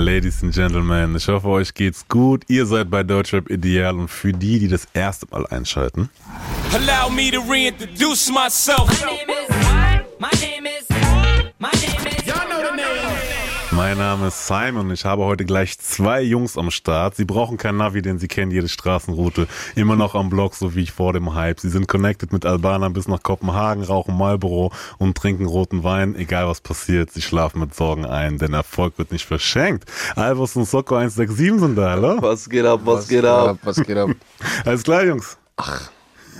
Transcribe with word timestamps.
Ladies 0.00 0.42
and 0.42 0.54
Gentlemen, 0.54 1.14
ich 1.14 1.28
hoffe, 1.28 1.46
euch 1.48 1.74
geht's 1.74 2.08
gut. 2.08 2.44
Ihr 2.48 2.64
seid 2.64 2.88
bei 2.88 3.02
Deutschrap 3.02 3.50
Ideal 3.50 3.98
und 3.98 4.08
für 4.08 4.32
die, 4.32 4.58
die 4.58 4.68
das 4.68 4.88
erste 4.94 5.26
Mal 5.30 5.46
einschalten. 5.48 6.08
Allow 6.72 7.10
me 7.10 7.30
to 7.30 7.42
reintroduce 7.46 8.30
myself. 8.30 8.88
My 8.88 9.04
name 9.04 9.28
is, 9.28 9.48
my 10.18 10.30
name 10.40 10.66
is, 10.66 10.69
Mein 13.80 13.96
Name 13.96 14.28
ist 14.28 14.46
Simon 14.46 14.88
und 14.88 14.92
ich 14.92 15.06
habe 15.06 15.24
heute 15.24 15.46
gleich 15.46 15.78
zwei 15.78 16.20
Jungs 16.20 16.58
am 16.58 16.70
Start. 16.70 17.16
Sie 17.16 17.24
brauchen 17.24 17.56
kein 17.56 17.78
Navi, 17.78 18.02
denn 18.02 18.18
sie 18.18 18.28
kennen 18.28 18.50
jede 18.50 18.68
Straßenroute. 18.68 19.48
Immer 19.74 19.96
noch 19.96 20.14
am 20.14 20.28
Block, 20.28 20.54
so 20.54 20.74
wie 20.74 20.82
ich 20.82 20.92
vor 20.92 21.14
dem 21.14 21.34
Hype. 21.34 21.60
Sie 21.60 21.70
sind 21.70 21.88
connected 21.88 22.30
mit 22.30 22.44
Albanern 22.44 22.92
bis 22.92 23.08
nach 23.08 23.22
Kopenhagen, 23.22 23.82
rauchen 23.82 24.18
Marlboro 24.18 24.70
und 24.98 25.16
trinken 25.16 25.46
roten 25.46 25.82
Wein. 25.82 26.14
Egal 26.14 26.46
was 26.46 26.60
passiert, 26.60 27.10
sie 27.10 27.22
schlafen 27.22 27.60
mit 27.60 27.74
Sorgen 27.74 28.04
ein, 28.04 28.36
denn 28.36 28.52
Erfolg 28.52 28.98
wird 28.98 29.12
nicht 29.12 29.24
verschenkt. 29.24 29.90
Albus 30.14 30.56
und 30.56 30.68
Soko 30.68 30.96
167 30.96 31.58
sind 31.60 31.76
da, 31.76 31.92
hallo? 31.92 32.18
Was 32.20 32.50
geht 32.50 32.66
ab, 32.66 32.80
was, 32.84 32.98
was 32.98 33.08
geht 33.08 33.24
ab? 33.24 33.58
Was 33.62 33.82
geht 33.82 33.96
ab? 33.96 34.10
Alles 34.66 34.82
klar, 34.82 35.06
Jungs? 35.06 35.38
Ach, 35.56 35.90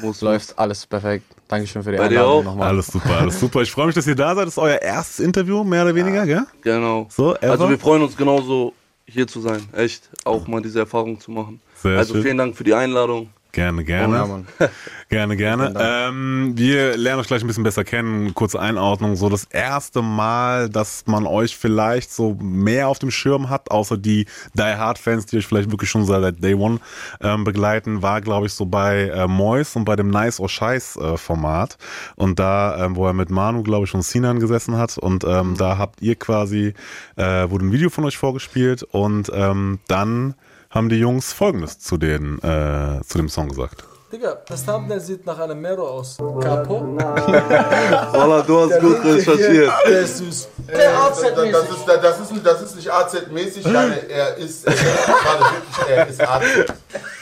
muss 0.02 0.20
läuft 0.20 0.58
alles 0.58 0.86
perfekt. 0.86 1.39
Dankeschön 1.50 1.82
für 1.82 1.90
die 1.90 1.98
Bei 1.98 2.04
Einladung 2.04 2.44
nochmal. 2.44 2.68
Alles 2.68 2.86
super, 2.86 3.18
alles 3.18 3.40
super. 3.40 3.62
Ich 3.62 3.72
freue 3.72 3.86
mich, 3.86 3.96
dass 3.96 4.06
ihr 4.06 4.14
da 4.14 4.36
seid. 4.36 4.46
Das 4.46 4.54
ist 4.54 4.58
euer 4.58 4.80
erstes 4.80 5.18
Interview, 5.18 5.64
mehr 5.64 5.82
oder 5.82 5.94
weniger, 5.96 6.24
ja, 6.24 6.24
gell? 6.24 6.46
Genau. 6.62 7.08
So, 7.10 7.34
ever? 7.34 7.50
Also 7.50 7.68
wir 7.68 7.78
freuen 7.78 8.02
uns 8.02 8.16
genauso, 8.16 8.72
hier 9.04 9.26
zu 9.26 9.40
sein. 9.40 9.60
Echt, 9.72 10.08
auch 10.24 10.46
mal 10.46 10.62
diese 10.62 10.78
Erfahrung 10.78 11.18
zu 11.18 11.32
machen. 11.32 11.60
Sehr 11.74 11.98
also 11.98 12.14
schön. 12.14 12.22
vielen 12.22 12.38
Dank 12.38 12.56
für 12.56 12.62
die 12.62 12.72
Einladung. 12.72 13.30
Gerne, 13.52 13.84
gerne. 13.84 14.24
Oh, 14.24 14.44
ja, 14.60 14.68
gerne, 15.08 15.36
gerne. 15.38 15.74
Ähm, 15.76 16.52
wir 16.56 16.96
lernen 16.96 17.20
euch 17.20 17.26
gleich 17.26 17.42
ein 17.42 17.46
bisschen 17.46 17.64
besser 17.64 17.84
kennen. 17.84 18.32
Kurze 18.34 18.60
Einordnung. 18.60 19.16
So 19.16 19.28
das 19.28 19.44
erste 19.44 20.02
Mal, 20.02 20.68
dass 20.68 21.04
man 21.06 21.26
euch 21.26 21.56
vielleicht 21.56 22.12
so 22.12 22.36
mehr 22.40 22.88
auf 22.88 22.98
dem 22.98 23.10
Schirm 23.10 23.50
hat, 23.50 23.70
außer 23.70 23.96
die 23.96 24.26
Die 24.54 24.62
Hard 24.62 24.98
Fans, 24.98 25.26
die 25.26 25.38
euch 25.38 25.46
vielleicht 25.46 25.70
wirklich 25.70 25.90
schon 25.90 26.04
seit 26.04 26.42
Day 26.42 26.54
One 26.54 26.78
ähm, 27.20 27.44
begleiten, 27.44 28.02
war, 28.02 28.20
glaube 28.20 28.46
ich, 28.46 28.52
so 28.52 28.66
bei 28.66 29.08
äh, 29.08 29.26
Mois 29.26 29.74
und 29.74 29.84
bei 29.84 29.96
dem 29.96 30.10
Nice 30.10 30.38
or 30.38 30.48
Scheiß 30.48 30.96
äh, 30.96 31.16
Format. 31.16 31.76
Und 32.14 32.38
da, 32.38 32.84
ähm, 32.84 32.96
wo 32.96 33.06
er 33.06 33.12
mit 33.12 33.30
Manu, 33.30 33.62
glaube 33.62 33.86
ich, 33.86 33.94
und 33.94 34.02
Sinan 34.02 34.38
gesessen 34.38 34.76
hat. 34.76 34.96
Und 34.96 35.24
ähm, 35.24 35.56
da 35.56 35.76
habt 35.76 36.02
ihr 36.02 36.14
quasi, 36.14 36.74
äh, 37.16 37.50
wurde 37.50 37.66
ein 37.66 37.72
Video 37.72 37.90
von 37.90 38.04
euch 38.04 38.16
vorgespielt 38.16 38.82
und 38.84 39.30
ähm, 39.34 39.80
dann 39.88 40.34
haben 40.70 40.88
die 40.88 40.96
Jungs 40.98 41.32
folgendes 41.32 41.78
zu, 41.78 41.96
den, 41.96 42.38
äh, 42.38 43.00
zu 43.04 43.18
dem 43.18 43.28
Song 43.28 43.48
gesagt. 43.48 43.84
Digga, 44.12 44.38
das 44.48 44.64
Thumbnail 44.64 45.00
sieht 45.00 45.24
nach 45.24 45.38
einem 45.38 45.60
Mero 45.60 45.86
aus. 45.86 46.16
Capo? 46.16 46.80
Voila, 46.96 48.42
du 48.42 48.60
hast 48.60 48.80
gut 48.80 49.04
recherchiert. 49.04 49.72
Der 49.86 50.00
ist 50.00 50.18
süß. 50.18 50.48
Der 50.66 50.98
AZ-mäßig. 50.98 51.52
Das 51.52 51.70
ist, 51.70 51.86
das, 51.86 52.20
ist, 52.20 52.46
das 52.46 52.62
ist 52.62 52.76
nicht 52.76 52.90
AZ-mäßig, 52.90 53.66
er 53.66 54.36
ist, 54.36 54.66
er 54.66 54.74
ist, 54.76 55.88
er 55.88 56.08
ist 56.08 56.20
AZ. 56.20 56.42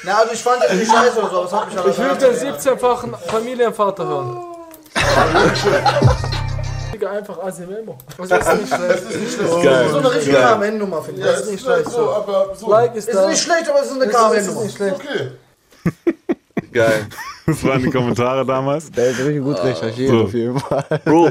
Na, 0.02 0.18
also 0.18 0.32
ich 0.32 0.42
fand 0.42 0.62
das 0.62 0.72
nicht 0.72 0.90
scheiße 0.90 1.18
oder 1.18 1.30
so, 1.30 1.42
das 1.42 1.52
hat 1.52 1.66
mich 1.66 1.76
Ich 1.76 1.98
will 1.98 2.16
den 2.16 2.54
17-fachen 2.54 3.14
Familienvater 3.26 4.08
hören. 4.08 4.44
Digga, 6.98 7.12
einfach 7.12 7.38
Asimemo. 7.38 7.96
Das 8.18 8.18
ist 8.18 8.60
nicht 8.60 8.74
schlecht. 8.74 8.90
Das 8.90 9.02
ist 9.02 9.20
nicht 9.20 9.34
schlecht. 9.34 9.50
Oh, 9.52 9.88
so 9.90 9.98
eine 9.98 10.14
richtige 10.14 10.36
KMN-Nummer, 10.36 11.02
finde 11.02 11.20
ich. 11.20 11.26
das 11.26 11.40
ist 11.42 11.50
nicht 11.52 11.64
schlecht. 11.64 11.90
So, 11.90 12.10
aber 12.10 12.54
so. 12.56 12.70
Like 12.70 12.94
ist, 12.96 13.08
ist 13.08 13.26
nicht 13.26 13.42
schlecht, 13.42 13.68
aber 13.70 13.80
es 13.80 13.86
ist 13.86 14.02
eine 14.02 14.08
KMN-Nummer. 14.08 14.64
Ist 14.64 14.80
nicht 14.80 14.94
Okay. 14.94 15.30
Geil. 16.72 17.06
Das 17.46 17.64
waren 17.64 17.82
die 17.82 17.88
Kommentare 17.88 18.44
damals. 18.44 18.90
Der 18.90 19.08
ist 19.08 19.20
richtig 19.20 19.42
gut 19.42 19.56
recherchiert 19.64 20.10
so. 20.10 20.24
auf 20.24 20.34
jeden 20.34 20.58
Fall. 20.60 20.84
Bro, 21.02 21.30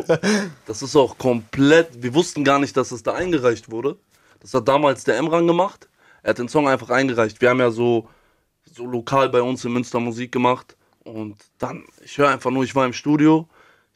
das 0.66 0.82
ist 0.82 0.96
auch 0.96 1.16
komplett. 1.16 2.02
Wir 2.02 2.12
wussten 2.16 2.44
gar 2.44 2.58
nicht, 2.58 2.76
dass 2.76 2.90
es 2.92 3.04
da 3.04 3.14
eingereicht 3.14 3.70
wurde. 3.70 3.98
Das 4.40 4.52
hat 4.56 4.68
damals 4.68 5.04
der 5.04 5.18
Emran 5.18 5.46
gemacht. 5.46 5.88
Er 6.24 6.31
hat 6.31 6.40
den 6.40 6.50
Song 6.50 6.68
einfach 6.68 6.90
eingereicht. 6.90 7.40
Wir 7.40 7.52
haben 7.52 7.59
ja 7.59 7.70
so, 7.70 8.09
so 8.66 8.88
lokal 8.88 9.30
bei 9.30 9.44
uns 9.44 9.64
in 9.64 9.74
Münster 9.74 10.00
Musik 10.00 10.31
gemacht. 10.31 10.75
Und 11.03 11.36
dann, 11.59 11.84
ich 12.03 12.18
höre 12.18 12.30
einfach 12.30 12.50
nur, 12.50 12.64
ich 12.64 12.74
war 12.74 12.88
im 12.88 12.94
Studio 12.94 13.47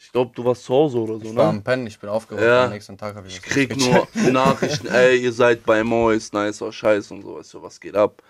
ich 0.04 0.12
glaube, 0.12 0.32
du 0.34 0.44
warst 0.44 0.64
zu 0.64 0.74
Hause 0.74 0.98
oder 0.98 1.20
so, 1.20 1.26
ich 1.26 1.32
ne? 1.32 1.38
war 1.38 1.50
am 1.50 1.64
Pennen, 1.64 1.86
ich 1.86 2.00
bin 2.00 2.10
aufgewacht. 2.10 2.44
Ja. 2.44 2.66
Am 2.66 2.72
nächsten 2.72 2.98
Tag 2.98 3.16
habe 3.16 3.28
ich 3.28 3.36
Ich 3.36 3.42
krieg 3.42 3.78
nur 3.78 4.08
Nachrichten, 4.32 4.88
ey, 4.88 5.18
ihr 5.18 5.32
seid 5.32 5.64
bei 5.64 5.84
Mois, 5.84 6.32
nice, 6.34 6.62
oh, 6.64 6.72
scheiße 6.72 7.14
und 7.14 7.22
so, 7.22 7.38
weißt 7.38 7.54
du, 7.54 7.62
was 7.62 7.80
geht 7.80 7.96
ab? 7.96 8.22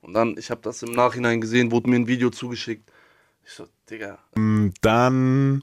Und 0.00 0.14
dann, 0.14 0.36
ich 0.38 0.50
habe 0.50 0.60
das 0.62 0.82
im 0.82 0.92
Nachhinein 0.92 1.40
gesehen, 1.40 1.70
wurde 1.70 1.90
mir 1.90 1.96
ein 1.96 2.06
Video 2.06 2.30
zugeschickt. 2.30 2.90
Ich 3.44 3.52
so, 3.52 3.66
Digga. 3.90 4.18
Mm, 4.36 4.70
dann 4.80 5.62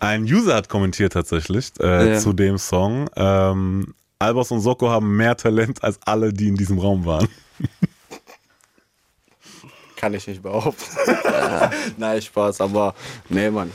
ein 0.00 0.22
User 0.24 0.54
hat 0.54 0.68
kommentiert 0.68 1.12
tatsächlich 1.12 1.72
äh, 1.80 2.12
ja. 2.12 2.18
zu 2.18 2.32
dem 2.32 2.56
Song. 2.58 3.08
Ähm, 3.14 3.94
Albers 4.18 4.50
und 4.50 4.60
Soko 4.60 4.88
haben 4.88 5.16
mehr 5.16 5.36
Talent 5.36 5.84
als 5.84 5.98
alle, 6.06 6.32
die 6.32 6.48
in 6.48 6.56
diesem 6.56 6.78
Raum 6.78 7.04
waren. 7.04 7.28
Kann 9.96 10.14
ich 10.14 10.26
nicht 10.26 10.42
behaupten. 10.42 10.96
Nein, 11.98 12.22
Spaß, 12.22 12.60
aber 12.60 12.94
nee, 13.28 13.50
Mann. 13.50 13.70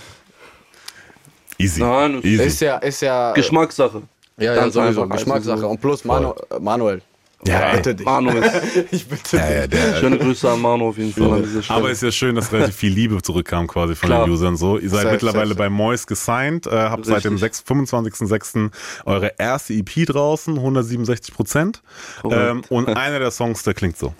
Easy. 1.57 1.81
Nein, 1.81 2.21
Easy. 2.23 2.43
Ist 2.43 2.61
ja, 2.61 2.77
ist 2.77 3.01
ja 3.01 3.33
Geschmackssache. 3.33 4.03
Ja, 4.37 4.53
ja, 4.53 4.69
sowieso. 4.69 5.07
Geschmackssache. 5.07 5.65
Und 5.67 5.81
plus 5.81 6.05
Manu, 6.05 6.33
Manuel. 6.59 7.01
Ja, 7.45 7.75
bitte 7.75 7.93
dich. 7.93 8.05
Manu 8.05 8.31
ist. 8.31 8.51
ich 8.91 9.07
bitte 9.07 9.37
ja, 9.37 9.49
ja, 9.49 9.67
der, 9.67 9.97
Schöne 9.97 10.17
Grüße 10.17 10.49
an 10.49 10.59
Manu 10.59 10.89
auf 10.89 10.97
jeden 10.97 11.13
Fall 11.13 11.45
Stelle. 11.45 11.63
Aber 11.69 11.91
es 11.91 11.97
ist 11.97 12.03
ja 12.03 12.11
schön, 12.11 12.35
dass 12.35 12.51
relativ 12.51 12.75
viel 12.75 12.91
Liebe 12.91 13.21
zurückkam 13.21 13.67
quasi 13.67 13.95
von 13.95 14.09
Klar. 14.09 14.25
den 14.25 14.33
Usern 14.33 14.57
so. 14.57 14.79
Ihr 14.79 14.89
seid 14.89 15.03
safe, 15.03 15.11
mittlerweile 15.13 15.49
safe, 15.49 15.57
bei 15.57 15.69
Mois 15.69 16.07
gesigned, 16.07 16.65
äh, 16.65 16.71
habt 16.71 17.07
Richtig. 17.07 17.39
seit 17.39 17.67
dem 17.67 17.85
25.06. 17.87 18.71
eure 19.05 19.33
erste 19.37 19.73
EP 19.73 20.05
draußen, 20.07 20.55
167 20.55 21.33
Prozent. 21.33 21.81
Ähm, 22.23 22.63
und 22.69 22.89
einer 22.89 23.19
der 23.19 23.31
Songs, 23.31 23.61
der 23.63 23.75
klingt 23.75 23.97
so. 23.97 24.13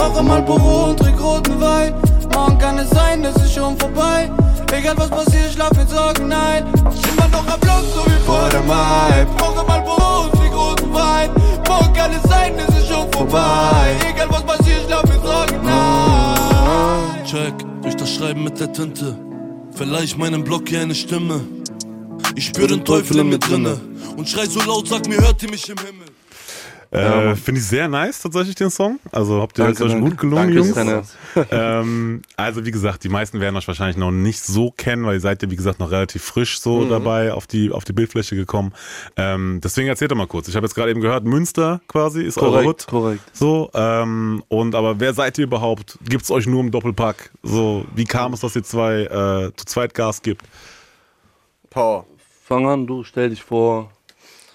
Rauche 0.00 0.22
mal 0.22 0.42
Büro 0.42 0.90
und 0.90 0.98
trink 0.98 1.20
roten 1.20 1.60
Wein. 1.60 1.94
Morgen 2.34 2.58
kann 2.58 2.78
es 2.78 2.90
sein, 2.90 3.24
es 3.24 3.54
schon 3.54 3.78
vorbei. 3.78 4.30
Egal 4.76 4.96
was 4.96 5.08
passiert, 5.08 5.52
schlaf 5.52 5.70
mit 5.76 5.88
Sorgen 5.88 6.32
ein. 6.32 6.66
Immer 6.66 7.28
noch 7.28 7.46
am 7.46 7.60
Block, 7.60 7.84
so 7.94 8.04
wie 8.06 8.20
vor 8.26 8.48
der 8.50 8.62
Mai. 8.62 9.24
Rauche 9.40 9.64
mal 9.66 9.80
Büro 9.82 10.24
und 10.24 10.32
trink 10.32 10.54
roten 10.54 10.92
Wein. 10.92 11.30
Morgen 11.68 11.92
kann 11.92 12.10
es 12.12 12.22
sein, 12.28 12.54
es 12.58 12.88
schon 12.88 13.10
vorbei. 13.12 13.96
Egal 14.10 14.28
was 14.30 14.44
passiert, 14.44 14.82
schlaf 14.86 15.04
mit 15.04 15.22
Sorgen 15.22 15.68
ein. 15.68 17.24
Check, 17.24 17.54
durch 17.82 17.94
das 17.94 18.12
Schreiben 18.14 18.42
mit 18.42 18.58
der 18.58 18.72
Tinte. 18.72 19.16
Vielleicht 19.72 20.18
meinem 20.18 20.42
Block 20.42 20.68
hier 20.68 20.80
eine 20.80 20.94
Stimme. 20.94 21.40
Ich 22.34 22.46
spür 22.46 22.66
den 22.66 22.84
Teufel 22.84 23.18
in 23.20 23.28
mir 23.28 23.38
drinne. 23.38 23.80
Und 24.16 24.28
schrei 24.28 24.46
so 24.46 24.60
laut, 24.60 24.88
sag 24.88 25.06
mir, 25.06 25.18
hört 25.18 25.40
ihr 25.42 25.50
mich 25.50 25.68
im 25.68 25.78
Himmel. 25.78 26.13
Äh, 26.94 27.34
Finde 27.34 27.60
ich 27.60 27.66
sehr 27.66 27.88
nice 27.88 28.20
tatsächlich 28.20 28.54
den 28.54 28.70
Song. 28.70 29.00
Also 29.10 29.42
habt 29.42 29.58
ihr 29.58 29.64
euch 29.64 29.78
gut 29.78 30.16
gelungen, 30.16 30.54
Danke, 30.54 30.84
Jungs. 30.94 31.16
ähm, 31.50 32.22
also 32.36 32.64
wie 32.64 32.70
gesagt, 32.70 33.02
die 33.02 33.08
meisten 33.08 33.40
werden 33.40 33.56
euch 33.56 33.66
wahrscheinlich 33.66 33.96
noch 33.96 34.12
nicht 34.12 34.44
so 34.44 34.70
kennen, 34.70 35.04
weil 35.04 35.14
ihr 35.14 35.20
seid 35.20 35.42
ja 35.42 35.50
wie 35.50 35.56
gesagt 35.56 35.80
noch 35.80 35.90
relativ 35.90 36.22
frisch 36.22 36.60
so 36.60 36.82
mhm. 36.82 36.90
dabei 36.90 37.32
auf 37.32 37.48
die 37.48 37.72
auf 37.72 37.84
die 37.84 37.92
Bildfläche 37.92 38.36
gekommen. 38.36 38.72
Ähm, 39.16 39.60
deswegen 39.62 39.88
erzählt 39.88 40.12
doch 40.12 40.16
mal 40.16 40.28
kurz. 40.28 40.46
Ich 40.46 40.54
habe 40.54 40.66
jetzt 40.66 40.74
gerade 40.74 40.92
eben 40.92 41.00
gehört, 41.00 41.24
Münster 41.24 41.80
quasi 41.88 42.22
ist 42.22 42.36
korrekt, 42.36 42.54
eure 42.54 42.66
Hut. 42.66 42.86
Korrekt. 42.86 43.22
So 43.32 43.70
ähm, 43.74 44.44
und 44.46 44.76
aber 44.76 45.00
wer 45.00 45.14
seid 45.14 45.36
ihr 45.38 45.44
überhaupt? 45.44 45.98
Gibt's 46.08 46.30
euch 46.30 46.46
nur 46.46 46.60
im 46.60 46.70
Doppelpack? 46.70 47.32
So 47.42 47.86
wie 47.96 48.04
kam 48.04 48.34
es, 48.34 48.40
dass 48.40 48.54
ihr 48.54 48.62
zwei 48.62 49.02
äh, 49.02 49.52
zu 49.56 49.66
zweit 49.66 49.94
Gas 49.94 50.22
gibt? 50.22 50.42
Power. 51.70 52.06
Fang 52.44 52.68
an, 52.68 52.86
du 52.86 53.02
stell 53.02 53.30
dich 53.30 53.42
vor. 53.42 53.90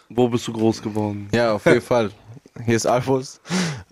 Wo 0.09 0.27
bist 0.27 0.47
du 0.47 0.53
groß 0.53 0.81
geworden? 0.81 1.29
Ja, 1.33 1.53
auf 1.53 1.65
jeden 1.65 1.81
Fall. 1.81 2.11
Hier 2.65 2.75
ist 2.75 2.85
Alfos. 2.85 3.39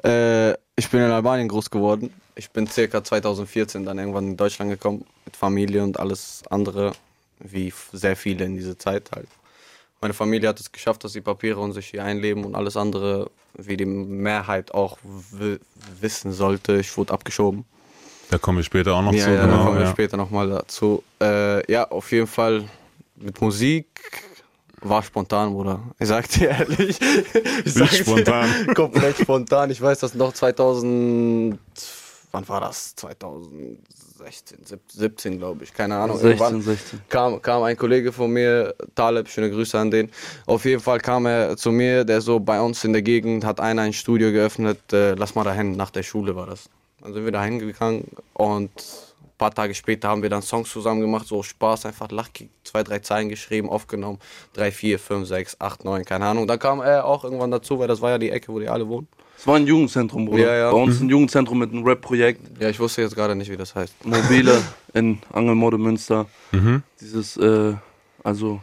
Äh, 0.03 0.53
ich 0.75 0.90
bin 0.90 1.01
in 1.01 1.12
Albanien 1.12 1.47
groß 1.47 1.69
geworden. 1.69 2.13
Ich 2.35 2.51
bin 2.51 2.68
circa 2.68 3.03
2014 3.03 3.85
dann 3.85 3.97
irgendwann 3.97 4.28
in 4.28 4.38
Deutschland 4.38 4.69
gekommen 4.72 5.06
mit 5.25 5.35
Familie 5.35 5.84
und 5.84 6.00
alles 6.00 6.44
andere, 6.50 6.94
wie 7.40 7.73
sehr 7.94 8.16
viele 8.16 8.45
in 8.45 8.56
dieser 8.56 8.78
Zeit 8.78 9.09
halt. 9.16 9.28
Meine 10.01 10.13
Familie 10.13 10.50
hat 10.50 10.59
es 10.59 10.71
geschafft, 10.71 11.04
dass 11.04 11.13
sie 11.13 11.21
Papiere 11.21 11.59
und 11.59 11.74
sich 11.74 11.88
hier 11.88 12.04
einleben 12.04 12.45
und 12.45 12.54
alles 12.54 12.77
andere, 12.77 13.31
wie 13.56 13.77
die 13.77 13.86
Mehrheit 13.86 14.71
auch 14.71 15.00
wissen 16.00 16.31
sollte, 16.31 16.77
ich 16.77 16.95
wurde 16.98 17.13
abgeschoben. 17.13 17.65
Da 18.30 18.38
komme 18.38 18.60
ich 18.60 18.68
später 18.68 18.94
auch 18.94 19.01
noch 19.01 19.13
ja, 19.13 19.24
zu. 19.24 19.31
Ja, 19.31 19.45
genau, 19.45 19.57
da 19.57 19.63
kommen 19.63 19.77
wir 19.77 19.86
ja. 19.86 19.92
später 19.92 20.18
nochmal 20.18 20.50
dazu. 20.50 21.03
Äh, 21.21 21.71
ja, 21.71 21.89
auf 21.89 22.12
jeden 22.12 22.27
Fall 22.27 22.65
mit 23.15 23.42
Musik 23.42 23.88
war 24.81 25.03
spontan, 25.03 25.53
Bruder. 25.53 25.79
Ich 26.00 26.07
sag 26.07 26.29
dir 26.29 26.50
ehrlich. 26.50 27.00
Ich 27.65 27.74
sag 27.74 27.91
spontan. 27.91 28.50
Dir, 28.68 28.74
komplett 28.75 29.18
spontan. 29.18 29.71
Ich 29.71 29.81
weiß, 29.81 30.00
dass 30.00 30.13
noch 30.13 30.33
2000. 30.33 31.57
Wann 32.31 32.47
war 32.50 32.62
das? 32.62 32.95
2016, 32.95 34.59
17, 34.89 35.38
glaube 35.39 35.63
ich. 35.63 35.74
Keine 35.74 35.95
Ahnung. 35.95 36.18
16, 36.18 36.62
16. 36.62 37.01
Kam, 37.09 37.41
kam 37.41 37.63
ein 37.63 37.77
Kollege 37.77 38.12
von 38.12 38.29
mir, 38.29 38.75
Taleb, 38.95 39.29
schöne 39.29 39.50
Grüße 39.50 39.79
an 39.79 39.89
den. 39.89 40.12
Auf 40.45 40.65
jeden 40.65 40.81
Fall 40.81 41.00
kam 41.00 41.25
er 41.25 41.57
zu 41.57 41.71
mir, 41.71 42.03
der 42.03 42.21
so 42.21 42.39
bei 42.39 42.62
uns 42.62 42.83
in 42.83 42.94
der 42.94 43.01
Gegend 43.01 43.45
hat 43.45 43.59
einer 43.59 43.83
ein 43.83 43.94
Studio 43.94 44.31
geöffnet. 44.31 44.94
Äh, 44.94 45.13
lass 45.13 45.35
mal 45.35 45.44
dahin, 45.44 45.71
nach 45.71 45.89
der 45.89 46.03
Schule 46.03 46.35
war 46.35 46.45
das. 46.45 46.69
Dann 47.01 47.13
sind 47.13 47.25
wir 47.25 47.31
da 47.31 47.44
hingegangen 47.44 48.06
und 48.33 48.71
paar 49.38 49.54
Tage 49.54 49.74
später 49.75 50.07
haben 50.10 50.22
wir 50.22 50.30
dann 50.30 50.42
Songs 50.42 50.72
zusammen 50.72 51.01
gemacht, 51.01 51.28
so 51.28 51.44
Spaß, 51.44 51.86
einfach 51.86 52.10
Lachkick, 52.12 52.50
zwei, 52.63 52.84
drei 52.84 53.00
Zeilen 53.00 53.30
geschrieben, 53.30 53.69
aufgenommen, 53.69 54.19
drei, 54.54 54.72
vier, 54.72 55.00
fünf, 55.00 55.28
sechs, 55.28 55.56
acht, 55.60 55.86
neun, 55.86 56.06
keine 56.06 56.25
Ahnung. 56.25 56.48
Dann 56.48 56.60
kam 56.60 56.80
er 56.81 57.06
auch 57.06 57.24
irgendwann 57.24 57.51
dazu, 57.51 57.80
weil 57.80 57.88
das 57.88 58.01
war 58.01 58.12
ja 58.12 58.18
die 58.18 58.31
Ecke, 58.31 58.51
wo 58.51 58.60
die 58.60 58.68
alle 58.68 58.88
wohnen. 58.88 59.07
Es 59.38 59.45
war 59.45 59.56
ein 59.56 59.68
Jugendzentrum, 59.68 60.25
Bruder. 60.25 60.44
Ja, 60.44 60.56
ja. 60.56 60.72
Bei 60.72 60.78
uns 60.78 61.00
ein 61.00 61.10
Jugendzentrum 61.10 61.60
mit 61.60 61.72
einem 61.72 61.86
Rap-Projekt. 61.86 62.60
Ja, 62.60 62.69
ich 62.69 62.80
wusste 62.80 63.04
jetzt 63.04 63.13
gerade 63.13 63.36
nicht, 63.36 63.51
wie 63.51 63.57
das 63.57 63.75
heißt. 63.75 64.04
Mobile 64.04 64.63
in 64.94 65.19
Angelmode 65.31 65.78
Münster. 65.78 66.25
Dieses, 67.00 67.38
äh, 67.38 67.75
also 68.24 68.60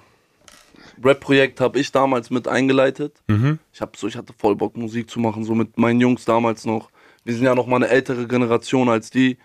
Rap-Projekt 1.02 1.60
habe 1.60 1.78
ich 1.78 1.92
damals 1.92 2.30
mit 2.30 2.48
eingeleitet. 2.48 3.22
Ich 3.72 3.80
habe 3.80 3.92
so, 3.96 4.08
ich 4.08 4.16
hatte 4.16 4.32
voll 4.36 4.56
Bock 4.56 4.76
Musik 4.76 5.08
zu 5.08 5.20
machen, 5.20 5.44
so 5.44 5.54
mit 5.54 5.78
meinen 5.78 6.00
Jungs 6.00 6.24
damals 6.24 6.64
noch. 6.64 6.90
Wir 7.22 7.34
sind 7.34 7.44
ja 7.44 7.54
noch 7.54 7.68
mal 7.68 7.76
eine 7.76 7.88
ältere 7.88 8.26
Generation 8.26 8.88
als 8.88 9.10
die. 9.10 9.38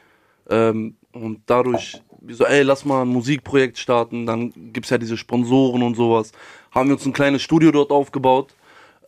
Ähm, 0.49 0.95
und 1.11 1.41
dadurch, 1.45 2.01
so, 2.27 2.45
ey, 2.45 2.63
lass 2.63 2.85
mal 2.85 3.01
ein 3.01 3.07
Musikprojekt 3.07 3.77
starten. 3.77 4.25
Dann 4.25 4.53
gibt's 4.73 4.89
ja 4.89 4.97
diese 4.97 5.17
Sponsoren 5.17 5.83
und 5.83 5.95
sowas. 5.95 6.31
Haben 6.71 6.89
wir 6.89 6.95
uns 6.95 7.05
ein 7.05 7.13
kleines 7.13 7.41
Studio 7.41 7.71
dort 7.71 7.91
aufgebaut. 7.91 8.53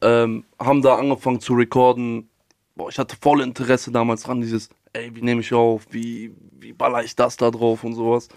Ähm, 0.01 0.45
haben 0.59 0.81
da 0.81 0.95
angefangen 0.95 1.39
zu 1.39 1.53
recorden. 1.53 2.30
Boah, 2.75 2.89
ich 2.89 2.98
hatte 2.98 3.15
voll 3.21 3.42
Interesse 3.42 3.92
damals 3.92 4.24
dran, 4.24 4.42
dieses, 4.42 4.69
ey, 4.94 5.13
wie 5.13 5.21
nehme 5.21 5.42
ich 5.42 5.53
auf, 5.53 5.86
wie, 5.92 6.33
wie 6.59 6.74
baller 6.74 7.03
ich 7.03 7.15
das 7.15 7.38
da 7.38 7.51
drauf 7.51 7.83
und 7.83 7.94
sowas. 7.94 8.30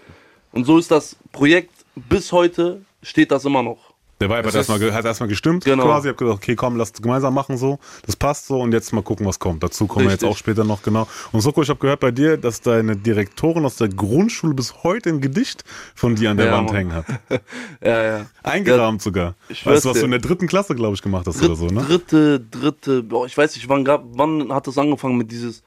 Und 0.51 0.65
so 0.65 0.77
ist 0.77 0.91
das 0.91 1.17
Projekt 1.31 1.71
bis 1.95 2.31
heute, 2.31 2.85
steht 3.01 3.31
das 3.31 3.45
immer 3.45 3.63
noch. 3.63 3.84
Der 4.21 4.29
Vibe 4.29 4.47
hat 4.47 4.55
erstmal, 4.55 4.93
hat 4.93 5.03
erstmal 5.05 5.27
gestimmt 5.27 5.65
Genau. 5.65 5.83
quasi. 5.83 6.07
Ich 6.07 6.11
hab 6.13 6.17
gesagt, 6.17 6.37
okay, 6.37 6.55
komm, 6.55 6.77
lass 6.77 6.93
gemeinsam 6.93 7.33
machen 7.33 7.57
so. 7.57 7.79
Das 8.05 8.15
passt 8.15 8.47
so 8.47 8.61
und 8.61 8.71
jetzt 8.71 8.93
mal 8.93 9.01
gucken, 9.03 9.25
was 9.25 9.39
kommt. 9.39 9.61
Dazu 9.61 9.87
kommen 9.87 10.05
wir 10.05 10.11
jetzt 10.11 10.21
Richtig. 10.23 10.29
auch 10.33 10.37
später 10.37 10.63
noch 10.63 10.81
genau. 10.83 11.05
Und 11.33 11.41
Soko, 11.41 11.61
ich 11.61 11.69
habe 11.69 11.79
gehört 11.79 11.99
bei 11.99 12.11
dir, 12.11 12.37
dass 12.37 12.61
deine 12.61 12.95
Direktorin 12.95 13.65
aus 13.65 13.75
der 13.75 13.89
Grundschule 13.89 14.53
bis 14.53 14.83
heute 14.83 15.09
ein 15.09 15.19
Gedicht 15.19 15.65
von 15.95 16.15
dir 16.15 16.31
an 16.31 16.37
der 16.37 16.45
Ja, 16.47 16.51
Wand 16.53 16.67
Mann. 16.67 16.75
hängen 16.75 16.93
hat. 16.93 17.05
Ja, 17.83 18.03
ja. 18.03 18.25
Eingerahmt 18.41 19.01
sogar. 19.01 19.35
ich 19.49 19.65
Weißt 19.65 19.83
du, 19.85 19.89
was 19.89 19.99
du 19.99 20.05
in 20.05 20.11
der 20.11 20.21
dritten 20.21 20.47
Klasse, 20.47 20.75
glaube 20.75 20.95
ich, 20.95 21.01
gemacht 21.01 21.27
hast 21.27 21.41
Dritt, 21.41 21.49
oder 21.49 21.55
so, 21.57 21.67
ne? 21.67 21.81
Dritte, 21.81 22.39
dritte, 22.39 23.03
boah, 23.03 23.25
ich 23.25 23.37
weiß 23.37 23.55
nicht, 23.55 23.67
wann, 23.67 23.83
gab, 23.83 24.03
wann 24.13 24.51
hat 24.53 24.65
das 24.67 24.77
angefangen 24.77 25.17
mit 25.17 25.29
dieses 25.31 25.61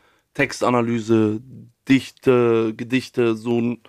Textanalyse, 0.52 1.40
Dichte, 1.88 2.72
Gedichte, 2.76 3.36
so 3.36 3.60
ein, 3.60 3.80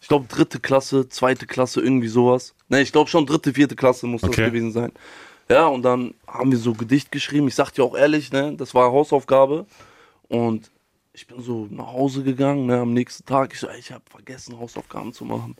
ich 0.00 0.08
glaube 0.08 0.26
dritte 0.28 0.60
Klasse, 0.60 1.08
zweite 1.08 1.46
Klasse, 1.46 1.80
irgendwie 1.80 2.08
sowas. 2.08 2.54
Ne, 2.74 2.82
ich 2.82 2.90
glaube 2.90 3.08
schon 3.08 3.24
dritte, 3.24 3.54
vierte 3.54 3.76
Klasse 3.76 4.04
muss 4.08 4.22
das 4.22 4.30
Okay. 4.30 4.46
gewesen 4.46 4.72
sein. 4.72 4.90
Ja, 5.48 5.68
und 5.68 5.82
dann 5.82 6.12
haben 6.26 6.50
wir 6.50 6.58
so 6.58 6.72
Gedicht 6.72 7.12
geschrieben. 7.12 7.46
Ich 7.46 7.54
sag 7.54 7.70
dir 7.70 7.84
auch 7.84 7.94
ehrlich, 7.96 8.32
ne, 8.32 8.52
das 8.56 8.74
war 8.74 8.90
Hausaufgabe. 8.90 9.64
Und 10.28 10.72
ich 11.12 11.24
bin 11.28 11.40
so 11.40 11.68
nach 11.70 11.92
Hause 11.92 12.24
gegangen, 12.24 12.66
ne, 12.66 12.80
am 12.80 12.92
nächsten 12.92 13.24
Tag. 13.24 13.52
Ich 13.54 13.62
ich 13.78 13.92
habe 13.92 14.02
vergessen, 14.10 14.58
Hausaufgaben 14.58 15.12
zu 15.12 15.24
machen. 15.24 15.54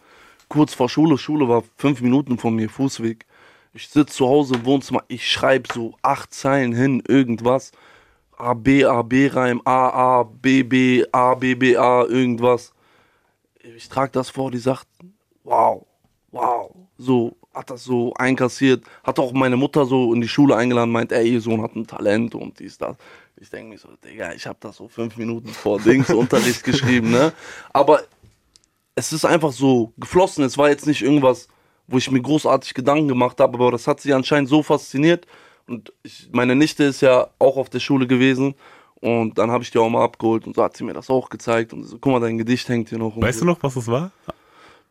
Kurz 0.49 0.75
vor 0.75 0.89
Schule, 0.89 1.17
Schule 1.17 1.49
war 1.49 1.63
fünf 1.77 2.01
Minuten 2.01 2.37
von 2.37 2.57
mir, 2.57 2.69
Fußweg. 2.69 3.27
Ich 3.75 3.89
sitze 3.89 4.13
zu 4.13 4.27
Hause 4.27 4.57
im 4.57 4.65
Wohnzimmer, 4.65 5.05
ich 5.07 5.31
schreibe 5.31 5.69
so 5.73 5.95
acht 6.03 6.35
Zeilen 6.35 6.75
hin, 6.75 7.01
irgendwas. 7.07 7.71
A, 8.37 8.55
B, 8.55 8.85
A, 8.85 9.03
B 9.03 9.29
Reim, 9.29 9.63
A, 9.65 9.89
A, 10.19 10.23
B, 10.25 10.65
B, 10.65 11.05
A, 11.13 11.35
B, 11.37 11.55
B, 11.55 11.77
A, 11.77 12.03
irgendwas. 12.07 12.73
Ich 13.77 13.89
trage 13.89 14.11
das 14.11 14.31
vor, 14.31 14.51
die 14.51 14.59
sagt, 14.59 14.89
wow, 15.45 15.87
wow. 16.33 16.84
So, 16.97 17.37
hat 17.53 17.71
das 17.71 17.85
so 17.85 18.15
einkassiert. 18.15 18.85
Hat 19.03 19.19
auch 19.19 19.33
meine 19.33 19.57
Mutter 19.57 19.87
so 19.87 20.13
in 20.13 20.21
die 20.21 20.29
Schule 20.29 20.57
eingeladen, 20.57 20.91
meint, 20.91 21.13
ey, 21.13 21.29
ihr 21.29 21.41
Sohn 21.41 21.63
hat 21.63 21.75
ein 21.75 21.87
Talent 21.87 22.35
und 22.35 22.59
dies, 22.59 22.79
das. 22.79 22.97
Ich 23.37 23.51
denke 23.51 23.71
mir 23.71 23.79
so, 23.79 23.89
Digga, 24.05 24.33
ich 24.33 24.47
habe 24.47 24.59
das 24.61 24.77
so 24.77 24.89
fünf 24.89 25.17
Minuten 25.17 25.49
vor 25.49 25.81
Dings 25.81 26.11
Unterricht 26.11 26.63
geschrieben, 26.63 27.11
ne? 27.11 27.33
Aber 27.73 28.03
es 28.95 29.13
ist 29.13 29.25
einfach 29.25 29.53
so 29.53 29.93
geflossen. 29.97 30.45
Es 30.45 30.57
war 30.57 30.69
jetzt 30.69 30.87
nicht 30.87 31.03
irgendwas, 31.03 31.49
wo 31.87 31.99
ich 31.99 32.11
mir 32.11 32.21
großartig 32.21 32.75
Gedanken 32.75 33.09
gemacht 33.09 33.41
habe, 33.41 33.55
aber 33.55 33.73
das 33.73 33.87
hat 33.87 34.01
sie 34.01 34.13
anscheinend 34.13 34.49
so 34.49 34.63
fasziniert. 34.63 35.27
Und 35.67 35.93
ich, 36.03 36.29
meine 36.33 36.55
Nichte 36.55 36.85
ist 36.85 37.01
ja 37.01 37.29
auch 37.39 37.57
auf 37.57 37.71
der 37.71 37.81
Schule 37.81 38.07
gewesen. 38.07 38.55
Und 39.01 39.37
dann 39.37 39.51
habe 39.51 39.63
ich 39.65 39.71
die 39.71 39.79
auch 39.79 39.89
mal 39.91 40.03
abgeholt 40.03 40.47
und 40.47 40.57
so 40.57 40.63
hat 40.63 40.77
sie 40.77 40.85
mir 40.85 40.95
das 40.95 41.11
auch 41.11 41.29
gezeigt. 41.29 41.73
Und 41.73 41.85
so, 41.85 41.99
guck 41.99 42.13
mal, 42.13 42.21
dein 42.21 42.39
Gedicht 42.39 42.69
hängt 42.69 42.89
hier 42.89 42.99
noch. 42.99 43.21
Weißt 43.21 43.41
so. 43.41 43.45
du 43.45 43.51
noch, 43.51 43.63
was 43.63 43.75
das 43.75 43.87
war? 43.87 44.13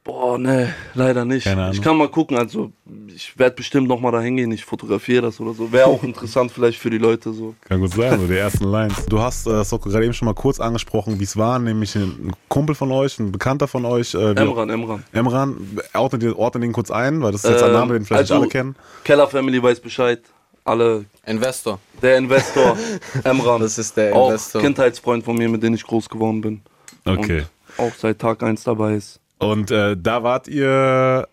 Boah, 0.05 0.37
ne, 0.37 0.73
leider 0.95 1.23
nicht. 1.23 1.45
Keine 1.45 1.61
Ahnung. 1.61 1.75
Ich 1.75 1.81
kann 1.81 1.95
mal 1.97 2.09
gucken, 2.09 2.37
also 2.37 2.73
ich 3.07 3.39
werde 3.39 3.55
bestimmt 3.55 3.87
noch 3.87 4.01
mal 4.01 4.11
da 4.11 4.19
hingehen, 4.19 4.51
ich 4.51 4.65
fotografiere 4.65 5.21
das 5.21 5.39
oder 5.39 5.53
so. 5.53 5.71
Wäre 5.71 5.87
auch 5.87 6.03
interessant 6.03 6.51
vielleicht 6.51 6.77
für 6.77 6.89
die 6.89 6.97
Leute 6.97 7.31
so. 7.31 7.55
Kann 7.69 7.79
gut 7.79 7.93
sein, 7.93 8.19
so 8.19 8.27
die 8.27 8.35
ersten 8.35 8.65
Lines. 8.65 9.05
Du 9.05 9.19
hast 9.19 9.47
äh, 9.47 9.63
Soko 9.63 9.87
gerade 9.89 10.03
eben 10.03 10.13
schon 10.13 10.25
mal 10.25 10.33
kurz 10.33 10.59
angesprochen, 10.59 11.21
wie 11.21 11.23
es 11.23 11.37
war, 11.37 11.57
nämlich 11.57 11.95
ein 11.95 12.33
Kumpel 12.49 12.75
von 12.75 12.91
euch, 12.91 13.17
ein 13.19 13.31
Bekannter 13.31 13.69
von 13.69 13.85
euch. 13.85 14.13
Äh, 14.13 14.31
Emran, 14.33 14.69
Emran. 14.69 15.05
Emran, 15.13 15.79
ordnet, 15.93 16.35
ordnet 16.35 16.63
ihn 16.65 16.73
kurz 16.73 16.91
ein, 16.91 17.21
weil 17.21 17.31
das 17.31 17.45
ist 17.45 17.51
jetzt 17.51 17.63
ein 17.63 17.69
Ähm, 17.69 17.73
Name, 17.75 17.93
den 17.93 18.03
vielleicht 18.05 18.23
also- 18.23 18.33
nicht 18.35 18.41
alle 18.43 18.49
kennen. 18.49 18.75
Keller 19.05 19.27
Family 19.29 19.63
weiß 19.63 19.79
Bescheid. 19.79 20.21
Alle, 20.65 21.05
Investor. 21.25 21.79
der 22.01 22.17
Investor, 22.17 22.77
Emran. 23.23 23.61
Das 23.61 23.77
ist 23.77 23.95
der 23.95 24.13
auch 24.15 24.29
Investor. 24.29 24.61
Kindheitsfreund 24.61 25.23
von 25.23 25.37
mir, 25.37 25.47
mit 25.47 25.63
dem 25.63 25.73
ich 25.75 25.83
groß 25.83 26.09
geworden 26.09 26.41
bin. 26.41 26.61
Okay. 27.05 27.43
Und 27.77 27.85
auch 27.85 27.91
seit 27.97 28.19
Tag 28.19 28.43
1 28.43 28.63
dabei 28.63 28.95
ist. 28.95 29.19
Und 29.43 29.71
äh, 29.71 29.95
da 29.97 30.23
wart 30.23 30.47
ihr, 30.47 31.27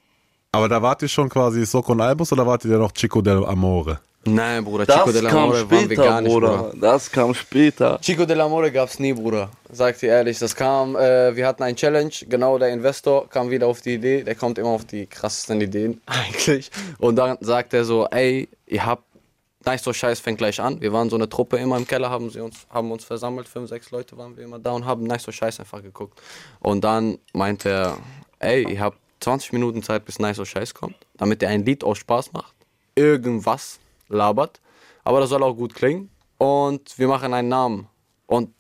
aber 0.53 0.69
da 0.69 0.83
wart 0.83 1.03
ihr 1.03 1.09
schon 1.09 1.29
quasi 1.29 1.65
Soko 1.65 1.93
und 1.93 2.01
Albus 2.01 2.33
oder 2.33 2.47
wart 2.47 2.65
ihr 2.65 2.79
noch 2.79 2.93
Chico 2.93 3.23
del 3.23 3.45
Amore? 3.45 4.01
Nein, 4.27 4.65
Bruder, 4.65 4.85
Das 4.85 4.97
Chico 4.99 5.13
de 5.13 5.23
la 5.23 5.31
kam 5.31 5.49
More 5.49 5.71
waren 5.71 5.71
wir 5.71 5.85
später, 5.87 6.05
gar 6.05 6.21
nicht, 6.21 6.31
Bruder. 6.33 6.57
Bruder. 6.59 6.73
Das 6.79 7.11
kam 7.11 7.33
später. 7.35 7.99
Chico 8.03 8.27
de 8.27 8.37
la 8.37 8.49
More 8.49 8.71
gab's 8.71 8.99
nie, 8.99 9.15
Bruder. 9.15 9.49
Sag 9.73 9.99
dir 9.99 10.11
ehrlich, 10.11 10.39
das 10.39 10.55
kam, 10.55 10.95
äh, 10.95 11.35
wir 11.35 11.47
hatten 11.47 11.63
ein 11.63 11.75
Challenge, 11.75 12.13
genau 12.29 12.59
der 12.59 12.69
Investor 12.69 13.29
kam 13.31 13.51
wieder 13.51 13.67
auf 13.67 13.81
die 13.81 13.95
Idee, 13.95 14.23
der 14.23 14.35
kommt 14.35 14.59
immer 14.59 14.69
auf 14.69 14.85
die 14.85 15.07
krassesten 15.07 15.61
Ideen, 15.63 16.03
eigentlich. 16.07 16.71
Und 16.99 17.17
dann 17.17 17.39
sagt 17.41 17.73
er 17.73 17.85
so, 17.85 18.07
ey, 18.11 18.49
ihr 18.67 18.85
habt, 18.85 19.05
nice 19.65 19.83
so 19.83 19.93
Scheiß 19.93 20.21
fängt 20.21 20.39
gleich 20.39 20.61
an. 20.61 20.81
Wir 20.81 20.93
waren 20.93 21.11
so 21.11 21.17
eine 21.17 21.29
Truppe 21.29 21.57
immer 21.59 21.77
im 21.77 21.87
Keller, 21.87 22.11
haben 22.11 22.31
sie 22.31 22.41
uns, 22.41 22.67
haben 22.71 22.91
uns 22.91 23.05
versammelt, 23.05 23.49
fünf, 23.49 23.69
sechs 23.69 23.91
Leute 23.91 24.17
waren 24.17 24.37
wir 24.37 24.45
immer 24.45 24.59
da 24.59 24.73
und 24.73 24.85
haben 24.85 25.05
nice 25.05 25.23
so 25.25 25.33
Scheiß 25.33 25.61
einfach 25.61 25.83
geguckt. 25.83 26.21
Und 26.61 26.83
dann 26.83 27.19
meint 27.33 27.65
er, 27.67 27.99
ey, 28.39 28.71
ihr 28.73 28.81
habt 28.81 28.99
20 29.21 29.53
Minuten 29.53 29.83
Zeit, 29.83 30.05
bis 30.05 30.19
nice 30.19 30.37
so 30.37 30.45
Scheiß 30.45 30.75
kommt, 30.75 30.97
damit 31.17 31.43
ihr 31.43 31.49
ein 31.49 31.65
Lied 31.65 31.85
aus 31.85 31.99
Spaß 31.99 32.33
macht, 32.33 32.55
irgendwas 32.95 33.79
labert, 34.09 34.61
aber 35.05 35.21
das 35.21 35.29
soll 35.31 35.43
auch 35.43 35.55
gut 35.55 35.75
klingen 35.75 36.11
und 36.39 36.99
wir 36.99 37.07
machen 37.09 37.35
einen 37.35 37.49
Namen 37.49 37.87
und 38.27 38.51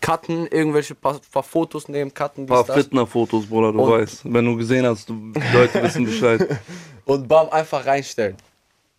cutten 0.00 0.46
irgendwelche 0.48 0.94
paar, 0.94 1.20
paar 1.32 1.42
Fotos 1.42 1.88
nehmen, 1.88 2.12
cutten 2.12 2.44
Ein 2.44 2.46
paar 2.46 2.64
Fitner-Fotos, 2.64 3.46
Bruder, 3.46 3.72
du 3.72 3.80
Und- 3.80 3.90
weißt. 3.90 4.32
Wenn 4.32 4.44
du 4.44 4.56
gesehen 4.56 4.86
hast, 4.86 5.08
du, 5.08 5.32
die 5.32 5.56
Leute 5.56 5.82
wissen 5.82 6.04
Bescheid. 6.04 6.46
und 7.04 7.26
bam, 7.28 7.48
einfach 7.50 7.84
reinstellen. 7.84 8.36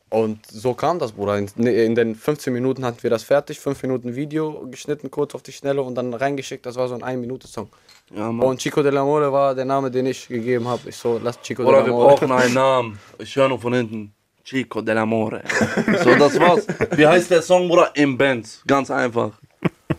Und 0.09 0.45
so 0.47 0.73
kam 0.73 0.97
das, 0.97 1.11
Bruder. 1.11 1.37
In, 1.37 1.47
in 1.67 1.95
den 1.95 2.15
15 2.15 2.51
Minuten 2.51 2.83
hatten 2.83 3.03
wir 3.03 3.09
das 3.09 3.23
fertig, 3.23 3.59
5 3.59 3.83
Minuten 3.83 4.15
Video 4.15 4.65
geschnitten, 4.69 5.11
kurz 5.11 5.35
auf 5.35 5.43
die 5.43 5.51
Schnelle 5.51 5.81
und 5.83 5.95
dann 5.95 6.13
reingeschickt. 6.13 6.65
Das 6.65 6.75
war 6.75 6.87
so 6.87 6.95
ein 6.95 7.03
1-Minute-Song. 7.03 7.69
Ja. 8.15 8.29
Und 8.29 8.59
Chico 8.59 8.81
de 8.81 8.91
la 8.91 9.03
More 9.03 9.31
war 9.31 9.53
der 9.53 9.65
Name, 9.65 9.91
den 9.91 10.07
ich 10.07 10.27
gegeben 10.27 10.67
habe. 10.67 10.89
Ich 10.89 10.95
so, 10.95 11.19
lass 11.23 11.39
Chico 11.41 11.63
Oder 11.63 11.83
de 11.83 11.87
wir 11.87 11.91
la 11.91 11.95
More. 11.95 12.07
brauchen 12.09 12.31
einen 12.31 12.53
Namen. 12.55 12.99
Ich 13.19 13.35
höre 13.35 13.49
nur 13.49 13.59
von 13.59 13.73
hinten. 13.73 14.13
Chico 14.43 14.79
dell'Amore. 14.79 15.43
So, 16.03 16.15
das 16.15 16.39
war's. 16.39 16.65
Wie 16.95 17.05
heißt 17.05 17.29
der 17.29 17.43
Song, 17.43 17.67
Bruder? 17.67 17.91
Im 17.93 18.17
Bands. 18.17 18.63
Ganz 18.65 18.89
einfach. 18.89 19.33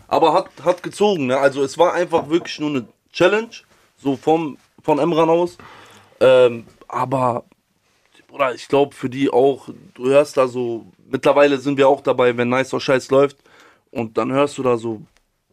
Aber 0.09 0.33
hat, 0.33 0.49
hat 0.63 0.83
gezogen, 0.83 1.27
ne? 1.27 1.37
Also 1.37 1.63
es 1.63 1.77
war 1.77 1.93
einfach 1.93 2.27
wirklich 2.29 2.59
nur 2.59 2.69
eine 2.71 2.85
Challenge. 3.13 3.51
So 3.97 4.17
vom, 4.17 4.57
von 4.83 4.99
Emran 4.99 5.29
aus. 5.29 5.57
Ähm, 6.19 6.65
aber, 6.89 7.45
Bruder, 8.41 8.55
ich 8.55 8.67
glaube 8.67 8.95
für 8.95 9.09
die 9.09 9.29
auch, 9.29 9.69
du 9.93 10.05
hörst 10.07 10.35
da 10.35 10.47
so, 10.47 10.87
mittlerweile 11.07 11.59
sind 11.59 11.77
wir 11.77 11.87
auch 11.87 12.01
dabei, 12.01 12.35
wenn 12.37 12.49
Nicer 12.49 12.79
Scheiß 12.79 13.11
läuft. 13.11 13.37
Und 13.91 14.17
dann 14.17 14.31
hörst 14.31 14.57
du 14.57 14.63
da 14.63 14.77
so, 14.77 15.03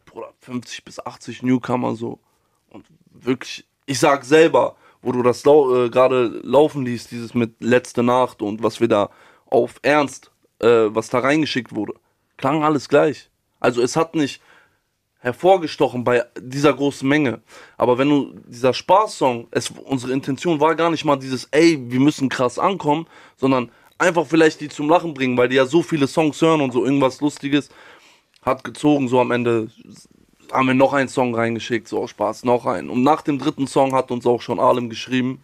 Bruder, 0.07 0.33
50 0.41 0.85
bis 0.85 0.99
80 0.99 1.43
Newcomer 1.43 1.95
so. 1.97 2.19
Und 2.71 2.87
wirklich, 3.11 3.67
ich 3.85 3.99
sag 3.99 4.25
selber, 4.25 4.77
wo 5.03 5.13
du 5.13 5.23
das 5.23 5.45
lau 5.45 5.85
äh, 5.85 5.91
gerade 5.91 6.41
laufen 6.43 6.87
liest, 6.87 7.11
dieses 7.11 7.35
mit 7.35 7.63
letzte 7.63 8.03
Nacht 8.03 8.41
und 8.41 8.63
was 8.63 8.81
wir 8.81 8.89
da 8.89 9.11
auf 9.45 9.75
Ernst, 9.83 10.31
äh, 10.61 10.87
was 10.89 11.11
da 11.11 11.19
reingeschickt 11.19 11.75
wurde, 11.75 11.93
klang 12.39 12.65
alles 12.65 12.89
gleich. 12.89 13.29
Also 13.61 13.83
es 13.83 13.97
hat 13.97 14.15
nicht 14.15 14.41
hervorgestochen 15.29 16.05
bei 16.05 16.25
dieser 16.41 16.73
großen 16.73 17.09
Menge. 17.09 17.41
Aber 17.77 17.99
wenn 17.99 18.09
du 18.09 18.35
dieser 18.47 18.73
Spaßsong, 18.73 19.49
es, 19.51 19.71
unsere 19.71 20.13
Intention 20.13 20.61
war 20.61 20.75
gar 20.75 20.91
nicht 20.91 21.05
mal 21.05 21.17
dieses, 21.17 21.45
ey, 21.51 21.79
wir 21.81 22.01
müssen 22.01 22.29
krass 22.29 22.59
ankommen, 22.59 23.07
sondern 23.37 23.71
einfach 23.99 24.27
vielleicht 24.27 24.61
die 24.61 24.69
zum 24.69 24.89
Lachen 24.89 25.15
bringen, 25.15 25.37
weil 25.37 25.49
die 25.49 25.57
ja 25.57 25.67
so 25.67 25.83
viele 25.83 26.07
Songs 26.07 26.41
hören 26.41 26.61
und 26.61 26.73
so 26.73 26.85
irgendwas 26.85 27.21
Lustiges 27.21 27.69
hat 28.43 28.65
gezogen, 28.65 29.09
so 29.09 29.21
am 29.21 29.31
Ende 29.31 29.69
haben 30.51 30.67
wir 30.67 30.75
noch 30.75 30.95
einen 30.95 31.09
Song 31.09 31.35
reingeschickt, 31.35 31.89
so 31.89 32.03
aus 32.03 32.11
Spaß, 32.11 32.45
noch 32.45 32.65
einen. 32.65 32.89
Und 32.89 33.03
nach 33.03 33.21
dem 33.21 33.39
dritten 33.39 33.67
Song 33.67 33.95
hat 33.95 34.11
uns 34.11 34.27
auch 34.27 34.41
schon 34.41 34.59
Alem 34.59 34.89
geschrieben, 34.89 35.43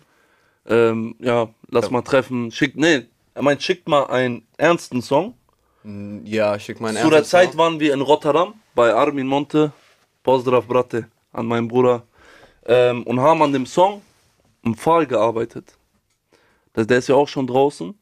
ähm, 0.66 1.14
ja, 1.18 1.48
lass 1.68 1.90
mal 1.90 2.00
treffen, 2.00 2.50
schickt, 2.50 2.76
nee, 2.76 3.02
er 3.34 3.42
meint, 3.42 3.62
schickt 3.62 3.86
mal 3.86 4.06
einen 4.06 4.46
ernsten 4.56 5.02
Song. 5.02 5.34
Ja, 6.24 6.58
schick 6.58 6.80
meinen 6.80 6.96
Zu 6.96 7.10
der 7.10 7.24
Zeit 7.24 7.58
waren 7.58 7.78
wir 7.80 7.92
in 7.92 8.00
Rotterdam 8.00 8.54
bei 8.74 8.92
Armin 8.94 9.26
Monte, 9.26 9.72
Pozdrav 10.22 10.66
Brate, 10.66 11.06
an 11.32 11.46
meinen 11.46 11.68
Bruder. 11.68 12.02
ähm, 12.66 13.02
und 13.04 13.20
haben 13.20 13.42
an 13.42 13.52
dem 13.52 13.66
Song 13.66 14.00
im 14.62 14.74
Fall 14.74 15.06
gearbeitet. 15.06 15.76
Der, 16.74 16.84
der 16.86 16.98
ist 16.98 17.08
ja 17.08 17.14
auch 17.14 17.28
schon 17.28 17.46
draußen. 17.46 17.94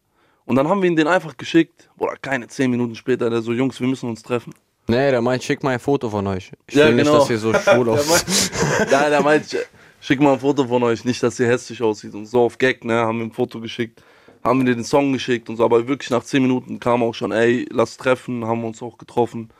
Und 0.44 0.56
dann 0.56 0.68
haben 0.68 0.82
wir 0.82 0.88
ihn 0.90 0.96
den 0.96 1.08
einfach 1.08 1.36
geschickt. 1.36 1.88
Oder 1.98 2.16
keine 2.16 2.46
zehn 2.48 2.70
Minuten 2.70 2.94
später, 2.94 3.28
der 3.30 3.42
so, 3.42 3.52
Jungs, 3.52 3.80
wir 3.80 3.86
müssen 3.88 4.08
uns 4.08 4.22
treffen. 4.22 4.54
Nee, 4.88 5.10
der 5.10 5.20
meint, 5.20 5.42
schick 5.42 5.62
mal 5.62 5.70
ein 5.70 5.80
Foto 5.80 6.08
von 6.10 6.26
euch. 6.26 6.52
Ich 6.66 6.74
Ja, 6.74 6.86
will 6.86 6.96
genau. 6.96 7.10
nicht, 7.12 7.22
dass 7.22 7.30
ihr 7.30 7.38
so 7.38 7.54
schwul 7.54 7.88
aussieht. 7.90 8.50
Nein, 8.90 9.10
der 9.10 9.22
meint, 9.22 9.56
schick 10.00 10.20
mal 10.20 10.32
ein 10.34 10.40
Foto 10.40 10.66
von 10.66 10.82
euch, 10.82 11.04
nicht, 11.04 11.22
dass 11.22 11.38
ihr 11.38 11.46
hässlich 11.46 11.80
aussieht. 11.82 12.14
Und 12.14 12.26
so 12.26 12.42
auf 12.42 12.58
Gag, 12.58 12.84
ne, 12.84 12.94
haben 13.00 13.18
wir 13.18 13.26
ein 13.26 13.32
Foto 13.32 13.60
geschickt. 13.60 14.02
Haben 14.42 14.66
wir 14.66 14.74
den 14.74 14.84
Song 14.84 15.12
geschickt 15.12 15.48
und 15.48 15.56
so. 15.56 15.64
Aber 15.64 15.86
wirklich 15.86 16.10
nach 16.10 16.24
zehn 16.24 16.42
Minuten 16.42 16.80
kam 16.80 17.02
auch 17.04 17.14
schon, 17.14 17.30
ey, 17.30 17.66
lass 17.70 17.96
treffen, 17.96 18.44
haben 18.44 18.60
wir 18.62 18.66
uns 18.68 18.82
auch 18.82 18.98
getroffen. 18.98 19.50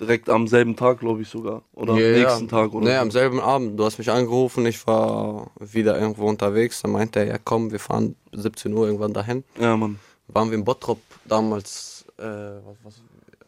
Direkt 0.00 0.30
am 0.30 0.46
selben 0.46 0.76
Tag, 0.76 1.00
glaube 1.00 1.22
ich 1.22 1.28
sogar. 1.28 1.62
Oder 1.72 1.94
am 1.94 1.98
nächsten 1.98 2.48
Tag, 2.48 2.72
oder? 2.72 2.84
Nee, 2.84 2.94
so. 2.94 3.00
am 3.00 3.10
selben 3.10 3.40
Abend. 3.40 3.78
Du 3.78 3.84
hast 3.84 3.98
mich 3.98 4.10
angerufen, 4.10 4.64
ich 4.66 4.86
war 4.86 5.50
wieder 5.58 5.98
irgendwo 5.98 6.28
unterwegs. 6.28 6.82
Dann 6.82 6.92
meinte 6.92 7.18
er, 7.18 7.26
ja 7.26 7.38
komm, 7.42 7.72
wir 7.72 7.80
fahren 7.80 8.14
17 8.32 8.72
Uhr 8.72 8.86
irgendwann 8.86 9.12
dahin. 9.12 9.42
Ja, 9.58 9.76
Mann. 9.76 9.98
Waren 10.28 10.50
wir 10.50 10.58
in 10.58 10.64
Bottrop 10.64 11.00
damals, 11.24 12.04
äh, 12.18 12.22
was, 12.22 12.76
was, 12.84 12.94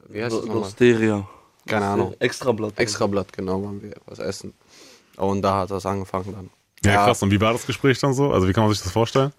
wie 0.09 0.23
heißt 0.23 0.37
das 0.37 0.45
nochmal? 0.47 0.63
Keine 1.67 1.87
Ahnung. 1.87 2.15
Extrablatt. 2.19 2.79
Extrablatt, 2.79 3.33
genau, 3.33 3.63
waren 3.63 3.81
wir 3.83 3.93
was 4.07 4.19
essen. 4.19 4.55
Und 5.17 5.43
da 5.43 5.59
hat 5.59 5.71
das 5.71 5.87
angefangen 5.87 6.33
dann. 6.33 6.51
Ja, 6.85 7.05
krass. 7.05 7.23
Und 7.23 7.31
wie 7.31 7.41
war 7.41 7.53
das 7.53 7.67
Gespräch 7.67 7.99
dann 8.01 8.15
so? 8.15 8.33
Also 8.33 8.49
wie 8.49 8.53
kann 8.53 8.65
man 8.65 8.73
sich 8.73 8.83
das 8.83 8.91
vorstellen? 8.91 9.33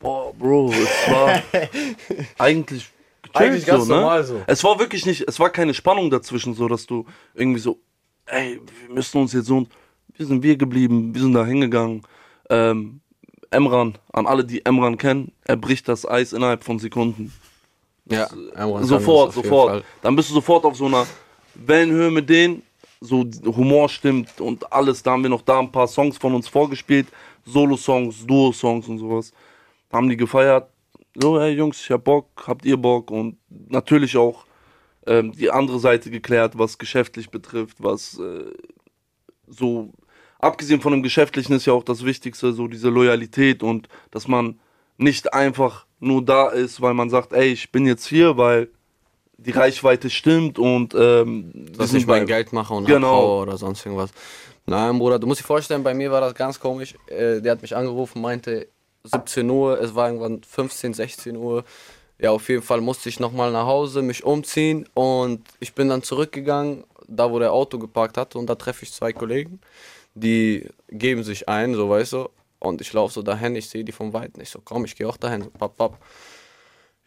Boah, 0.00 0.32
Bro, 0.34 0.72
es 0.72 1.12
war 1.12 1.42
eigentlich 2.38 2.90
Eigentlich 3.34 3.66
ganz 3.66 3.86
so, 3.86 3.92
ne? 3.92 4.00
normal 4.00 4.24
so. 4.24 4.42
Es 4.46 4.62
war 4.64 4.78
wirklich 4.78 5.06
nicht, 5.06 5.26
es 5.26 5.38
war 5.38 5.50
keine 5.50 5.74
Spannung 5.74 6.10
dazwischen, 6.10 6.54
so 6.54 6.68
dass 6.68 6.86
du 6.86 7.06
irgendwie 7.34 7.60
so, 7.60 7.78
ey, 8.26 8.60
wir 8.86 8.94
müssen 8.94 9.20
uns 9.20 9.32
jetzt 9.32 9.46
so 9.46 9.58
und 9.58 9.68
wir 10.16 10.26
sind 10.26 10.42
wir 10.42 10.56
geblieben, 10.56 11.14
wir 11.14 11.22
sind 11.22 11.32
da 11.32 11.44
hingegangen. 11.44 12.02
Ähm, 12.50 13.00
Emran, 13.50 13.98
an 14.12 14.26
alle, 14.26 14.44
die 14.44 14.64
Emran 14.64 14.96
kennen, 14.96 15.32
er 15.44 15.56
bricht 15.56 15.88
das 15.88 16.08
Eis 16.08 16.32
innerhalb 16.32 16.64
von 16.64 16.78
Sekunden. 16.78 17.32
Ja, 18.06 18.28
Emran 18.54 18.84
sofort, 18.84 19.32
sofort. 19.32 19.70
Fall. 19.70 19.84
Dann 20.00 20.16
bist 20.16 20.30
du 20.30 20.34
sofort 20.34 20.64
auf 20.64 20.76
so 20.76 20.86
einer 20.86 21.06
Wellenhöhe 21.54 22.10
mit 22.10 22.28
denen, 22.28 22.62
so 23.00 23.24
Humor 23.44 23.88
stimmt 23.88 24.40
und 24.40 24.72
alles. 24.72 25.02
Da 25.02 25.12
haben 25.12 25.22
wir 25.22 25.30
noch 25.30 25.42
da 25.42 25.58
ein 25.58 25.70
paar 25.70 25.88
Songs 25.88 26.16
von 26.16 26.34
uns 26.34 26.48
vorgespielt, 26.48 27.08
Solo-Songs, 27.44 28.26
Duo-Songs 28.26 28.88
und 28.88 28.98
sowas. 28.98 29.32
Haben 29.92 30.08
die 30.08 30.16
gefeiert. 30.16 30.71
So, 31.14 31.40
hey 31.40 31.52
Jungs, 31.52 31.80
ich 31.80 31.90
hab 31.90 32.04
Bock, 32.04 32.28
habt 32.46 32.64
ihr 32.64 32.76
Bock? 32.76 33.10
Und 33.10 33.36
natürlich 33.68 34.16
auch 34.16 34.44
ähm, 35.06 35.32
die 35.32 35.50
andere 35.50 35.78
Seite 35.78 36.10
geklärt, 36.10 36.58
was 36.58 36.78
geschäftlich 36.78 37.30
betrifft, 37.30 37.76
was 37.80 38.18
äh, 38.18 38.50
so, 39.46 39.90
abgesehen 40.38 40.80
von 40.80 40.92
dem 40.92 41.02
Geschäftlichen 41.02 41.52
ist 41.52 41.66
ja 41.66 41.72
auch 41.74 41.84
das 41.84 42.04
Wichtigste, 42.04 42.52
so 42.52 42.66
diese 42.66 42.88
Loyalität 42.88 43.62
und 43.62 43.88
dass 44.10 44.26
man 44.26 44.58
nicht 44.96 45.34
einfach 45.34 45.86
nur 46.00 46.24
da 46.24 46.48
ist, 46.48 46.80
weil 46.80 46.94
man 46.94 47.10
sagt, 47.10 47.32
ey, 47.32 47.48
ich 47.48 47.70
bin 47.72 47.86
jetzt 47.86 48.06
hier, 48.06 48.36
weil 48.36 48.68
die 49.36 49.50
Reichweite 49.50 50.08
stimmt 50.08 50.58
und 50.58 50.94
ähm, 50.94 51.52
dass 51.76 51.92
ich 51.92 52.06
mein 52.06 52.26
Geld 52.26 52.52
mache 52.52 52.72
und 52.74 52.86
Genau. 52.86 53.08
abhaue 53.08 53.42
oder 53.42 53.56
sonst 53.58 53.84
irgendwas. 53.84 54.10
Nein, 54.66 54.98
Bruder, 54.98 55.18
du 55.18 55.26
musst 55.26 55.40
dir 55.40 55.44
vorstellen, 55.46 55.82
bei 55.82 55.94
mir 55.94 56.10
war 56.12 56.20
das 56.20 56.34
ganz 56.34 56.58
komisch. 56.60 56.94
Äh, 57.08 57.40
der 57.40 57.52
hat 57.52 57.62
mich 57.62 57.74
angerufen, 57.74 58.22
meinte 58.22 58.68
17 59.04 59.48
Uhr, 59.50 59.80
es 59.80 59.94
war 59.94 60.08
irgendwann 60.08 60.42
15, 60.42 60.94
16 60.94 61.36
Uhr. 61.36 61.64
Ja, 62.18 62.30
auf 62.30 62.48
jeden 62.48 62.62
Fall 62.62 62.80
musste 62.80 63.08
ich 63.08 63.18
nochmal 63.18 63.50
nach 63.50 63.66
Hause, 63.66 64.02
mich 64.02 64.22
umziehen 64.24 64.88
und 64.94 65.42
ich 65.58 65.74
bin 65.74 65.88
dann 65.88 66.02
zurückgegangen, 66.02 66.84
da 67.08 67.30
wo 67.30 67.38
der 67.38 67.52
Auto 67.52 67.78
geparkt 67.78 68.16
hatte 68.16 68.38
und 68.38 68.46
da 68.46 68.54
treffe 68.54 68.84
ich 68.84 68.92
zwei 68.92 69.12
Kollegen, 69.12 69.60
die 70.14 70.68
geben 70.88 71.24
sich 71.24 71.48
ein, 71.48 71.74
so 71.74 71.88
weißt 71.90 72.12
du. 72.12 72.28
Und 72.60 72.80
ich 72.80 72.92
laufe 72.92 73.12
so 73.12 73.22
dahin, 73.22 73.56
ich 73.56 73.68
sehe 73.68 73.82
die 73.82 73.90
vom 73.90 74.12
Weiten. 74.12 74.40
Ich 74.40 74.50
so, 74.50 74.60
komm, 74.64 74.84
ich 74.84 74.94
gehe 74.94 75.08
auch 75.08 75.16
dahin, 75.16 75.42
so 75.42 75.50
papp, 75.50 75.76
papp. 75.76 75.98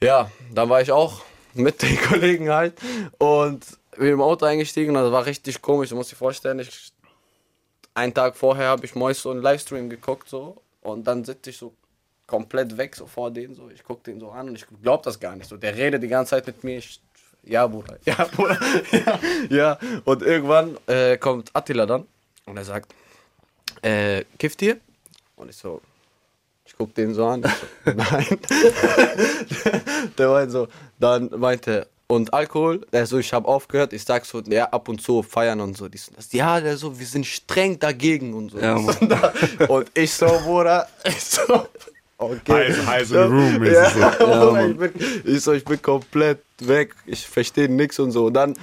Ja, 0.01 0.29
dann 0.53 0.67
war 0.67 0.81
ich 0.81 0.91
auch 0.91 1.21
mit 1.53 1.81
den 1.81 1.97
Kollegen 2.09 2.49
halt 2.49 2.73
und 3.17 3.65
bin 3.97 4.09
im 4.09 4.21
Auto 4.21 4.45
eingestiegen 4.45 4.95
und 4.95 5.01
das 5.01 5.13
war 5.13 5.25
richtig 5.25 5.61
komisch. 5.61 5.89
Du 5.89 5.95
musst 5.95 6.11
dir 6.11 6.17
vorstellen, 6.17 6.59
ich, 6.59 6.91
einen 7.93 8.13
Tag 8.13 8.35
vorher 8.35 8.67
habe 8.67 8.85
ich 8.85 8.95
Mois 8.95 9.13
so 9.13 9.31
einen 9.31 9.41
Livestream 9.41 9.89
geguckt 9.89 10.27
so 10.27 10.61
und 10.81 11.07
dann 11.07 11.23
sitze 11.23 11.51
ich 11.51 11.57
so 11.57 11.73
komplett 12.27 12.77
weg 12.77 12.95
so 12.95 13.05
vor 13.05 13.31
denen 13.31 13.55
so. 13.55 13.69
Ich 13.69 13.83
gucke 13.83 14.03
den 14.03 14.19
so 14.19 14.29
an 14.31 14.49
und 14.49 14.55
ich 14.55 14.65
glaub 14.81 15.03
das 15.03 15.19
gar 15.19 15.35
nicht 15.35 15.49
so. 15.49 15.57
Der 15.57 15.75
redet 15.75 16.01
die 16.01 16.07
ganze 16.07 16.31
Zeit 16.31 16.47
mit 16.47 16.63
mir. 16.63 16.77
Ich, 16.77 16.99
ja, 17.43 17.67
Bruder. 17.67 17.97
Ja, 18.05 18.25
Bruder. 18.25 18.59
Ja, 18.91 19.19
ja. 19.49 19.79
Und 20.03 20.21
irgendwann 20.23 20.77
äh, 20.87 21.17
kommt 21.17 21.51
Attila 21.53 21.85
dann 21.85 22.05
und 22.45 22.57
er 22.57 22.65
sagt, 22.65 22.93
äh, 23.81 24.23
kifft 24.39 24.61
ihr? 24.61 24.77
Und 25.35 25.49
ich 25.49 25.57
so, 25.57 25.81
ich 26.65 26.75
guck 26.75 26.93
den 26.95 27.13
so 27.13 27.25
an. 27.25 27.43
So, 27.43 27.91
nein. 27.91 28.25
der 30.17 30.29
meinte 30.29 30.51
so, 30.51 30.67
dann 30.99 31.29
meinte, 31.37 31.87
und 32.07 32.33
Alkohol? 32.33 32.85
Der 32.91 33.05
so, 33.05 33.17
ich 33.17 33.33
habe 33.33 33.47
aufgehört. 33.47 33.93
Ich 33.93 34.03
sag 34.03 34.25
so, 34.25 34.39
ja, 34.41 34.65
ab 34.65 34.89
und 34.89 35.01
zu 35.01 35.23
feiern 35.23 35.59
und 35.59 35.75
so. 35.75 35.87
Dies 35.87 36.07
und 36.07 36.17
das. 36.17 36.31
Ja, 36.31 36.59
der 36.61 36.77
so, 36.77 36.97
wir 36.97 37.05
sind 37.05 37.25
streng 37.25 37.79
dagegen 37.79 38.33
und 38.33 38.51
so. 38.51 38.59
Ja, 38.59 38.75
und 39.67 39.91
ich 39.93 40.13
so, 40.13 40.27
Bruder, 40.27 40.87
ich 41.03 41.23
so, 41.23 41.67
okay. 42.17 42.73
Heiß, 42.73 42.85
heiß 42.85 43.13
room 43.13 43.59
mäßig 43.59 43.73
Ja, 43.73 44.11
so. 44.11 44.25
Bruder, 44.25 44.67
ich, 44.67 44.77
bin, 44.77 44.91
ich 45.25 45.41
so, 45.41 45.53
ich 45.53 45.65
bin 45.65 45.81
komplett 45.81 46.39
weg. 46.59 46.95
Ich 47.05 47.27
verstehe 47.27 47.69
nichts 47.69 47.99
und 47.99 48.11
so. 48.11 48.25
Und 48.27 48.33
dann 48.33 48.55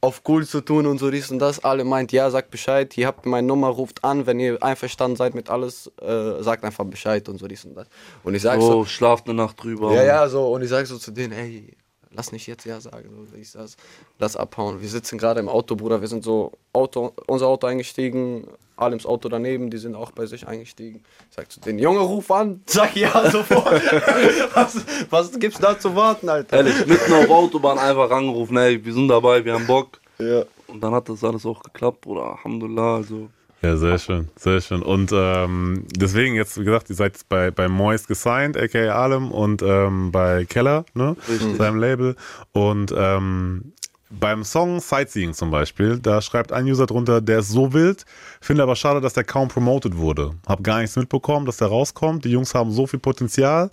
auf 0.00 0.22
cool 0.28 0.46
zu 0.46 0.60
tun 0.60 0.86
und 0.86 0.98
so 0.98 1.10
dies 1.10 1.30
und 1.30 1.40
das. 1.40 1.64
Alle 1.64 1.84
meint, 1.84 2.12
ja, 2.12 2.30
sagt 2.30 2.50
Bescheid. 2.50 2.92
Hier 2.92 3.06
habt 3.06 3.26
ihr 3.26 3.30
meine 3.30 3.46
Nummer, 3.46 3.68
ruft 3.68 4.04
an. 4.04 4.26
Wenn 4.26 4.38
ihr 4.38 4.62
einverstanden 4.62 5.16
seid 5.16 5.34
mit 5.34 5.50
alles, 5.50 5.90
äh, 6.00 6.42
sagt 6.42 6.64
einfach 6.64 6.84
Bescheid 6.84 7.28
und 7.28 7.38
so 7.38 7.48
dies 7.48 7.64
und 7.64 7.74
das. 7.74 7.88
Und 8.22 8.34
ich 8.34 8.42
sag 8.42 8.60
so, 8.60 8.80
Oh, 8.80 8.84
schlaft 8.84 9.26
eine 9.26 9.34
Nacht 9.34 9.62
drüber. 9.62 9.92
ja, 9.92 10.04
ja, 10.04 10.28
so. 10.28 10.52
Und 10.52 10.62
ich 10.62 10.68
sag 10.68 10.86
so 10.86 10.98
zu 10.98 11.10
denen, 11.10 11.32
ey, 11.32 11.76
lass 12.12 12.30
nicht 12.32 12.46
jetzt 12.46 12.64
ja 12.64 12.80
sagen. 12.80 13.10
So, 13.30 13.36
ich 13.36 13.52
das, 13.52 13.76
lass 14.18 14.36
abhauen. 14.36 14.80
Wir 14.80 14.88
sitzen 14.88 15.18
gerade 15.18 15.40
im 15.40 15.48
Auto, 15.48 15.74
Bruder. 15.74 16.00
Wir 16.00 16.08
sind 16.08 16.22
so 16.22 16.52
Auto, 16.72 17.12
unser 17.26 17.48
Auto 17.48 17.66
eingestiegen. 17.66 18.46
Alems 18.78 19.06
Auto 19.06 19.28
daneben, 19.28 19.70
die 19.70 19.78
sind 19.78 19.94
auch 19.94 20.12
bei 20.12 20.26
sich 20.26 20.46
eingestiegen. 20.46 21.02
Ich 21.30 21.36
sag 21.36 21.50
zu 21.50 21.60
denen, 21.60 21.78
Junge, 21.78 22.00
ruf 22.00 22.30
an. 22.30 22.62
Sag 22.66 22.94
ja 22.96 23.30
sofort. 23.30 23.66
was, 24.54 24.76
was 25.10 25.38
gibt's 25.38 25.58
da 25.58 25.78
zu 25.78 25.94
warten, 25.96 26.28
Alter? 26.28 26.58
Ehrlich, 26.58 26.86
mitten 26.86 27.12
auf 27.12 27.28
Autobahn 27.28 27.78
einfach 27.78 28.10
angerufen, 28.10 28.56
ey, 28.56 28.84
wir 28.84 28.92
sind 28.92 29.08
dabei, 29.08 29.44
wir 29.44 29.54
haben 29.54 29.66
Bock. 29.66 30.00
Ja. 30.18 30.44
Und 30.68 30.82
dann 30.82 30.92
hat 30.92 31.08
das 31.08 31.24
alles 31.24 31.44
auch 31.46 31.62
geklappt, 31.62 32.06
oder 32.06 32.22
Alhamdulillah, 32.36 32.96
also. 32.96 33.28
Ja, 33.62 33.76
sehr 33.76 33.98
schön, 33.98 34.28
sehr 34.36 34.60
schön. 34.60 34.82
Und 34.82 35.10
ähm, 35.12 35.84
deswegen 35.96 36.36
jetzt, 36.36 36.60
wie 36.60 36.64
gesagt, 36.64 36.90
ihr 36.90 36.96
seid 36.96 37.14
jetzt 37.14 37.28
bei, 37.28 37.50
bei 37.50 37.66
Moist 37.66 38.06
gesigned, 38.06 38.56
aka 38.56 38.78
Alem, 38.78 39.32
und 39.32 39.62
ähm, 39.62 40.12
bei 40.12 40.44
Keller, 40.44 40.84
ne? 40.94 41.16
Seinem 41.56 41.80
Label. 41.80 42.14
Und 42.52 42.94
ähm, 42.96 43.72
beim 44.10 44.42
Song 44.42 44.80
Sightseeing 44.80 45.34
zum 45.34 45.50
Beispiel, 45.50 45.98
da 45.98 46.22
schreibt 46.22 46.52
ein 46.52 46.64
User 46.64 46.86
drunter, 46.86 47.20
der 47.20 47.40
ist 47.40 47.50
so 47.50 47.72
wild, 47.72 48.04
finde 48.40 48.62
aber 48.62 48.74
schade, 48.76 49.00
dass 49.00 49.12
der 49.12 49.24
kaum 49.24 49.48
promoted 49.48 49.96
wurde. 49.96 50.32
Hab 50.46 50.62
gar 50.62 50.80
nichts 50.80 50.96
mitbekommen, 50.96 51.44
dass 51.44 51.58
der 51.58 51.68
rauskommt. 51.68 52.24
Die 52.24 52.30
Jungs 52.30 52.54
haben 52.54 52.72
so 52.72 52.86
viel 52.86 53.00
Potenzial, 53.00 53.70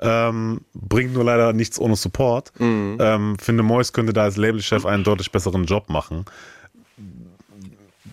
ähm, 0.00 0.60
bringt 0.74 1.14
nur 1.14 1.24
leider 1.24 1.52
nichts 1.52 1.78
ohne 1.78 1.96
Support. 1.96 2.52
Ähm, 3.00 3.36
finde, 3.40 3.62
Moist 3.62 3.94
könnte 3.94 4.12
da 4.12 4.24
als 4.24 4.36
Labelchef 4.36 4.84
einen 4.84 5.04
deutlich 5.04 5.32
besseren 5.32 5.64
Job 5.64 5.88
machen. 5.88 6.26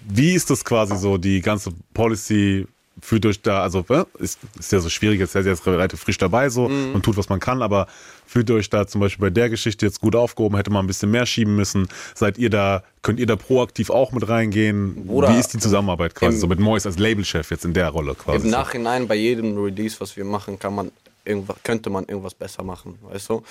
Wie 0.08 0.34
ist 0.34 0.50
das 0.50 0.64
quasi 0.64 0.96
so, 0.96 1.18
die 1.18 1.42
ganze 1.42 1.72
Policy 1.94 2.68
führt 3.02 3.26
euch 3.26 3.42
da, 3.42 3.62
also 3.62 3.84
äh, 3.90 4.04
ist, 4.20 4.40
ist 4.58 4.72
ja 4.72 4.80
so 4.80 4.90
schwierig, 4.90 5.20
jetzt 5.20 5.34
seid 5.34 5.46
ihr 5.46 5.52
jetzt 5.52 5.66
relativ 5.68 6.00
frisch 6.00 6.18
dabei 6.18 6.50
so 6.50 6.66
und 6.66 7.04
tut, 7.04 7.18
was 7.18 7.28
man 7.30 7.40
kann, 7.40 7.62
aber 7.62 7.88
fühlt 8.26 8.50
ihr 8.50 8.56
euch 8.56 8.70
da 8.70 8.88
zum 8.88 9.02
Beispiel 9.02 9.22
bei 9.28 9.30
der 9.30 9.50
Geschichte 9.50 9.86
jetzt 9.86 10.00
gut 10.02 10.16
aufgehoben, 10.16 10.56
hätte 10.58 10.72
man 10.72 10.86
ein 10.86 10.88
bisschen 10.88 11.12
mehr 11.12 11.26
schieben 11.26 11.56
müssen? 11.56 11.88
Seid 12.14 12.38
ihr 12.38 12.50
da, 12.50 12.84
könnt 13.02 13.20
ihr 13.20 13.26
da 13.28 13.36
proaktiv 13.36 13.90
auch 13.90 14.12
mit 14.14 14.28
reingehen? 14.30 15.06
Bruder, 15.08 15.30
Wie 15.34 15.40
ist 15.40 15.54
die 15.54 15.60
Zusammenarbeit 15.60 16.16
quasi 16.16 16.36
im- 16.36 16.40
so 16.42 16.48
mit 16.48 16.60
Mois 16.60 16.86
als 16.86 16.98
Labelchef 16.98 17.52
jetzt 17.52 17.66
in 17.66 17.74
der 17.74 17.90
Rolle 17.90 18.16
quasi? 18.16 18.46
Im? 18.46 18.52
Nachhinein 18.52 19.08
bei 19.08 19.16
jedem 19.16 19.58
Release, 19.62 19.98
was 20.00 20.16
wir 20.16 20.24
machen, 20.26 20.58
kann 20.58 20.74
man 20.74 20.92
irgendwas, 21.26 21.58
könnte 21.64 21.90
man 21.90 22.06
irgendwas 22.06 22.34
besser 22.34 22.64
machen, 22.64 22.98
weißt 23.02 23.30
du? 23.30 23.44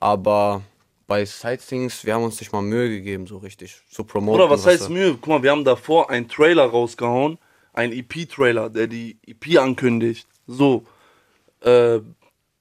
Aber 0.00 0.62
bei 1.06 1.24
Sightseeings, 1.24 2.04
wir 2.04 2.14
haben 2.14 2.24
uns 2.24 2.40
nicht 2.40 2.52
mal 2.52 2.62
Mühe 2.62 2.88
gegeben, 2.88 3.26
so 3.26 3.38
richtig 3.38 3.80
zu 3.90 4.04
promoten. 4.04 4.40
Oder 4.40 4.48
was 4.50 4.64
heißt 4.64 4.88
Mühe? 4.90 5.12
Guck 5.20 5.26
mal, 5.26 5.42
wir 5.42 5.50
haben 5.50 5.64
davor 5.64 6.08
einen 6.10 6.28
Trailer 6.28 6.64
rausgehauen, 6.64 7.38
einen 7.72 7.92
EP-Trailer, 7.92 8.70
der 8.70 8.86
die 8.86 9.18
EP 9.26 9.58
ankündigt. 9.58 10.26
So. 10.46 10.84
Äh, 11.60 12.00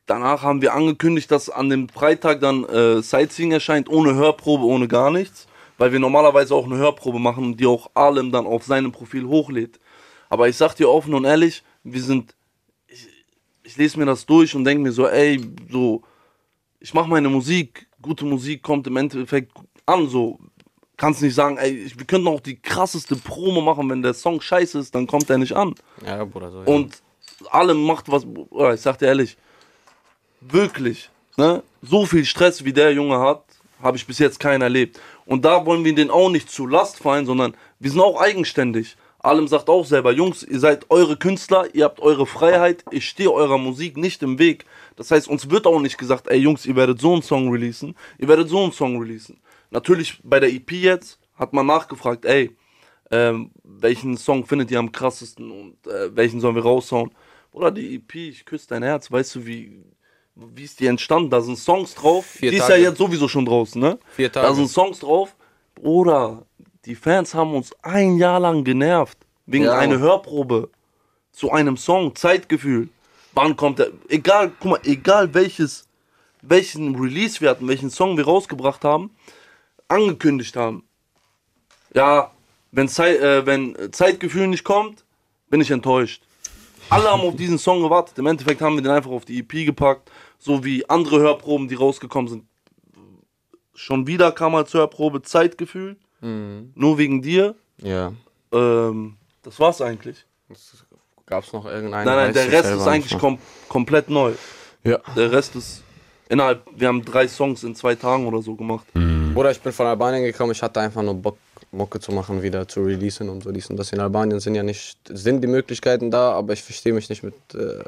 danach 0.06 0.44
haben 0.44 0.62
wir 0.62 0.74
angekündigt, 0.74 1.32
dass 1.32 1.50
an 1.50 1.70
dem 1.70 1.90
Freitag 1.90 2.40
dann 2.42 2.66
äh, 2.66 3.02
Sightseeing 3.02 3.52
erscheint, 3.52 3.90
ohne 3.90 4.16
Hörprobe, 4.16 4.66
ohne 4.66 4.88
gar 4.88 5.12
nichts. 5.12 5.48
Weil 5.78 5.92
wir 5.92 6.00
normalerweise 6.00 6.54
auch 6.54 6.66
eine 6.66 6.78
Hörprobe 6.78 7.20
machen, 7.20 7.58
die 7.58 7.66
auch 7.66 7.90
Alem 7.96 8.32
dann 8.32 8.46
auf 8.46 8.64
seinem 8.64 8.92
Profil 8.92 9.26
hochlädt. 9.26 9.80
Aber 10.30 10.48
ich 10.48 10.56
sag 10.56 10.76
dir 10.76 10.90
offen 10.90 11.14
und 11.14 11.26
ehrlich, 11.26 11.64
wir 11.84 12.02
sind. 12.02 12.36
Ich, 12.88 13.08
ich 13.64 13.78
lese 13.78 13.98
mir 13.98 14.06
das 14.06 14.26
durch 14.26 14.56
und 14.56 14.64
denke 14.64 14.84
mir 14.84 14.92
so, 14.92 15.08
ey, 15.08 15.42
so, 15.70 16.04
ich 16.80 16.94
mache 16.94 17.10
meine 17.10 17.30
Musik, 17.30 17.88
gute 18.02 18.26
Musik 18.26 18.62
kommt 18.62 18.88
im 18.88 18.98
Endeffekt 18.98 19.52
an, 19.86 20.08
so. 20.08 20.40
Kannst 21.02 21.24
nicht 21.24 21.34
sagen, 21.34 21.58
ey, 21.58 21.92
wir 21.98 22.06
könnten 22.06 22.28
auch 22.28 22.42
die 22.42 22.58
krasseste 22.58 23.16
Promo 23.16 23.60
machen, 23.60 23.90
wenn 23.90 24.04
der 24.04 24.14
Song 24.14 24.40
scheiße 24.40 24.78
ist, 24.78 24.94
dann 24.94 25.08
kommt 25.08 25.32
er 25.32 25.40
nicht 25.40 25.54
an. 25.54 25.74
Ja, 26.06 26.24
Bruder, 26.24 26.52
so. 26.52 26.60
Ja. 26.60 26.68
Und 26.68 27.02
alle 27.50 27.74
macht 27.74 28.12
was, 28.12 28.24
ich 28.76 28.82
sag 28.82 29.00
dir 29.00 29.08
ehrlich, 29.08 29.36
wirklich, 30.42 31.10
ne? 31.38 31.64
So 31.82 32.06
viel 32.06 32.24
Stress 32.24 32.64
wie 32.64 32.72
der 32.72 32.94
Junge 32.94 33.20
hat, 33.20 33.44
habe 33.82 33.98
ich 33.98 34.06
bis 34.06 34.20
jetzt 34.20 34.40
keinen 34.40 34.62
erlebt. 34.62 35.00
Und 35.26 35.44
da 35.44 35.66
wollen 35.66 35.84
wir 35.84 35.96
den 35.96 36.12
auch 36.12 36.30
nicht 36.30 36.52
zu 36.52 36.68
Last 36.68 37.00
fallen, 37.00 37.26
sondern 37.26 37.56
wir 37.80 37.90
sind 37.90 38.00
auch 38.00 38.22
eigenständig. 38.22 38.96
Allem 39.18 39.48
sagt 39.48 39.70
auch 39.70 39.86
selber, 39.86 40.12
Jungs, 40.12 40.44
ihr 40.44 40.60
seid 40.60 40.86
eure 40.92 41.18
Künstler, 41.18 41.66
ihr 41.74 41.86
habt 41.86 42.00
eure 42.00 42.28
Freiheit, 42.28 42.86
ich 42.92 43.08
stehe 43.08 43.32
eurer 43.32 43.58
Musik 43.58 43.98
nicht 43.98 44.22
im 44.22 44.38
Weg. 44.38 44.66
Das 44.98 45.10
heißt, 45.10 45.28
uns 45.28 45.50
wird 45.50 45.66
auch 45.66 45.80
nicht 45.80 45.98
gesagt, 45.98 46.28
ey 46.28 46.38
Jungs, 46.38 46.68
ihr 46.68 46.76
werdet 46.76 47.02
so 47.02 47.14
einen 47.14 47.24
Song 47.24 47.52
releasen, 47.52 47.96
ihr 48.20 48.28
werdet 48.28 48.50
so 48.50 48.64
einen 48.64 48.72
Song 48.72 49.00
releasen. 49.00 49.40
Natürlich 49.72 50.20
bei 50.24 50.40
der 50.40 50.50
EP 50.54 50.72
jetzt 50.72 51.20
hat 51.36 51.54
man 51.54 51.66
nachgefragt, 51.66 52.26
ey, 52.26 52.56
ähm, 53.10 53.52
welchen 53.64 54.18
Song 54.18 54.46
findet 54.46 54.70
ihr 54.72 54.80
am 54.80 54.92
krassesten 54.92 55.52
und 55.52 55.88
äh, 55.88 56.16
welchen 56.16 56.40
sollen 56.40 56.56
wir 56.56 56.62
raushauen? 56.64 57.12
Oder 57.52 57.72
die 57.72 57.96
EP, 57.96 58.16
ich 58.16 58.46
küsse 58.46 58.68
dein 58.70 58.84
Herz, 58.84 59.12
weißt 59.12 59.36
du, 59.36 59.46
wie, 59.46 59.84
wie 60.36 60.64
ist 60.64 60.80
die 60.80 60.88
entstanden? 60.88 61.30
Da 61.30 61.42
sind 61.42 61.58
Songs 61.58 61.96
drauf. 61.96 62.26
Vier 62.26 62.52
die 62.52 62.58
ist 62.58 62.68
Tage. 62.68 62.82
ja 62.82 62.90
jetzt 62.90 62.98
sowieso 62.98 63.28
schon 63.28 63.46
draußen, 63.46 63.82
ne? 63.82 64.00
Vier 64.16 64.32
Tage. 64.32 64.48
Da 64.48 64.54
sind 64.54 64.70
Songs 64.70 65.00
drauf. 65.00 65.36
Oder 65.82 66.46
die 66.86 66.96
Fans 66.96 67.34
haben 67.34 67.54
uns 67.54 67.74
ein 67.82 68.18
Jahr 68.18 68.40
lang 68.40 68.64
genervt. 68.64 69.18
Wegen 69.46 69.66
Ja, 69.66 69.78
einer. 69.78 70.00
Hörprobe. 70.00 70.70
Zu 71.34 71.52
einem 71.52 71.76
Song, 71.78 72.16
Zeitgefühl. 72.16 72.90
Wann 73.34 73.56
kommt 73.56 73.80
der? 73.80 73.92
Egal, 74.10 74.52
guck 74.60 74.72
mal, 74.72 74.80
egal 74.84 75.34
welches, 75.34 75.88
welchen 76.42 76.96
Release 76.96 77.40
wir 77.42 77.50
hatten, 77.50 77.68
welchen 77.68 77.90
Song 77.90 78.18
wir 78.18 78.26
rausgebracht 78.26 78.84
haben, 78.84 79.12
angekündigt 79.92 80.56
haben. 80.56 80.84
Ja, 81.94 82.32
wenn, 82.72 82.88
Zei 82.88 83.18
äh, 83.18 83.46
wenn 83.46 83.76
Zeitgefühl 83.92 84.48
nicht 84.48 84.64
kommt, 84.64 85.04
bin 85.50 85.62
ich 85.62 85.72
enttäuscht. 85.72 86.24
Alle 86.90 87.10
haben 87.10 87.22
auf 87.22 87.36
diesen 87.36 87.58
Song 87.58 87.82
gewartet. 87.82 88.18
Im 88.18 88.26
Endeffekt 88.26 88.62
haben 88.62 88.76
wir 88.76 88.82
den 88.82 88.92
einfach 88.92 89.12
auf 89.12 89.26
die 89.26 89.40
EP 89.40 89.66
gepackt. 89.66 90.10
So 90.40 90.64
wie 90.64 90.90
andere 90.90 91.20
Hörproben, 91.20 91.68
die 91.68 91.76
rausgekommen 91.76 92.30
sind. 92.30 92.46
Schon 93.74 94.08
wieder 94.08 94.32
kam 94.32 94.56
als 94.56 94.74
Hörprobe 94.74 95.22
Zeitgefühl. 95.22 95.98
Nur 96.22 96.98
wegen 96.98 97.22
dir. 97.22 97.56
ja. 97.78 98.14
Ähm, 98.54 99.18
das 99.44 99.60
war's 99.60 99.82
eigentlich. 99.82 100.26
Gab 101.26 101.44
es 101.46 101.54
noch 101.54 101.66
irgendeinen? 101.66 102.06
Nein, 102.06 102.16
nein, 102.16 102.34
der 102.34 102.52
Rest 102.52 102.72
ist 102.72 102.86
eigentlich 102.86 103.18
kom 103.18 103.40
komplett 103.70 104.10
neu. 104.10 104.34
Ja. 104.84 105.00
Der 105.16 105.32
Rest 105.32 105.56
ist 105.56 105.84
innerhalb, 106.32 106.66
wir 106.76 106.88
haben 106.88 107.04
drei 107.04 107.28
Songs 107.28 107.64
in 107.64 107.76
zwei 107.76 107.96
Tagen 107.96 108.26
oder 108.26 108.42
so 108.42 108.56
gemacht. 108.56 108.86
Bruder, 109.34 109.52
ich 109.52 109.60
bin 109.60 109.72
von 109.74 109.86
Albanien 109.86 110.24
gekommen, 110.24 110.54
ich 110.54 110.62
hatte 110.62 110.80
einfach 110.80 111.04
nur 111.04 111.16
Bock, 111.16 111.38
Mucke 111.72 112.00
zu 112.00 112.12
machen, 112.12 112.42
wieder 112.42 112.68
zu 112.68 112.84
releasen 112.84 113.30
und 113.30 113.44
so 113.44 113.52
dies 113.52 113.70
und 113.70 113.78
das. 113.78 113.92
In 113.94 114.00
Albanien 114.00 114.40
sind 114.40 114.56
ja 114.56 114.64
nicht, 114.64 114.98
sind 115.10 115.42
die 115.42 115.48
Möglichkeiten 115.48 116.10
da, 116.10 116.32
aber 116.34 116.54
ich 116.54 116.64
verstehe 116.64 116.94
mich 116.94 117.10
nicht 117.10 117.24
mit 117.24 117.36
äh, 117.54 117.84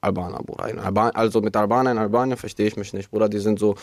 Albaner, 0.00 0.42
Bruder. 0.42 0.64
Alban 0.82 1.10
also 1.12 1.40
mit 1.40 1.56
Albanern 1.56 1.96
in 1.96 2.02
Albanien 2.02 2.36
verstehe 2.36 2.66
ich 2.66 2.76
mich 2.76 2.92
nicht, 2.92 3.10
Bruder. 3.10 3.28
Die 3.28 3.40
sind 3.40 3.58
so, 3.58 3.74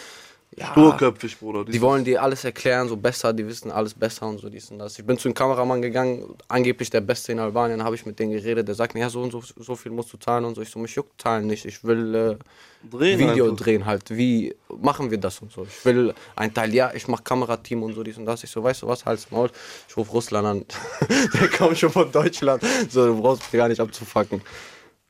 ja, 0.58 0.72
Sturköpfig, 0.72 1.40
Bruder. 1.40 1.66
die 1.66 1.82
wollen 1.82 2.04
dir 2.04 2.22
alles 2.22 2.44
erklären, 2.44 2.88
so 2.88 2.98
besser, 2.98 3.34
die 3.34 3.48
wissen 3.48 3.72
alles 3.72 3.94
besser 3.94 4.28
und 4.28 4.40
so 4.40 4.50
dies 4.50 4.70
und 4.72 4.80
das. 4.80 5.00
Ich 5.00 5.06
bin 5.06 5.18
zu 5.18 5.28
einem 5.28 5.36
Kameramann 5.36 5.82
gegangen, 5.82 6.36
angeblich 6.48 6.90
der 6.90 7.02
Beste 7.02 7.32
in 7.32 7.40
Albanien, 7.40 7.84
habe 7.84 7.96
ich 7.96 8.06
mit 8.06 8.20
denen 8.20 8.32
geredet, 8.32 8.68
der 8.68 8.76
sagt 8.76 8.94
mir, 8.94 9.02
ja, 9.02 9.10
so 9.10 9.22
und 9.22 9.32
so, 9.32 9.42
so 9.42 9.76
viel 9.76 9.92
musst 9.92 10.12
du 10.14 10.18
zahlen 10.18 10.46
und 10.46 10.56
so. 10.56 10.62
Ich 10.62 10.70
so, 10.70 10.80
mich 10.80 10.96
juckt 10.96 11.22
zahlen 11.22 11.48
nicht, 11.48 11.66
ich 11.66 11.84
will 11.84 12.16
äh, 12.16 12.36
Drehen 12.90 13.20
Video 13.20 13.46
einfach. 13.46 13.64
drehen 13.64 13.86
halt, 13.86 14.10
wie 14.10 14.54
machen 14.82 15.10
wir 15.10 15.18
das 15.18 15.42
und 15.42 15.52
so. 15.52 15.66
Ich 15.66 15.86
will 15.86 16.14
ein 16.36 16.54
Teil, 16.54 16.74
ja, 16.74 16.92
ich 16.94 17.08
mach 17.08 17.24
Kamerateam 17.24 17.82
und 17.84 17.94
so 17.94 18.04
dies 18.04 18.18
und 18.18 18.26
das. 18.26 18.44
Ich 18.44 18.50
so, 18.50 18.62
weißt 18.64 18.82
du 18.82 18.88
was, 18.88 19.06
halt's 19.06 19.32
Maul, 19.32 19.50
ich 19.88 19.96
ruf 19.96 20.12
Russland 20.14 20.46
an, 20.46 20.66
der 21.34 21.48
kommt 21.50 21.78
schon 21.78 21.92
von 21.92 22.12
Deutschland, 22.12 22.64
so, 22.90 23.06
du 23.08 23.22
brauchst 23.22 23.44
mich 23.44 23.60
gar 23.60 23.70
nicht 23.70 23.80
abzufacken. 23.80 24.42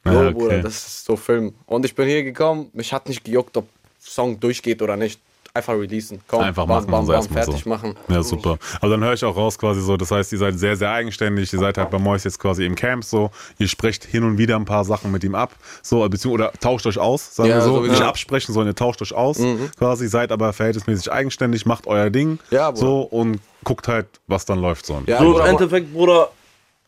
So, 0.05 0.11
Ja, 0.11 0.21
okay. 0.27 0.33
Bruder, 0.33 0.61
das 0.61 0.75
ist 0.75 1.05
so 1.05 1.15
Film. 1.15 1.53
Und 1.65 1.85
ich 1.85 1.95
bin 1.95 2.07
hier 2.07 2.23
gekommen, 2.23 2.69
mich 2.73 2.91
hat 2.93 3.07
nicht 3.07 3.23
gejuckt, 3.23 3.55
ob 3.57 3.67
Song 3.99 4.39
durchgeht 4.39 4.81
oder 4.81 4.97
nicht. 4.97 5.19
Einfach 5.55 5.73
releasen. 5.73 6.19
Komm, 6.27 6.41
Einfach 6.41 6.65
bam, 6.65 6.77
machen 6.77 6.89
bam, 6.89 7.01
und 7.01 7.07
bam, 7.07 7.15
erstmal 7.15 7.43
fertig 7.43 7.63
so. 7.63 7.69
machen. 7.69 7.95
Ja, 8.07 8.23
super. 8.23 8.57
Aber 8.81 8.89
dann 8.89 9.03
höre 9.03 9.13
ich 9.13 9.23
auch 9.23 9.35
raus 9.37 9.59
quasi 9.59 9.81
so, 9.81 9.97
das 9.97 10.09
heißt, 10.09 10.31
ihr 10.31 10.39
seid 10.39 10.57
sehr, 10.57 10.75
sehr 10.75 10.89
eigenständig, 10.89 11.53
ihr 11.53 11.59
seid 11.59 11.77
halt 11.77 11.91
bei 11.91 11.99
Mois 11.99 12.23
jetzt 12.23 12.39
quasi 12.39 12.65
im 12.65 12.73
Camp 12.73 13.03
so, 13.03 13.29
ihr 13.59 13.67
sprecht 13.67 14.03
hin 14.03 14.23
und 14.23 14.39
wieder 14.39 14.55
ein 14.55 14.65
paar 14.65 14.83
Sachen 14.83 15.11
mit 15.11 15.23
ihm 15.23 15.35
ab, 15.35 15.53
so, 15.83 16.01
oder 16.27 16.51
tauscht 16.53 16.87
euch 16.87 16.97
aus, 16.97 17.35
sagen 17.35 17.49
Ja, 17.49 17.57
wir 17.57 17.61
so, 17.61 17.75
sowieso. 17.75 17.91
nicht 17.93 18.01
absprechen, 18.01 18.51
sondern 18.51 18.71
ihr 18.71 18.75
tauscht 18.75 18.99
euch 19.03 19.13
aus, 19.13 19.39
quasi, 19.77 20.07
seid 20.07 20.31
aber 20.31 20.53
verhältnismäßig 20.53 21.11
eigenständig, 21.11 21.67
macht 21.67 21.85
euer 21.85 22.09
Ding, 22.09 22.39
Ja, 22.49 22.75
so, 22.75 23.01
und 23.01 23.39
guckt 23.63 23.87
halt, 23.87 24.07
was 24.25 24.45
dann 24.45 24.59
läuft 24.59 24.87
so. 24.87 25.03
Ja, 25.05 25.19
So 25.19 25.25
im 25.25 25.31
Bruder, 25.33 25.45
Endeffekt, 25.45 25.93
Bruder, 25.93 26.31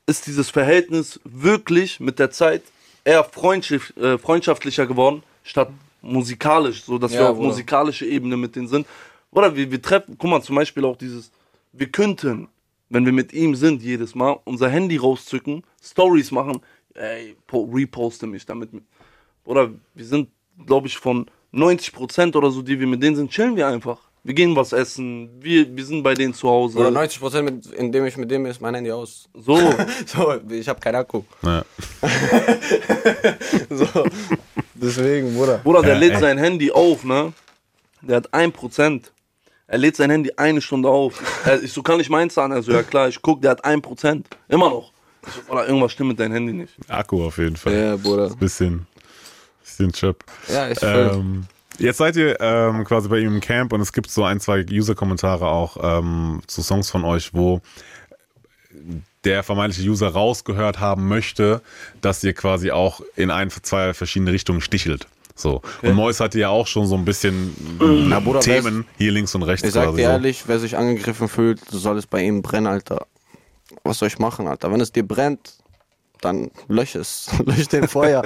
ist 0.08 0.26
dieses 0.26 0.50
Verhältnis 0.50 1.20
wirklich 1.24 2.00
mit 2.00 2.18
der 2.18 2.32
Zeit 2.32 2.64
eher 3.04 3.20
äh, 3.20 4.18
freundschaftlicher 4.18 4.88
geworden, 4.88 5.22
statt 5.44 5.70
musikalisch, 6.06 6.84
so 6.84 6.98
dass 6.98 7.14
Ja, 7.14 7.20
wir 7.22 7.30
auf 7.32 7.36
Bruder. 7.38 7.50
musikalische 7.50 8.06
Ebene 8.06 8.38
mit 8.38 8.56
denen 8.56 8.68
sind. 8.68 8.86
Oder 9.32 9.56
wir, 9.56 9.70
wir 9.70 9.82
treffen, 9.82 10.16
guck 10.18 10.30
mal, 10.30 10.42
zum 10.42 10.56
Beispiel 10.56 10.86
auch 10.86 10.96
dieses, 10.98 11.32
wir 11.74 11.88
könnten, 11.88 12.48
wenn 12.90 13.06
wir 13.06 13.12
mit 13.14 13.34
ihm 13.34 13.56
sind, 13.56 13.82
jedes 13.82 14.16
Mal, 14.16 14.38
unser 14.46 14.70
Handy 14.70 14.98
rauszücken, 14.98 15.64
Stories 15.84 16.32
machen, 16.32 16.62
ey, 16.94 17.36
po- 17.48 17.70
reposte 17.74 18.28
mich 18.28 18.46
damit. 18.46 18.70
Oder 19.44 19.72
wir 19.94 20.06
sind, 20.06 20.30
glaube 20.66 20.88
ich, 20.88 20.98
von 20.98 21.26
90% 21.54 22.36
oder 22.36 22.52
so, 22.52 22.62
die 22.62 22.80
wir 22.80 22.88
mit 22.88 23.02
denen 23.04 23.16
sind, 23.16 23.32
chillen 23.32 23.56
wir 23.56 23.68
einfach. 23.68 24.00
Wir 24.24 24.34
gehen 24.34 24.56
was 24.56 24.74
essen, 24.74 25.30
wir, 25.40 25.76
wir 25.76 25.86
sind 25.86 26.02
bei 26.02 26.16
denen 26.16 26.34
zu 26.34 26.50
Hause. 26.50 26.80
Oder 26.80 26.90
90 26.90 27.20
Prozent, 27.20 27.68
indem 27.74 28.06
ich 28.06 28.18
mit 28.18 28.32
dem 28.32 28.46
ist 28.48 28.60
mein 28.60 28.74
Handy 28.74 28.92
aus. 28.92 29.30
So. 29.36 29.56
So, 30.08 30.34
ich 30.50 30.68
habe 30.68 30.80
keinen 30.80 30.96
Akku. 30.96 31.22
Ja. 31.44 31.64
So, 33.70 33.86
deswegen, 34.76 35.36
Bruder. 35.36 35.58
Bruder, 35.60 35.82
der 35.82 35.94
Ja, 35.94 36.00
lädt 36.00 36.14
ey. 36.14 36.20
sein 36.20 36.38
Handy 36.38 36.72
auf, 36.72 37.04
ne? 37.04 37.34
Der 38.02 38.18
hat 38.18 38.34
1%. 38.34 39.02
Er 39.68 39.78
lädt 39.80 39.96
sein 39.96 40.12
Handy 40.12 40.32
eine 40.38 40.62
Stunde 40.62 40.90
auf. 40.90 41.22
Er, 41.46 41.62
ich 41.64 41.74
so, 41.74 41.82
kann 41.82 42.00
ich 42.00 42.10
meins 42.10 42.38
an? 42.38 42.52
Also, 42.52 42.72
ja 42.72 42.84
klar, 42.84 43.08
ich 43.08 43.20
guck, 43.22 43.42
der 43.42 43.52
hat 43.52 43.66
1%. 43.66 44.24
Immer 44.48 44.70
noch. 44.70 44.92
Ich 45.28 45.34
so, 45.34 45.42
Bruder, 45.48 45.68
irgendwas 45.68 45.92
stimmt 45.92 46.10
mit 46.10 46.20
deinem 46.20 46.34
Handy 46.34 46.54
nicht. 46.54 46.74
Akku 46.88 47.26
auf 47.26 47.38
jeden 47.40 47.56
Fall. 47.56 47.74
Ja, 47.74 47.96
Bruder. 47.96 48.30
Bisschen, 48.36 48.86
bisschen 49.64 49.92
Chip. 49.92 50.24
Ja, 50.50 50.70
ich. 50.70 50.78
Ähm, 50.84 51.46
jetzt 51.80 51.98
seid 51.98 52.16
ihr 52.16 52.40
ähm, 52.40 52.84
quasi 52.86 53.10
bei 53.10 53.18
ihm 53.20 53.34
im 53.34 53.42
Camp 53.42 53.74
und 53.74 53.82
es 53.82 53.92
gibt 53.92 54.12
so 54.12 54.24
ein, 54.24 54.40
zwei 54.40 54.64
User-Kommentare 54.70 55.48
auch 55.48 55.78
ähm, 55.82 56.42
zu 56.46 56.62
Songs 56.62 56.92
von 56.92 57.04
euch, 57.04 57.34
wo 57.34 57.60
der 59.26 59.44
vermeintliche 59.44 59.90
User 59.90 60.08
rausgehört 60.10 60.80
haben 60.80 61.08
möchte, 61.08 61.62
dass 62.02 62.24
ihr 62.24 62.34
quasi 62.34 62.72
auch 62.72 63.02
in 63.16 63.32
ein, 63.32 63.50
zwei 63.50 63.94
verschiedene 63.94 64.32
Richtungen 64.32 64.62
stichelt. 64.62 65.08
So. 65.36 65.62
Und 65.82 65.94
Mois 65.96 66.20
hatte 66.22 66.40
ja 66.40 66.50
auch 66.50 66.66
schon 66.68 66.88
so 66.88 66.96
ein 66.96 67.04
bisschen 67.04 67.54
Na, 68.08 68.22
Bruder, 68.22 68.40
Themen 68.40 68.86
hier 68.98 69.12
links 69.12 69.36
und 69.36 69.44
rechts 69.44 69.68
Ich 69.68 69.74
sag 69.74 69.86
quasi. 69.86 69.98
dir 69.98 70.06
so. 70.06 70.12
ehrlich, 70.12 70.44
wer 70.48 70.60
sich 70.60 70.78
angegriffen 70.78 71.28
fühlt, 71.28 71.60
soll 71.70 71.98
es 71.98 72.08
bei 72.08 72.24
ihm 72.24 72.42
brennen, 72.42 72.68
Alter. 72.68 73.08
Was 73.84 74.00
soll 74.00 74.08
ich 74.08 74.18
machen, 74.18 74.48
Alter? 74.48 74.72
Wenn 74.72 74.80
es 74.80 74.94
dir 74.94 75.06
brennt, 75.06 75.56
dann 76.22 76.52
lösch 76.70 76.96
es. 76.96 77.30
lösch 77.46 77.68
den 77.68 77.88
Feuer. 77.88 78.24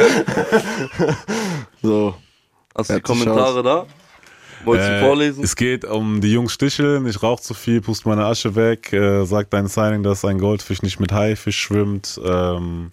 so. 1.82 2.14
Hast 2.76 2.92
du 2.92 2.96
die 2.96 3.02
Kommentare 3.02 3.64
da? 3.64 3.88
Wolltest 4.66 4.90
du 4.90 4.94
Äh, 4.94 5.00
vorlesen? 5.02 5.44
Es 5.44 5.56
geht 5.56 5.86
um 5.86 6.22
die 6.22 6.32
Jungs 6.34 6.54
sticheln, 6.54 7.06
ich 7.08 7.22
rauche 7.24 7.42
zu 7.42 7.54
viel, 7.54 7.82
pust 7.82 8.06
meine 8.06 8.26
Asche 8.26 8.56
weg, 8.56 8.92
äh, 8.94 9.26
sagt 9.26 9.54
dein 9.54 9.68
Signing, 9.68 10.04
dass 10.04 10.26
ein 10.26 10.38
Goldfisch 10.40 10.82
nicht 10.82 11.00
mit 11.00 11.12
Haifisch 11.12 11.58
schwimmt. 11.60 12.20
Ähm, 12.24 12.92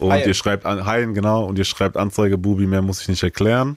und 0.00 0.12
Haien. 0.12 0.28
ihr 0.28 0.34
schreibt 0.34 0.64
an 0.64 0.84
Haien, 0.86 1.14
genau, 1.14 1.44
und 1.44 1.58
ihr 1.58 1.64
schreibt 1.64 1.96
Anzeige, 1.96 2.38
Bubi, 2.38 2.66
mehr 2.66 2.82
muss 2.82 3.00
ich 3.00 3.08
nicht 3.08 3.22
erklären. 3.22 3.76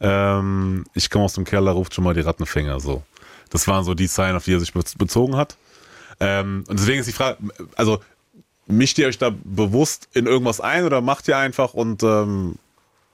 Ähm, 0.00 0.84
ich 0.94 1.08
komme 1.10 1.24
aus 1.24 1.34
dem 1.34 1.44
Keller, 1.44 1.72
ruft 1.72 1.94
schon 1.94 2.04
mal 2.04 2.14
die 2.14 2.20
Rattenfänger. 2.20 2.78
So. 2.80 3.02
Das 3.50 3.66
waren 3.68 3.84
so 3.84 3.94
die 3.94 4.08
Zeilen, 4.08 4.36
auf 4.36 4.44
die 4.44 4.52
er 4.54 4.60
sich 4.60 4.72
bez- 4.72 4.96
bezogen 4.96 5.36
hat. 5.36 5.56
Ähm, 6.20 6.64
und 6.68 6.78
deswegen 6.78 7.00
ist 7.00 7.06
die 7.06 7.12
Frage, 7.12 7.38
also 7.76 8.00
mischt 8.66 8.98
ihr 8.98 9.08
euch 9.08 9.18
da 9.18 9.30
bewusst 9.44 10.08
in 10.12 10.26
irgendwas 10.26 10.60
ein 10.60 10.84
oder 10.84 11.00
macht 11.00 11.26
ihr 11.28 11.36
einfach 11.36 11.74
und 11.74 12.02
ähm, 12.02 12.56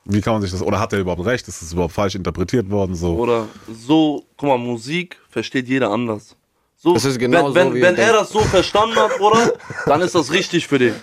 wie 0.05 0.21
kann 0.21 0.35
man 0.35 0.43
sich 0.43 0.51
das, 0.51 0.63
oder 0.63 0.79
hat 0.81 0.93
er 0.93 1.01
überhaupt 1.01 1.25
recht? 1.25 1.47
Ist 1.49 1.61
es 1.63 1.73
überhaupt 1.73 1.93
falsch 1.95 2.15
interpretiert 2.15 2.71
worden? 2.71 2.95
So? 2.95 3.15
Oder 3.17 3.47
so, 3.71 4.25
guck 4.37 4.49
mal, 4.49 4.59
Musik 4.59 5.19
versteht 5.29 5.69
jeder 5.69 5.91
anders. 5.91 6.35
So, 6.77 6.95
Es 6.95 7.05
ist 7.05 7.19
genau 7.19 7.47
wenn, 7.49 7.55
wenn, 7.55 7.69
so, 7.69 7.75
wie 7.75 7.83
wenn 7.83 7.97
er 7.97 8.13
denkt. 8.13 8.21
das 8.21 8.31
so 8.31 8.41
verstanden 8.41 8.97
hat, 8.97 9.17
Bruder, 9.19 9.53
dann 9.87 10.01
ist 10.01 10.15
das 10.15 10.33
richtig 10.33 10.67
für 10.69 10.79
den. 10.79 10.95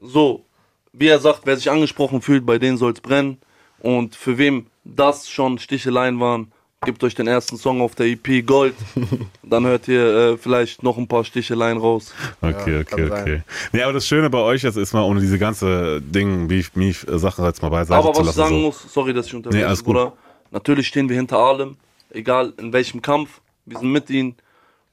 So, 0.00 0.44
wie 0.92 1.08
er 1.08 1.18
sagt, 1.20 1.42
wer 1.44 1.56
sich 1.56 1.70
angesprochen 1.70 2.22
fühlt, 2.22 2.46
bei 2.46 2.58
denen 2.58 2.78
soll's 2.78 3.00
brennen. 3.00 3.38
Und 3.80 4.16
für 4.16 4.38
wem 4.38 4.66
das 4.84 5.28
schon 5.28 5.58
Sticheleien 5.58 6.18
waren, 6.18 6.50
gebt 6.84 7.02
euch 7.02 7.14
den 7.14 7.26
ersten 7.26 7.56
Song 7.56 7.80
auf 7.80 7.94
der 7.94 8.06
EP 8.06 8.46
Gold. 8.46 8.74
Dann 9.42 9.64
hört 9.66 9.88
ihr 9.88 10.32
äh, 10.32 10.36
vielleicht 10.36 10.82
noch 10.82 10.98
ein 10.98 11.08
paar 11.08 11.24
Sticheleien 11.24 11.78
raus. 11.78 12.12
Okay, 12.40 12.74
Ja, 12.76 12.80
okay, 12.80 13.10
okay. 13.10 13.42
Nee, 13.72 13.82
aber 13.82 13.94
das 13.94 14.06
Schöne 14.06 14.28
bei 14.30 14.38
euch 14.38 14.62
jetzt 14.62 14.76
ist 14.76 14.92
mal, 14.92 15.02
ohne 15.02 15.20
diese 15.20 15.38
ganze 15.38 16.00
Ding, 16.02 16.48
Beef, 16.48 16.72
Beef, 16.72 17.06
äh, 17.08 17.18
Sachen 17.18 17.44
jetzt 17.44 17.62
mal 17.62 17.70
beiseite 17.70 17.98
Aber 17.98 18.12
zu 18.12 18.20
was 18.20 18.30
ich 18.30 18.36
lassen. 18.36 18.36
sagen 18.36 18.54
so. 18.56 18.66
muss, 18.66 18.92
sorry, 18.92 19.14
dass 19.14 19.26
ich 19.26 19.34
unterbreche, 19.34 19.62
Nee, 19.62 19.66
alles 19.66 19.82
gut. 19.82 19.94
Bruder. 19.94 20.12
Natürlich 20.50 20.86
stehen 20.86 21.08
wir 21.08 21.16
hinter 21.16 21.38
allem, 21.38 21.76
egal 22.10 22.52
in 22.58 22.72
welchem 22.72 23.02
Kampf. 23.02 23.40
Wir 23.64 23.78
sind 23.78 23.90
mit 23.90 24.08
ihnen 24.10 24.36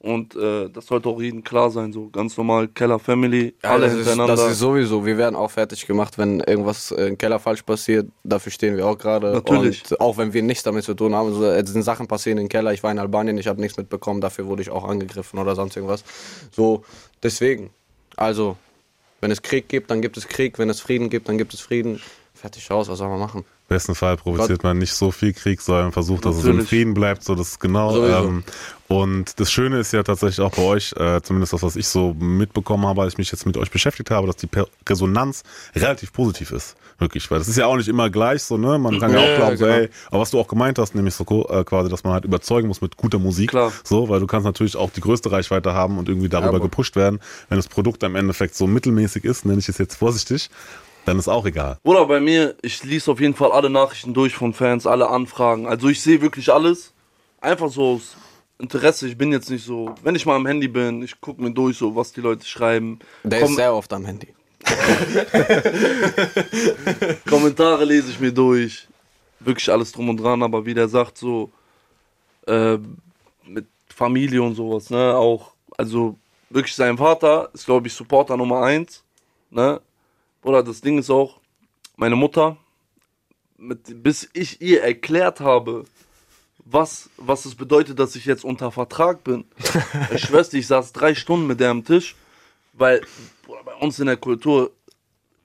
Und 0.04 0.36
äh, 0.36 0.68
das 0.68 0.84
sollte 0.84 1.08
auch 1.08 1.18
jedem 1.18 1.42
klar 1.42 1.70
sein, 1.70 1.90
so 1.90 2.10
ganz 2.10 2.36
normal, 2.36 2.68
Keller 2.68 2.98
Family, 2.98 3.54
ja, 3.62 3.70
alle 3.70 3.86
das 3.86 3.94
hintereinander. 3.94 4.34
Ist, 4.34 4.42
das 4.42 4.52
ist 4.52 4.58
sowieso, 4.58 5.06
wir 5.06 5.16
werden 5.16 5.34
auch 5.34 5.50
fertig 5.50 5.86
gemacht, 5.86 6.18
wenn 6.18 6.40
irgendwas 6.40 6.90
im 6.90 7.16
Keller 7.16 7.38
falsch 7.38 7.62
passiert, 7.62 8.06
dafür 8.22 8.52
stehen 8.52 8.76
wir 8.76 8.86
auch 8.86 8.98
gerade. 8.98 9.32
Natürlich. 9.32 9.82
Und 9.90 10.00
auch 10.02 10.18
wenn 10.18 10.34
wir 10.34 10.42
nichts 10.42 10.62
damit 10.62 10.84
zu 10.84 10.92
tun 10.92 11.14
haben, 11.14 11.32
so, 11.32 11.46
es 11.46 11.70
sind 11.70 11.84
Sachen 11.84 12.06
passieren 12.06 12.36
im 12.36 12.50
Keller, 12.50 12.74
ich 12.74 12.82
war 12.82 12.92
in 12.92 12.98
Albanien, 12.98 13.38
ich 13.38 13.46
habe 13.46 13.62
nichts 13.62 13.78
mitbekommen, 13.78 14.20
dafür 14.20 14.46
wurde 14.46 14.60
ich 14.60 14.68
auch 14.68 14.84
angegriffen 14.84 15.38
oder 15.38 15.54
sonst 15.54 15.74
irgendwas. 15.74 16.04
So, 16.50 16.84
deswegen, 17.22 17.70
also, 18.14 18.58
wenn 19.22 19.30
es 19.30 19.40
Krieg 19.40 19.70
gibt, 19.70 19.90
dann 19.90 20.02
gibt 20.02 20.18
es 20.18 20.28
Krieg, 20.28 20.58
wenn 20.58 20.68
es 20.68 20.82
Frieden 20.82 21.08
gibt, 21.08 21.30
dann 21.30 21.38
gibt 21.38 21.54
es 21.54 21.62
Frieden. 21.62 21.98
Fertig 22.34 22.70
aus, 22.70 22.88
was 22.88 22.98
soll 22.98 23.08
man 23.08 23.20
machen? 23.20 23.46
Besten 23.68 23.94
Fall 23.94 24.16
provoziert 24.16 24.62
man 24.62 24.78
nicht 24.78 24.92
so 24.92 25.10
viel 25.10 25.32
Krieg, 25.32 25.60
sondern 25.60 25.92
versucht, 25.92 26.24
dass 26.24 26.36
Natürlich. 26.36 26.56
es 26.56 26.62
in 26.62 26.68
Frieden 26.68 26.94
bleibt. 26.94 27.24
So, 27.24 27.34
das 27.34 27.52
ist 27.52 27.60
genau. 27.60 28.04
Ähm, 28.04 28.44
und 28.88 29.40
das 29.40 29.50
Schöne 29.50 29.78
ist 29.78 29.92
ja 29.92 30.02
tatsächlich 30.02 30.40
auch 30.40 30.52
bei 30.52 30.62
euch, 30.62 30.92
äh, 30.96 31.22
zumindest 31.22 31.54
das, 31.54 31.62
was 31.62 31.74
ich 31.76 31.88
so 31.88 32.14
mitbekommen 32.14 32.86
habe, 32.86 33.02
als 33.02 33.14
ich 33.14 33.18
mich 33.18 33.32
jetzt 33.32 33.46
mit 33.46 33.56
euch 33.56 33.70
beschäftigt 33.70 34.10
habe, 34.10 34.26
dass 34.26 34.36
die 34.36 34.48
Resonanz 34.88 35.42
relativ 35.74 36.12
positiv 36.12 36.52
ist. 36.52 36.76
Wirklich, 36.98 37.28
weil 37.30 37.38
das 37.38 37.48
ist 37.48 37.56
ja 37.56 37.66
auch 37.66 37.76
nicht 37.76 37.88
immer 37.88 38.08
gleich 38.08 38.44
so, 38.44 38.56
ne? 38.56 38.78
Man 38.78 39.00
kann 39.00 39.12
ja, 39.12 39.18
ja 39.18 39.32
auch 39.32 39.36
glauben, 39.36 39.56
so, 39.56 39.64
genau. 39.64 39.78
ey, 39.78 39.88
aber 40.10 40.20
was 40.20 40.30
du 40.30 40.38
auch 40.38 40.46
gemeint 40.46 40.78
hast, 40.78 40.94
nämlich 40.94 41.14
so 41.14 41.24
äh, 41.48 41.64
quasi, 41.64 41.90
dass 41.90 42.04
man 42.04 42.12
halt 42.12 42.24
überzeugen 42.24 42.68
muss 42.68 42.82
mit 42.82 42.96
guter 42.96 43.18
Musik. 43.18 43.50
Klar. 43.50 43.72
So, 43.82 44.08
weil 44.08 44.20
du 44.20 44.26
kannst 44.28 44.44
natürlich 44.44 44.76
auch 44.76 44.90
die 44.90 45.00
größte 45.00 45.32
Reichweite 45.32 45.74
haben 45.74 45.98
und 45.98 46.08
irgendwie 46.08 46.28
darüber 46.28 46.58
ja, 46.58 46.58
gepusht 46.58 46.94
werden. 46.94 47.18
Wenn 47.48 47.58
das 47.58 47.66
Produkt 47.66 48.02
im 48.04 48.14
Endeffekt 48.14 48.54
so 48.54 48.68
mittelmäßig 48.68 49.24
ist, 49.24 49.44
nenne 49.44 49.58
ich 49.58 49.68
es 49.68 49.78
jetzt 49.78 49.96
vorsichtig, 49.96 50.50
dann 51.04 51.18
ist 51.18 51.28
auch 51.28 51.46
egal. 51.46 51.78
Oder 51.82 52.06
bei 52.06 52.20
mir, 52.20 52.56
ich 52.62 52.82
lese 52.84 53.10
auf 53.10 53.20
jeden 53.20 53.34
Fall 53.34 53.52
alle 53.52 53.70
Nachrichten 53.70 54.14
durch 54.14 54.34
von 54.34 54.52
Fans, 54.52 54.86
alle 54.86 55.08
Anfragen. 55.08 55.66
Also 55.66 55.88
ich 55.88 56.00
sehe 56.00 56.20
wirklich 56.20 56.52
alles. 56.52 56.92
Einfach 57.40 57.70
so 57.70 57.94
aus 57.94 58.16
Interesse. 58.58 59.08
Ich 59.08 59.18
bin 59.18 59.32
jetzt 59.32 59.50
nicht 59.50 59.64
so, 59.64 59.94
wenn 60.02 60.14
ich 60.14 60.26
mal 60.26 60.36
am 60.36 60.46
Handy 60.46 60.68
bin, 60.68 61.02
ich 61.02 61.20
gucke 61.20 61.42
mir 61.42 61.50
durch, 61.50 61.76
so 61.76 61.94
was 61.94 62.12
die 62.12 62.20
Leute 62.20 62.46
schreiben. 62.46 62.98
Der 63.22 63.40
Kom 63.40 63.50
ist 63.50 63.56
sehr 63.56 63.74
oft 63.74 63.92
am 63.92 64.04
Handy. 64.04 64.28
Kommentare 67.28 67.84
lese 67.84 68.10
ich 68.10 68.20
mir 68.20 68.32
durch. 68.32 68.88
Wirklich 69.40 69.70
alles 69.70 69.92
drum 69.92 70.08
und 70.08 70.16
dran, 70.16 70.42
aber 70.42 70.64
wie 70.64 70.72
der 70.72 70.88
sagt, 70.88 71.18
so 71.18 71.50
äh, 72.46 72.78
mit 73.44 73.66
Familie 73.94 74.42
und 74.42 74.54
sowas, 74.54 74.88
ne? 74.88 75.14
Auch, 75.14 75.52
also 75.76 76.16
wirklich 76.48 76.74
sein 76.74 76.96
Vater 76.96 77.50
ist, 77.52 77.66
glaube 77.66 77.88
ich, 77.88 77.92
Supporter 77.92 78.38
Nummer 78.38 78.62
eins, 78.62 79.04
ne? 79.50 79.82
Oder 80.44 80.62
das 80.62 80.80
Ding 80.80 80.98
ist 80.98 81.10
auch, 81.10 81.40
meine 81.96 82.16
Mutter, 82.16 82.56
mit, 83.56 84.02
bis 84.02 84.28
ich 84.34 84.60
ihr 84.60 84.82
erklärt 84.82 85.40
habe, 85.40 85.84
was, 86.64 87.10
was 87.16 87.44
es 87.44 87.54
bedeutet, 87.54 87.98
dass 87.98 88.14
ich 88.14 88.24
jetzt 88.24 88.44
unter 88.44 88.70
Vertrag 88.70 89.24
bin. 89.24 89.44
ich 90.14 90.22
schwör's 90.22 90.50
dir, 90.50 90.58
ich 90.58 90.66
saß 90.66 90.92
drei 90.92 91.14
Stunden 91.14 91.46
mit 91.46 91.60
der 91.60 91.70
am 91.70 91.84
Tisch, 91.84 92.14
weil 92.72 93.02
bei 93.64 93.74
uns 93.74 93.98
in 93.98 94.06
der 94.06 94.16
Kultur 94.16 94.70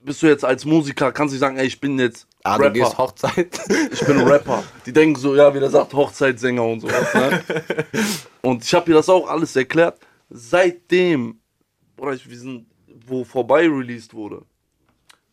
bist 0.02 0.22
du 0.22 0.28
jetzt 0.28 0.46
als 0.46 0.66
Musiker, 0.66 1.12
kannst 1.12 1.34
du 1.34 1.38
sagen, 1.38 1.58
ey, 1.58 1.68
ich 1.68 1.80
bin 1.80 2.00
jetzt 2.00 2.28
ah, 2.44 2.56
Rapper. 2.56 2.70
du 2.70 2.80
gehst 2.80 2.98
Hochzeit. 2.98 3.60
Ich 3.92 4.06
bin 4.06 4.20
Rapper. 4.22 4.64
Die 4.86 4.94
denken 4.94 5.20
so, 5.20 5.36
ja, 5.36 5.54
wie 5.54 5.60
der 5.60 5.70
sagt, 5.70 5.94
Hochzeitsänger 5.94 6.64
und 6.64 6.82
sowas. 6.82 7.14
Ne? 7.14 7.44
Und 8.42 8.64
ich 8.64 8.74
habe 8.74 8.90
ihr 8.92 8.96
das 8.96 9.10
auch 9.10 9.28
alles 9.28 9.56
erklärt. 9.58 10.00
Seitdem, 10.30 11.42
oder 11.98 12.14
ich, 12.14 12.30
wir 12.30 12.38
sind, 12.38 12.68
wo 13.06 13.26
vorbei 13.26 13.68
released 13.68 14.14
wurde, 14.14 14.44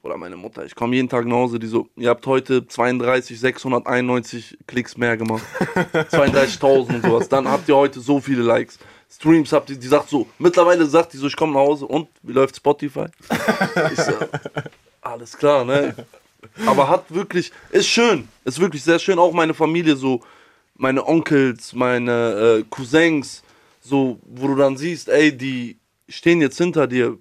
oder 0.06 0.16
meine 0.16 0.36
Mutter, 0.36 0.64
ich 0.64 0.74
komme 0.74 0.96
jeden 0.96 1.08
Tag 1.08 1.26
nach 1.26 1.36
Hause, 1.36 1.58
die 1.58 1.66
so, 1.66 1.88
ihr 1.96 2.08
habt 2.08 2.26
heute 2.26 2.66
32, 2.66 3.38
691 3.38 4.58
Klicks 4.66 4.96
mehr 4.96 5.16
gemacht. 5.16 5.44
32.000 5.92 6.94
und 6.94 7.02
sowas. 7.02 7.28
Dann 7.28 7.48
habt 7.48 7.68
ihr 7.68 7.76
heute 7.76 8.00
so 8.00 8.20
viele 8.20 8.42
Likes. 8.42 8.78
Streams 9.10 9.52
habt 9.52 9.70
ihr, 9.70 9.76
die 9.76 9.86
sagt 9.86 10.08
so, 10.08 10.26
mittlerweile 10.38 10.86
sagt 10.86 11.12
die 11.12 11.16
so, 11.16 11.26
ich 11.26 11.36
komme 11.36 11.52
nach 11.52 11.60
Hause 11.60 11.86
und, 11.86 12.08
wie 12.22 12.32
läuft 12.32 12.56
Spotify? 12.56 13.06
Ich 13.92 14.00
so, 14.00 14.12
alles 15.02 15.36
klar, 15.36 15.64
ne? 15.64 15.94
Aber 16.66 16.88
hat 16.88 17.12
wirklich, 17.12 17.52
ist 17.70 17.88
schön, 17.88 18.28
ist 18.44 18.60
wirklich 18.60 18.82
sehr 18.82 18.98
schön, 18.98 19.18
auch 19.18 19.32
meine 19.32 19.54
Familie 19.54 19.96
so, 19.96 20.20
meine 20.76 21.06
Onkels, 21.06 21.72
meine 21.74 22.58
äh, 22.60 22.64
Cousins, 22.70 23.42
so, 23.80 24.18
wo 24.24 24.48
du 24.48 24.56
dann 24.56 24.76
siehst, 24.76 25.08
ey, 25.08 25.36
die 25.36 25.78
stehen 26.08 26.40
jetzt 26.40 26.58
hinter 26.58 26.86
dir. 26.86 27.18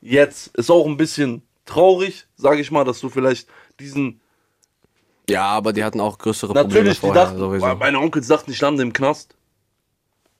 Jetzt 0.00 0.54
ist 0.56 0.70
auch 0.70 0.86
ein 0.86 0.96
bisschen 0.96 1.42
traurig, 1.64 2.26
sage 2.36 2.60
ich 2.60 2.70
mal, 2.70 2.84
dass 2.84 3.00
du 3.00 3.08
vielleicht 3.08 3.48
diesen. 3.80 4.20
Ja, 5.28 5.46
aber 5.46 5.72
die 5.72 5.82
hatten 5.82 6.00
auch 6.00 6.18
größere 6.18 6.52
Natürlich, 6.52 6.74
Probleme 6.74 6.94
vorher, 6.94 7.24
die 7.24 7.26
dachten, 7.26 7.38
sowieso. 7.38 7.74
meine 7.76 7.98
Onkels 7.98 8.26
dachten, 8.26 8.50
ich 8.50 8.60
lande 8.60 8.82
im 8.82 8.92
Knast. 8.92 9.34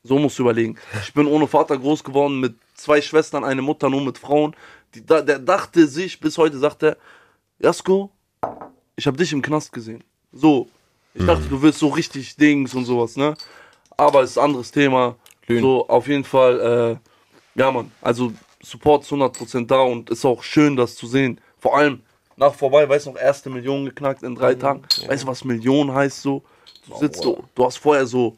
So 0.03 0.19
musst 0.19 0.39
du 0.39 0.43
überlegen. 0.43 0.77
Ich 1.03 1.15
bin 1.15 1.27
ohne 1.27 1.49
Vater 1.49 1.79
groß 1.79 2.05
geworden, 2.05 2.39
mit 2.39 2.57
zwei 2.75 3.01
Schwestern, 3.01 3.43
eine 3.43 3.63
Mutter, 3.63 3.89
nur 3.89 4.03
mit 4.03 4.19
Frauen. 4.19 4.55
Die, 4.95 5.01
der 5.01 5.23
dachte 5.23 5.87
sich, 5.87 6.21
bis 6.21 6.37
heute 6.37 6.59
sagt 6.59 6.83
er, 6.83 6.99
Jasko, 7.59 8.11
ich 8.97 9.07
habe 9.07 9.17
dich 9.17 9.33
im 9.33 9.41
Knast 9.41 9.73
gesehen. 9.73 10.05
So. 10.33 10.69
Ich 11.15 11.23
mhm. 11.23 11.27
dachte, 11.29 11.45
du 11.49 11.63
wirst 11.63 11.79
so 11.79 11.89
richtig 11.89 12.37
Dings 12.37 12.75
und 12.75 12.85
sowas, 12.85 13.17
ne? 13.17 13.35
Aber 13.97 14.23
ist 14.23 14.37
ein 14.37 14.45
anderes 14.45 14.71
Thema. 14.71 15.17
Lühn. 15.47 15.63
So, 15.63 15.89
auf 15.89 16.09
jeden 16.09 16.25
Fall, 16.25 17.01
äh, 17.57 17.59
ja, 17.59 17.71
Mann. 17.71 17.91
Also, 18.03 18.33
Support 18.65 19.03
ist 19.03 19.13
100% 19.13 19.67
da 19.67 19.81
und 19.81 20.11
ist 20.11 20.25
auch 20.25 20.43
schön, 20.43 20.77
das 20.77 20.97
zu 20.97 21.07
sehen. 21.07 21.41
Vor 21.59 21.77
allem 21.77 22.03
nach 22.37 22.55
vorbei, 22.55 22.89
weißt 22.89 23.07
du 23.07 23.11
noch, 23.11 23.21
erste 23.21 23.51
Million 23.51 23.85
geknackt 23.85 24.23
in 24.23 24.35
drei 24.35 24.55
mhm. 24.55 24.61
Tagen. 24.61 24.83
Weißt 25.07 25.23
du, 25.23 25.27
was 25.27 25.45
Million 25.45 25.93
heißt 25.93 26.23
so? 26.23 26.43
Du 26.89 26.99
sitzt 26.99 27.23
so, 27.23 27.45
du 27.55 27.65
hast 27.65 27.77
vorher 27.77 28.07
so. 28.07 28.37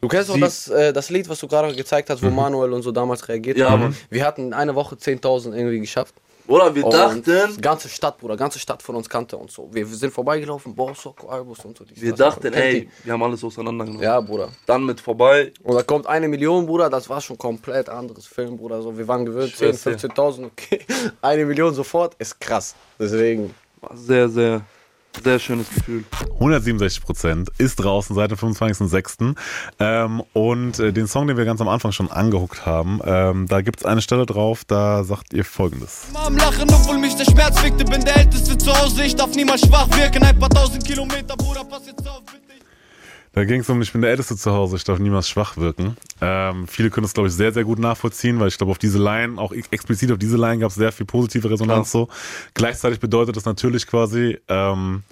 Du 0.00 0.08
kennst 0.08 0.30
auch 0.30 0.38
das, 0.38 0.68
äh, 0.68 0.92
das 0.92 1.10
Lied, 1.10 1.28
was 1.28 1.40
du 1.40 1.48
gerade 1.48 1.74
gezeigt 1.74 2.10
hast, 2.10 2.22
wo 2.22 2.28
mhm. 2.28 2.36
Manuel 2.36 2.72
und 2.72 2.82
so 2.82 2.92
damals 2.92 3.26
reagiert 3.28 3.58
ja, 3.58 3.70
haben. 3.70 3.96
Wir 4.10 4.24
hatten 4.24 4.52
eine 4.52 4.74
Woche 4.74 4.96
10.000 4.96 5.54
irgendwie 5.54 5.80
geschafft. 5.80 6.14
Oder 6.46 6.74
wir 6.74 6.84
und 6.84 6.92
dachten. 6.92 7.60
Ganze 7.60 7.88
Stadt, 7.88 8.18
Bruder, 8.18 8.36
ganze 8.36 8.58
Stadt 8.58 8.82
von 8.82 8.96
uns 8.96 9.08
kannte 9.08 9.36
und 9.36 9.50
so. 9.50 9.68
Wir, 9.72 9.86
sind 9.86 10.12
vorbeigelaufen, 10.12 10.74
boah, 10.74 10.94
Soko, 10.94 11.28
Albus 11.28 11.64
und 11.64 11.78
so. 11.78 11.84
Wir 11.94 12.12
dachten, 12.12 12.52
ey, 12.52 12.88
wir 13.02 13.12
haben 13.12 13.22
alles 13.22 13.42
auseinandergenommen. 13.42 14.02
Ja, 14.02 14.20
Bruder. 14.20 14.50
Dann 14.66 14.84
mit 14.84 15.00
vorbei. 15.00 15.52
Und 15.62 15.74
da 15.74 15.82
kommt 15.82 16.06
eine 16.06 16.28
Million, 16.28 16.66
Bruder, 16.66 16.90
das 16.90 17.08
war 17.08 17.20
schon 17.20 17.38
komplett 17.38 17.88
anderes 17.88 18.26
Film, 18.26 18.56
Bruder. 18.56 18.82
So, 18.82 18.96
wir 18.96 19.08
waren 19.08 19.24
gewöhnt, 19.24 19.56
10, 19.56 19.74
15.000, 19.74 20.46
okay. 20.46 20.80
Eine 21.22 21.46
Million 21.46 21.72
sofort 21.72 22.14
ist 22.18 22.38
krass. 22.40 22.74
Deswegen. 22.98 23.54
War 23.80 23.96
sehr, 23.96 24.28
sehr 24.28 24.62
sehr 25.22 25.38
schönes 25.38 25.68
Gefühl. 25.68 26.04
167 26.34 27.02
Prozent 27.02 27.48
ist 27.58 27.76
draußen 27.76 28.14
seit 28.14 28.30
dem 28.30 28.38
25.06. 28.38 29.34
Ähm, 29.78 30.22
und 30.32 30.78
äh, 30.78 30.92
den 30.92 31.06
Song, 31.06 31.26
den 31.28 31.36
wir 31.36 31.44
ganz 31.44 31.60
am 31.60 31.68
Anfang 31.68 31.92
schon 31.92 32.10
angehuckt 32.10 32.66
haben, 32.66 33.00
ähm, 33.04 33.46
da 33.48 33.60
gibt 33.60 33.80
es 33.80 33.86
eine 33.86 34.02
Stelle 34.02 34.26
drauf, 34.26 34.64
da 34.64 35.04
sagt 35.04 35.32
ihr 35.32 35.44
folgendes. 35.44 36.06
Am 36.14 36.36
Lachen, 36.36 36.68
obwohl 36.70 36.98
mich 36.98 37.14
der 37.16 37.24
Schmerz 37.24 37.58
fickte, 37.60 37.84
bin 37.84 38.04
der 38.04 38.16
Älteste 38.16 38.56
zu 38.58 38.72
Hause, 38.74 39.04
ich 39.04 39.16
darf 39.16 39.34
niemals 39.34 39.62
schwach 39.62 39.88
wirken, 39.96 40.22
ein 40.22 40.38
paar 40.38 40.50
tausend 40.50 40.84
Kilometer, 40.84 41.36
Bruder, 41.36 41.64
pass 41.64 41.86
jetzt 41.86 42.06
auf, 42.08 42.22
bitte. 42.24 42.43
Da 43.34 43.44
ging 43.44 43.60
es 43.60 43.68
um, 43.68 43.82
ich 43.82 43.90
bin 43.90 44.00
der 44.00 44.10
Älteste 44.10 44.36
zu 44.36 44.52
Hause, 44.52 44.76
ich 44.76 44.84
darf 44.84 45.00
niemals 45.00 45.28
schwach 45.28 45.56
wirken. 45.56 45.96
Ähm, 46.20 46.68
viele 46.68 46.90
können 46.90 47.02
das, 47.04 47.14
glaube 47.14 47.28
ich, 47.28 47.34
sehr, 47.34 47.52
sehr 47.52 47.64
gut 47.64 47.80
nachvollziehen, 47.80 48.38
weil 48.38 48.46
ich 48.46 48.56
glaube, 48.56 48.70
auf 48.70 48.78
diese 48.78 48.98
Line, 48.98 49.40
auch 49.40 49.52
explizit 49.52 50.12
auf 50.12 50.18
diese 50.18 50.36
Line 50.36 50.58
gab 50.58 50.70
es 50.70 50.76
sehr 50.76 50.92
viel 50.92 51.04
positive 51.04 51.50
Resonanz 51.50 51.90
Klar. 51.90 52.06
so. 52.06 52.08
Gleichzeitig 52.54 53.00
bedeutet 53.00 53.36
das 53.36 53.44
natürlich 53.44 53.88
quasi, 53.88 54.38
ähm, 54.46 55.02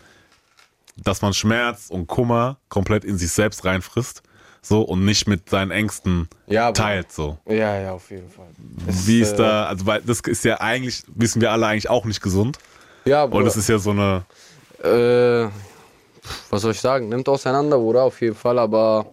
dass 0.97 1.21
man 1.21 1.35
Schmerz 1.35 1.87
und 1.89 2.07
Kummer 2.07 2.59
komplett 2.69 3.05
in 3.05 3.19
sich 3.19 3.33
selbst 3.33 3.65
reinfrisst. 3.65 4.23
So 4.65 4.83
und 4.83 5.05
nicht 5.05 5.27
mit 5.27 5.51
seinen 5.51 5.73
Ängsten 5.73 6.29
ja, 6.47 6.71
teilt. 6.71 7.11
So. 7.11 7.37
Ja, 7.49 7.81
ja, 7.81 7.93
auf 7.95 8.09
jeden 8.13 8.31
Fall. 8.31 8.47
Wie 8.87 9.21
ist 9.21 9.33
äh, 9.33 9.39
da, 9.39 9.65
also 9.67 9.87
weil 9.87 10.01
das 10.03 10.21
ist 10.21 10.45
ja 10.45 10.61
eigentlich, 10.61 11.03
wissen 11.09 11.41
wir 11.41 11.51
alle 11.51 11.67
eigentlich 11.67 11.91
auch 11.91 12.05
nicht 12.05 12.23
gesund. 12.23 12.59
Ja, 13.05 13.27
Bruder. 13.27 13.39
Und 13.39 13.45
das 13.47 13.57
ist 13.57 13.69
ja 13.69 13.79
so 13.79 13.91
eine. 13.91 14.25
Äh, 14.85 15.51
was 16.51 16.63
soll 16.63 16.73
ich 16.73 16.81
sagen, 16.81 17.09
nimmt 17.09 17.29
auseinander, 17.29 17.79
oder? 17.79 18.05
Auf 18.05 18.21
jeden 18.21 18.35
Fall, 18.35 18.59
aber 18.59 19.07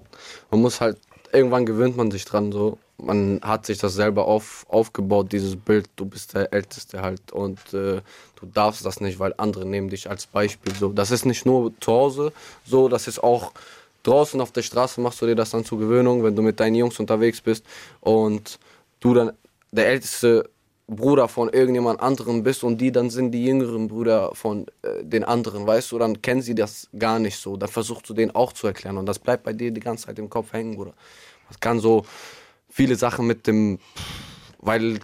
man 0.52 0.62
muss 0.62 0.82
halt, 0.82 0.98
irgendwann 1.32 1.66
gewöhnt 1.66 1.98
man 1.98 2.12
sich 2.12 2.26
dran, 2.26 2.52
so. 2.52 2.78
Man 2.98 3.40
hat 3.42 3.66
sich 3.66 3.78
das 3.78 3.94
selber 3.94 4.26
auf, 4.26 4.66
aufgebaut, 4.68 5.32
dieses 5.32 5.56
Bild, 5.56 5.90
du 5.96 6.06
bist 6.06 6.34
der 6.34 6.52
Älteste 6.52 7.02
halt 7.02 7.32
und 7.32 7.58
äh, 7.74 8.02
du 8.36 8.46
darfst 8.54 8.86
das 8.86 9.00
nicht, 9.00 9.20
weil 9.20 9.34
andere 9.38 9.66
nehmen 9.66 9.90
dich 9.90 10.10
als 10.10 10.26
Beispiel, 10.26 10.74
so. 10.76 10.90
Das 10.90 11.10
ist 11.10 11.26
nicht 11.26 11.46
nur 11.46 11.72
zu 11.80 11.92
Hause, 11.94 12.34
so, 12.66 12.90
das 12.90 13.08
ist 13.08 13.24
auch 13.24 13.54
draußen 14.04 14.40
auf 14.42 14.52
der 14.52 14.62
Straße 14.62 15.02
machst 15.02 15.22
du 15.22 15.26
dir 15.26 15.36
das 15.36 15.52
dann 15.52 15.66
zur 15.66 15.80
Gewöhnung, 15.80 16.24
wenn 16.24 16.36
du 16.36 16.42
mit 16.42 16.60
deinen 16.60 16.76
Jungs 16.76 17.00
unterwegs 17.00 17.42
bist 17.42 17.66
und 18.02 18.60
du 19.00 19.14
dann 19.14 19.32
der 19.72 19.88
Älteste 19.88 20.50
Bruder 20.90 21.28
von 21.28 21.50
irgendjemand 21.50 22.02
anderem 22.02 22.44
bist 22.44 22.64
und 22.64 22.80
die 22.80 22.92
dann 22.92 23.10
sind 23.10 23.32
die 23.32 23.46
jüngeren 23.46 23.88
Brüder 23.88 24.32
von 24.34 24.66
äh, 24.82 25.04
den 25.04 25.24
anderen, 25.24 25.68
weißt 25.68 25.92
du, 25.92 26.00
dann 26.00 26.22
kennen 26.22 26.42
sie 26.42 26.56
das 26.56 26.90
gar 26.98 27.20
nicht 27.20 27.38
so. 27.38 27.58
Dann 27.58 27.70
versuchst 27.70 28.10
du 28.10 28.14
denen 28.14 28.32
auch 28.32 28.54
zu 28.54 28.68
erklären 28.68 28.98
und 28.98 29.06
das 29.06 29.20
bleibt 29.20 29.44
bei 29.44 29.54
dir 29.54 29.72
die 29.72 29.80
ganze 29.80 30.08
Zeit 30.08 30.20
im 30.20 30.30
Kopf 30.30 30.54
hängen, 30.54 30.76
Bruder. 30.76 30.94
Das 31.48 31.60
kann 31.60 31.80
so 31.80 32.06
viele 32.70 32.96
Sachen 32.96 33.28
mit 33.28 33.48
dem, 33.48 33.80
weil 34.60 35.00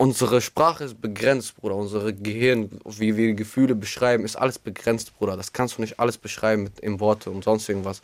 unsere 0.00 0.40
Sprache 0.40 0.84
ist 0.84 1.00
begrenzt, 1.00 1.56
Bruder. 1.56 1.76
Unsere 1.76 2.14
Gehirn, 2.14 2.70
wie 2.84 3.16
wir 3.16 3.34
Gefühle 3.34 3.74
beschreiben, 3.74 4.24
ist 4.24 4.36
alles 4.36 4.58
begrenzt, 4.58 5.16
Bruder. 5.18 5.36
Das 5.36 5.52
kannst 5.52 5.76
du 5.76 5.82
nicht 5.82 6.00
alles 6.00 6.16
beschreiben 6.16 6.64
mit, 6.64 6.80
in 6.80 7.00
Worte 7.00 7.30
und 7.30 7.44
sonst 7.44 7.68
irgendwas. 7.68 8.00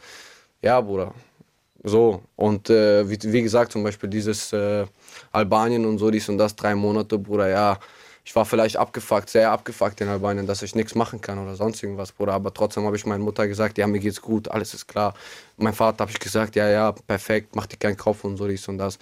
Ja, 0.61 0.81
Bruder. 0.81 1.14
So, 1.88 2.20
und 2.35 2.68
äh, 2.68 3.09
wie, 3.09 3.16
wie, 3.33 3.42
gesagt, 3.42 3.70
zum 3.70 3.85
Beispiel 3.85 4.11
dieses 4.11 4.53
äh, 4.53 4.87
Albanien 5.31 5.87
und 5.87 5.99
so, 5.99 6.11
dies 6.11 6.29
und 6.29 6.37
das, 6.37 6.57
drei 6.57 6.75
Monate, 6.75 7.16
Bruder, 7.16 7.49
ja. 7.49 7.79
Ich 8.25 8.35
war 8.35 8.44
vielleicht 8.44 8.77
abgefuckt, 8.77 9.31
sehr 9.31 9.53
abgefuckt 9.53 10.01
in 10.01 10.09
Albanien, 10.09 10.49
dass 10.49 10.62
ich 10.62 10.75
nichts 10.75 10.96
machen 10.96 11.20
kann 11.20 11.38
oder 11.38 11.55
sonst 11.55 11.81
irgendwas, 11.85 12.11
Bruder. 12.11 12.33
Aber 12.33 12.53
trotzdem 12.53 12.85
habe 12.87 12.96
ich 12.96 13.07
meiner 13.07 13.22
Mutter 13.22 13.46
gesagt, 13.46 13.79
ja, 13.79 13.87
mir 13.87 14.01
geht's 14.01 14.20
gut, 14.20 14.49
alles 14.49 14.75
ist 14.75 14.88
klar. 14.88 15.14
Mein 15.59 15.75
Vater 15.75 16.01
habe 16.01 16.11
ich 16.11 16.18
gesagt, 16.18 16.57
ja, 16.57 16.68
ja, 16.68 16.90
perfekt, 16.90 17.55
mach 17.55 17.66
dir 17.66 17.77
keinen 17.77 17.96
Kopf 17.96 18.25
und 18.25 18.37
so, 18.37 18.49
dies 18.49 18.66
und 18.66 18.79
das. 18.79 18.99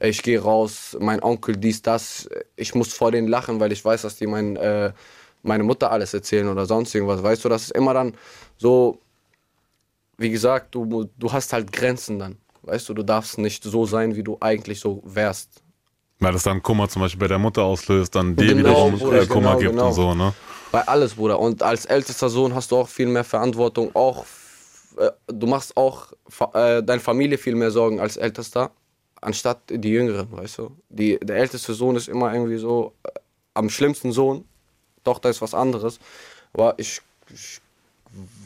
Ja, 0.00 0.06
ich 0.06 0.22
gehe 0.22 0.40
raus, 0.40 0.96
mein 1.00 1.20
Onkel, 1.20 1.56
dies, 1.56 1.82
das. 1.82 2.28
Ich 2.54 2.72
muss 2.76 2.94
vor 2.94 3.10
denen 3.10 3.26
lachen, 3.26 3.58
weil 3.58 3.72
ich 3.72 3.84
weiß, 3.84 4.02
dass 4.02 4.14
die 4.14 4.28
mein, 4.28 4.54
äh, 4.54 4.92
meine 5.42 5.64
Mutter 5.64 5.90
alles 5.90 6.14
erzählen 6.14 6.46
oder 6.46 6.66
sonst 6.66 6.94
irgendwas. 6.94 7.20
Weißt 7.20 7.44
du, 7.44 7.48
das 7.48 7.62
ist 7.62 7.72
immer 7.72 7.94
dann 7.94 8.14
so, 8.58 9.00
wie 10.18 10.30
gesagt, 10.30 10.74
du, 10.74 11.08
du 11.16 11.32
hast 11.32 11.52
halt 11.52 11.72
Grenzen 11.72 12.18
dann. 12.18 12.36
Weißt 12.62 12.88
du, 12.88 12.94
du 12.94 13.02
darfst 13.02 13.38
nicht 13.38 13.62
so 13.62 13.86
sein, 13.86 14.14
wie 14.16 14.22
du 14.22 14.36
eigentlich 14.40 14.80
so 14.80 15.00
wärst. 15.04 15.62
Weil 16.18 16.32
das 16.32 16.42
dann 16.42 16.62
Kummer 16.62 16.88
zum 16.88 17.00
Beispiel 17.00 17.20
bei 17.20 17.28
der 17.28 17.38
Mutter 17.38 17.62
auslöst, 17.62 18.14
dann 18.14 18.34
dir 18.34 18.48
genau, 18.48 18.58
wiederum 18.58 18.98
Bruder, 18.98 19.26
Kummer 19.26 19.50
genau, 19.50 19.58
gibt 19.58 19.70
genau. 19.70 19.86
und 19.86 19.92
so, 19.94 20.14
ne? 20.14 20.34
Bei 20.72 20.86
alles, 20.86 21.14
Bruder. 21.14 21.38
Und 21.38 21.62
als 21.62 21.86
ältester 21.86 22.28
Sohn 22.28 22.54
hast 22.54 22.72
du 22.72 22.76
auch 22.76 22.88
viel 22.88 23.06
mehr 23.06 23.24
Verantwortung. 23.24 23.94
Auch, 23.94 24.26
äh, 24.98 25.10
du 25.28 25.46
machst 25.46 25.76
auch 25.76 26.12
äh, 26.52 26.82
deine 26.82 27.00
Familie 27.00 27.38
viel 27.38 27.54
mehr 27.54 27.70
Sorgen 27.70 28.00
als 28.00 28.16
ältester, 28.16 28.72
anstatt 29.20 29.60
die 29.70 29.88
Jüngeren, 29.88 30.30
weißt 30.30 30.58
du? 30.58 30.76
Die, 30.88 31.18
der 31.20 31.36
älteste 31.36 31.72
Sohn 31.72 31.94
ist 31.94 32.08
immer 32.08 32.34
irgendwie 32.34 32.58
so 32.58 32.92
äh, 33.04 33.10
am 33.54 33.70
schlimmsten 33.70 34.10
Sohn. 34.10 34.44
Tochter 35.04 35.30
ist 35.30 35.40
was 35.40 35.54
anderes. 35.54 36.00
Aber 36.52 36.74
ich, 36.76 37.00
ich 37.32 37.60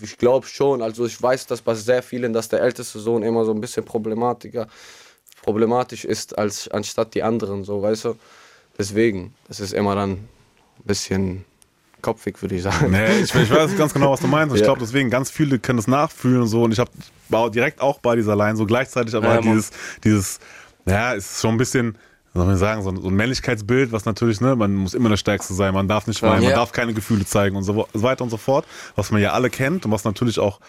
ich 0.01 0.19
glaube 0.19 0.47
schon. 0.47 0.83
Also 0.83 1.07
ich 1.07 1.21
weiß, 1.21 1.47
dass 1.47 1.63
bei 1.63 1.75
sehr 1.75 2.03
vielen, 2.03 2.33
dass 2.33 2.49
der 2.49 2.61
älteste 2.61 2.99
Sohn 2.99 3.23
immer 3.23 3.45
so 3.45 3.53
ein 3.53 3.61
bisschen 3.61 3.85
problematischer, 3.85 4.67
problematisch 5.43 6.05
ist 6.05 6.37
als 6.39 6.69
anstatt 6.69 7.15
die 7.15 7.23
anderen, 7.23 7.65
so 7.65 7.83
weißt 7.83 8.07
du. 8.07 8.17
Deswegen, 8.79 9.35
das 9.49 9.61
ist 9.61 9.73
immer 9.73 9.95
dann 9.95 10.11
ein 10.13 10.29
bisschen 10.85 11.45
kopfig, 12.01 12.41
würde 12.43 12.57
ich 12.57 12.63
sagen. 12.63 12.91
Nee, 12.91 13.21
ich, 13.21 13.35
ich, 13.35 13.51
weiß 13.51 13.77
ganz 13.77 13.95
genau, 13.95 14.13
was 14.13 14.21
du 14.21 14.27
meinst. 14.27 14.53
Und 14.53 14.59
ich 14.59 14.65
glaube, 14.65 14.81
deswegen, 14.81 15.11
ganz 15.11 15.31
viele 15.31 15.59
können 15.59 15.77
das 15.77 15.87
nachfühlen 15.87 16.43
und 16.43 16.49
so. 16.49 16.65
Und 16.65 16.73
ich 16.73 16.83
war 17.29 17.51
direkt 17.51 17.81
auch 17.81 17.99
bei 18.01 18.17
dieser 18.17 18.37
Line, 18.37 18.57
so 18.57 18.67
gleichzeitig 18.67 19.15
aber 19.15 19.35
ja, 19.35 19.41
dieses, 19.41 19.71
dieses, 20.03 20.41
ja, 20.87 21.13
ist 21.13 21.41
schon 21.41 21.55
ein 21.55 21.59
bisschen 21.59 21.97
soll 22.35 22.47
man 22.47 22.57
sagen, 22.57 22.83
so 22.83 22.91
ein, 22.91 23.01
so 23.01 23.09
ein, 23.09 23.15
Männlichkeitsbild, 23.15 23.93
was 23.93 24.05
natürlich, 24.05 24.41
ne, 24.41 24.57
man 24.57 24.75
muss 24.75 24.95
immer 24.95 25.09
der 25.09 25.17
Stärkste 25.17 25.55
sein, 25.55 25.75
man 25.75 25.89
darf 25.89 26.07
nicht 26.07 26.23
weinen, 26.23 26.43
ja. 26.43 26.49
man 26.51 26.59
darf 26.59 26.73
keine 26.73 26.95
Gefühle 26.95 27.27
zeigen 27.27 27.57
und 27.57 27.63
so 27.63 27.87
weiter 27.93 28.25
und 28.25 28.31
so 28.31 28.39
fort, 28.39 28.65
was 28.97 29.11
man 29.11 29.21
ja 29.21 29.33
alle 29.33 29.51
kennt 29.51 29.85
und 29.85 29.93
was 29.93 30.05
natürlich 30.05 30.39
auch 30.39 30.61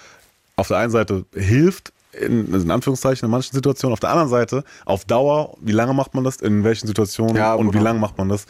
auf 0.55 0.67
der 0.67 0.77
einen 0.77 0.91
Seite 0.91 1.25
hilft, 1.33 1.93
in, 2.11 2.53
in 2.53 2.69
Anführungszeichen 2.69 3.25
in 3.25 3.31
manchen 3.31 3.53
Situationen, 3.53 3.93
auf 3.93 3.99
der 3.99 4.09
anderen 4.09 4.29
Seite, 4.29 4.63
auf 4.85 5.05
Dauer, 5.05 5.55
wie 5.61 5.71
lange 5.71 5.93
macht 5.93 6.13
man 6.13 6.23
das, 6.23 6.37
in 6.37 6.63
welchen 6.63 6.87
Situationen 6.87 7.35
ja, 7.35 7.53
und 7.53 7.73
wie 7.73 7.79
lange 7.79 7.99
macht 7.99 8.17
man 8.17 8.29
das, 8.29 8.45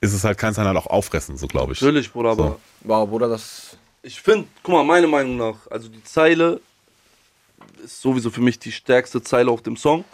ist 0.00 0.12
es 0.12 0.24
halt, 0.24 0.36
kann 0.36 0.52
es 0.52 0.58
halt 0.58 0.76
auch 0.76 0.86
auffressen, 0.86 1.36
so 1.38 1.46
glaube 1.46 1.72
ich. 1.72 1.80
Natürlich, 1.80 2.12
Bruder, 2.12 2.34
so. 2.34 2.42
aber, 2.42 2.56
wow, 2.82 3.08
Bruder, 3.08 3.28
das... 3.28 3.76
Ich 4.02 4.20
finde, 4.20 4.46
guck 4.62 4.74
mal, 4.74 4.84
meine 4.84 5.06
Meinung 5.06 5.36
nach, 5.36 5.56
also 5.70 5.88
die 5.88 6.02
Zeile 6.04 6.60
ist 7.84 8.00
sowieso 8.00 8.30
für 8.30 8.40
mich 8.40 8.58
die 8.58 8.70
stärkste 8.70 9.22
Zeile 9.22 9.50
auf 9.50 9.62
dem 9.62 9.76
Song. 9.76 10.04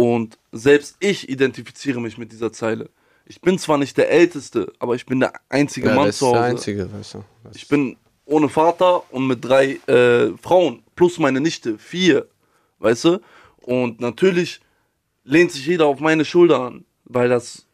Und 0.00 0.38
selbst 0.50 0.96
ich 0.98 1.28
identifiziere 1.28 2.00
mich 2.00 2.16
mit 2.16 2.32
dieser 2.32 2.50
Zeile. 2.50 2.88
Ich 3.26 3.42
bin 3.42 3.58
zwar 3.58 3.76
nicht 3.76 3.98
der 3.98 4.10
Älteste, 4.10 4.72
aber 4.78 4.94
ich 4.94 5.04
bin 5.04 5.20
der 5.20 5.34
einzige 5.50 5.88
ja, 5.88 5.94
Mann 5.94 6.10
zu 6.10 6.28
Hause. 6.28 6.38
Der 6.38 6.42
einzige, 6.44 6.90
weißt 6.90 7.14
du. 7.14 7.24
Ich 7.54 7.68
bin 7.68 7.98
ohne 8.24 8.48
Vater 8.48 9.02
und 9.12 9.26
mit 9.26 9.44
drei 9.44 9.78
äh, 9.88 10.34
Frauen 10.38 10.82
plus 10.96 11.18
meine 11.18 11.38
Nichte, 11.38 11.76
vier, 11.76 12.26
weißt 12.78 13.04
du? 13.04 13.20
Und 13.60 14.00
natürlich 14.00 14.62
lehnt 15.24 15.52
sich 15.52 15.66
jeder 15.66 15.84
auf 15.84 16.00
meine 16.00 16.24
Schulter 16.24 16.60
an, 16.60 16.86
weil 17.04 17.28
das 17.28 17.66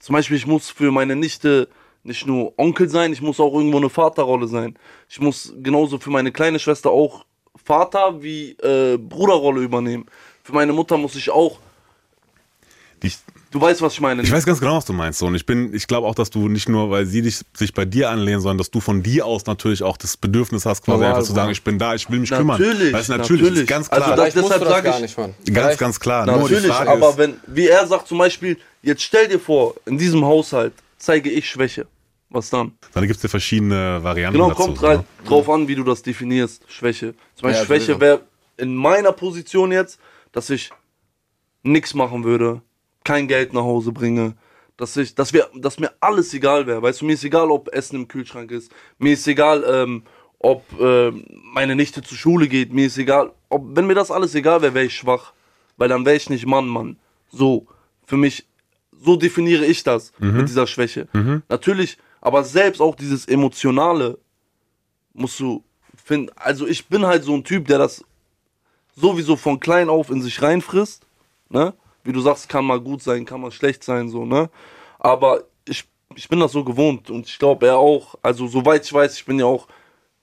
zum 0.00 0.14
Beispiel 0.14 0.36
ich 0.36 0.48
muss 0.48 0.68
für 0.68 0.90
meine 0.90 1.14
Nichte 1.14 1.68
nicht 2.02 2.26
nur 2.26 2.58
Onkel 2.58 2.88
sein, 2.88 3.12
ich 3.12 3.22
muss 3.22 3.38
auch 3.38 3.54
irgendwo 3.54 3.76
eine 3.76 3.88
Vaterrolle 3.88 4.48
sein. 4.48 4.76
Ich 5.08 5.20
muss 5.20 5.54
genauso 5.58 5.96
für 6.00 6.10
meine 6.10 6.32
kleine 6.32 6.58
Schwester 6.58 6.90
auch 6.90 7.24
Vater 7.54 8.20
wie 8.20 8.56
äh, 8.62 8.98
Bruderrolle 8.98 9.60
übernehmen. 9.60 10.06
Für 10.44 10.52
meine 10.52 10.72
Mutter 10.74 10.98
muss 10.98 11.16
ich 11.16 11.30
auch. 11.30 11.58
Die, 13.02 13.10
du 13.50 13.60
weißt, 13.60 13.80
was 13.80 13.94
ich 13.94 14.00
meine. 14.00 14.22
Ich 14.22 14.30
weiß 14.30 14.44
ganz 14.44 14.60
genau, 14.60 14.76
was 14.76 14.84
du 14.84 14.92
meinst. 14.92 15.22
Und 15.22 15.34
ich 15.34 15.46
bin, 15.46 15.74
ich 15.74 15.86
glaube 15.86 16.06
auch, 16.06 16.14
dass 16.14 16.28
du 16.28 16.48
nicht 16.48 16.68
nur, 16.68 16.90
weil 16.90 17.06
sie 17.06 17.22
dich, 17.22 17.40
sich 17.54 17.72
bei 17.72 17.86
dir 17.86 18.10
anlehnen, 18.10 18.40
sondern 18.40 18.58
dass 18.58 18.70
du 18.70 18.80
von 18.80 19.02
dir 19.02 19.24
aus 19.24 19.46
natürlich 19.46 19.82
auch 19.82 19.96
das 19.96 20.18
Bedürfnis 20.18 20.66
hast, 20.66 20.84
quasi 20.84 20.98
Normal, 20.98 21.14
einfach 21.14 21.26
zu 21.26 21.32
sagen, 21.32 21.50
ich 21.50 21.64
bin 21.64 21.78
da, 21.78 21.94
ich 21.94 22.10
will 22.10 22.20
mich 22.20 22.30
natürlich, 22.30 22.58
kümmern. 22.58 22.92
Weißt, 22.92 23.08
natürlich, 23.08 23.42
natürlich. 23.42 23.66
ganz 23.66 23.88
klar. 23.88 24.02
Also 24.02 24.22
das, 24.22 24.34
deshalb 24.34 24.64
sage 24.64 24.90
ich, 24.90 25.00
nicht, 25.00 25.18
Mann. 25.18 25.34
ganz, 25.50 25.78
ganz 25.78 25.98
klar. 25.98 26.26
Natürlich, 26.26 26.70
aber 26.70 27.10
ist, 27.10 27.18
wenn, 27.18 27.36
wie 27.46 27.66
er 27.66 27.86
sagt 27.86 28.06
zum 28.06 28.18
Beispiel, 28.18 28.58
jetzt 28.82 29.02
stell 29.02 29.28
dir 29.28 29.40
vor, 29.40 29.74
in 29.86 29.96
diesem 29.96 30.24
Haushalt 30.26 30.74
zeige 30.98 31.30
ich 31.30 31.48
Schwäche. 31.48 31.86
Was 32.28 32.50
dann? 32.50 32.72
Dann 32.92 33.06
gibt 33.06 33.16
es 33.16 33.22
ja 33.22 33.28
verschiedene 33.30 34.02
Varianten. 34.02 34.38
Genau, 34.38 34.52
kommt 34.54 34.76
dazu, 34.78 34.88
halt 34.88 35.04
drauf 35.24 35.48
an, 35.48 35.68
wie 35.68 35.74
du 35.74 35.84
das 35.84 36.02
definierst, 36.02 36.64
Schwäche. 36.68 37.14
Zum 37.34 37.48
Beispiel 37.48 37.60
ja, 37.60 37.64
Schwäche 37.66 38.00
wäre 38.00 38.20
in 38.56 38.74
meiner 38.74 39.12
Position 39.12 39.72
jetzt, 39.72 39.98
dass 40.34 40.50
ich 40.50 40.70
nichts 41.62 41.94
machen 41.94 42.24
würde, 42.24 42.60
kein 43.04 43.28
Geld 43.28 43.54
nach 43.54 43.62
Hause 43.62 43.92
bringe, 43.92 44.34
dass 44.76 44.96
ich, 44.96 45.14
dass 45.14 45.32
wir, 45.32 45.48
dass 45.54 45.78
mir 45.78 45.92
alles 46.00 46.34
egal 46.34 46.66
wäre. 46.66 46.82
Weißt 46.82 47.00
du, 47.00 47.06
mir 47.06 47.12
ist 47.12 47.24
egal, 47.24 47.50
ob 47.50 47.68
Essen 47.72 47.96
im 47.96 48.08
Kühlschrank 48.08 48.50
ist, 48.50 48.70
mir 48.98 49.12
ist 49.12 49.26
egal, 49.28 49.64
ähm, 49.66 50.02
ob 50.40 50.64
äh, 50.78 51.12
meine 51.30 51.76
Nichte 51.76 52.02
zur 52.02 52.18
Schule 52.18 52.48
geht, 52.48 52.72
mir 52.72 52.86
ist 52.86 52.98
egal, 52.98 53.32
ob, 53.48 53.76
wenn 53.76 53.86
mir 53.86 53.94
das 53.94 54.10
alles 54.10 54.34
egal 54.34 54.60
wäre, 54.60 54.74
wäre 54.74 54.86
ich 54.86 54.96
schwach, 54.96 55.32
weil 55.76 55.88
dann 55.88 56.04
wäre 56.04 56.16
ich 56.16 56.28
nicht 56.28 56.46
Mann, 56.46 56.66
Mann. 56.66 56.96
So, 57.30 57.66
für 58.04 58.16
mich, 58.16 58.44
so 58.92 59.16
definiere 59.16 59.64
ich 59.64 59.84
das 59.84 60.12
mhm. 60.18 60.38
mit 60.38 60.48
dieser 60.48 60.66
Schwäche. 60.66 61.06
Mhm. 61.12 61.42
Natürlich, 61.48 61.96
aber 62.20 62.42
selbst 62.42 62.80
auch 62.80 62.96
dieses 62.96 63.26
Emotionale 63.26 64.18
musst 65.12 65.38
du 65.38 65.62
finden. 65.94 66.30
Also 66.34 66.66
ich 66.66 66.88
bin 66.88 67.06
halt 67.06 67.22
so 67.22 67.34
ein 67.34 67.44
Typ, 67.44 67.68
der 67.68 67.78
das 67.78 68.04
sowieso 68.96 69.36
von 69.36 69.60
klein 69.60 69.88
auf 69.88 70.10
in 70.10 70.22
sich 70.22 70.40
reinfrisst, 70.40 71.06
ne? 71.48 71.74
Wie 72.02 72.12
du 72.12 72.20
sagst, 72.20 72.48
kann 72.48 72.64
mal 72.64 72.80
gut 72.80 73.02
sein, 73.02 73.24
kann 73.24 73.40
mal 73.40 73.50
schlecht 73.50 73.82
sein, 73.82 74.08
so, 74.08 74.24
ne? 74.24 74.50
Aber 74.98 75.44
ich, 75.66 75.84
ich 76.14 76.28
bin 76.28 76.40
das 76.40 76.52
so 76.52 76.64
gewohnt 76.64 77.10
und 77.10 77.26
ich 77.26 77.38
glaube, 77.38 77.66
er 77.66 77.78
auch, 77.78 78.14
also 78.22 78.46
soweit 78.46 78.84
ich 78.84 78.92
weiß, 78.92 79.16
ich 79.16 79.24
bin 79.24 79.38
ja 79.38 79.46
auch 79.46 79.66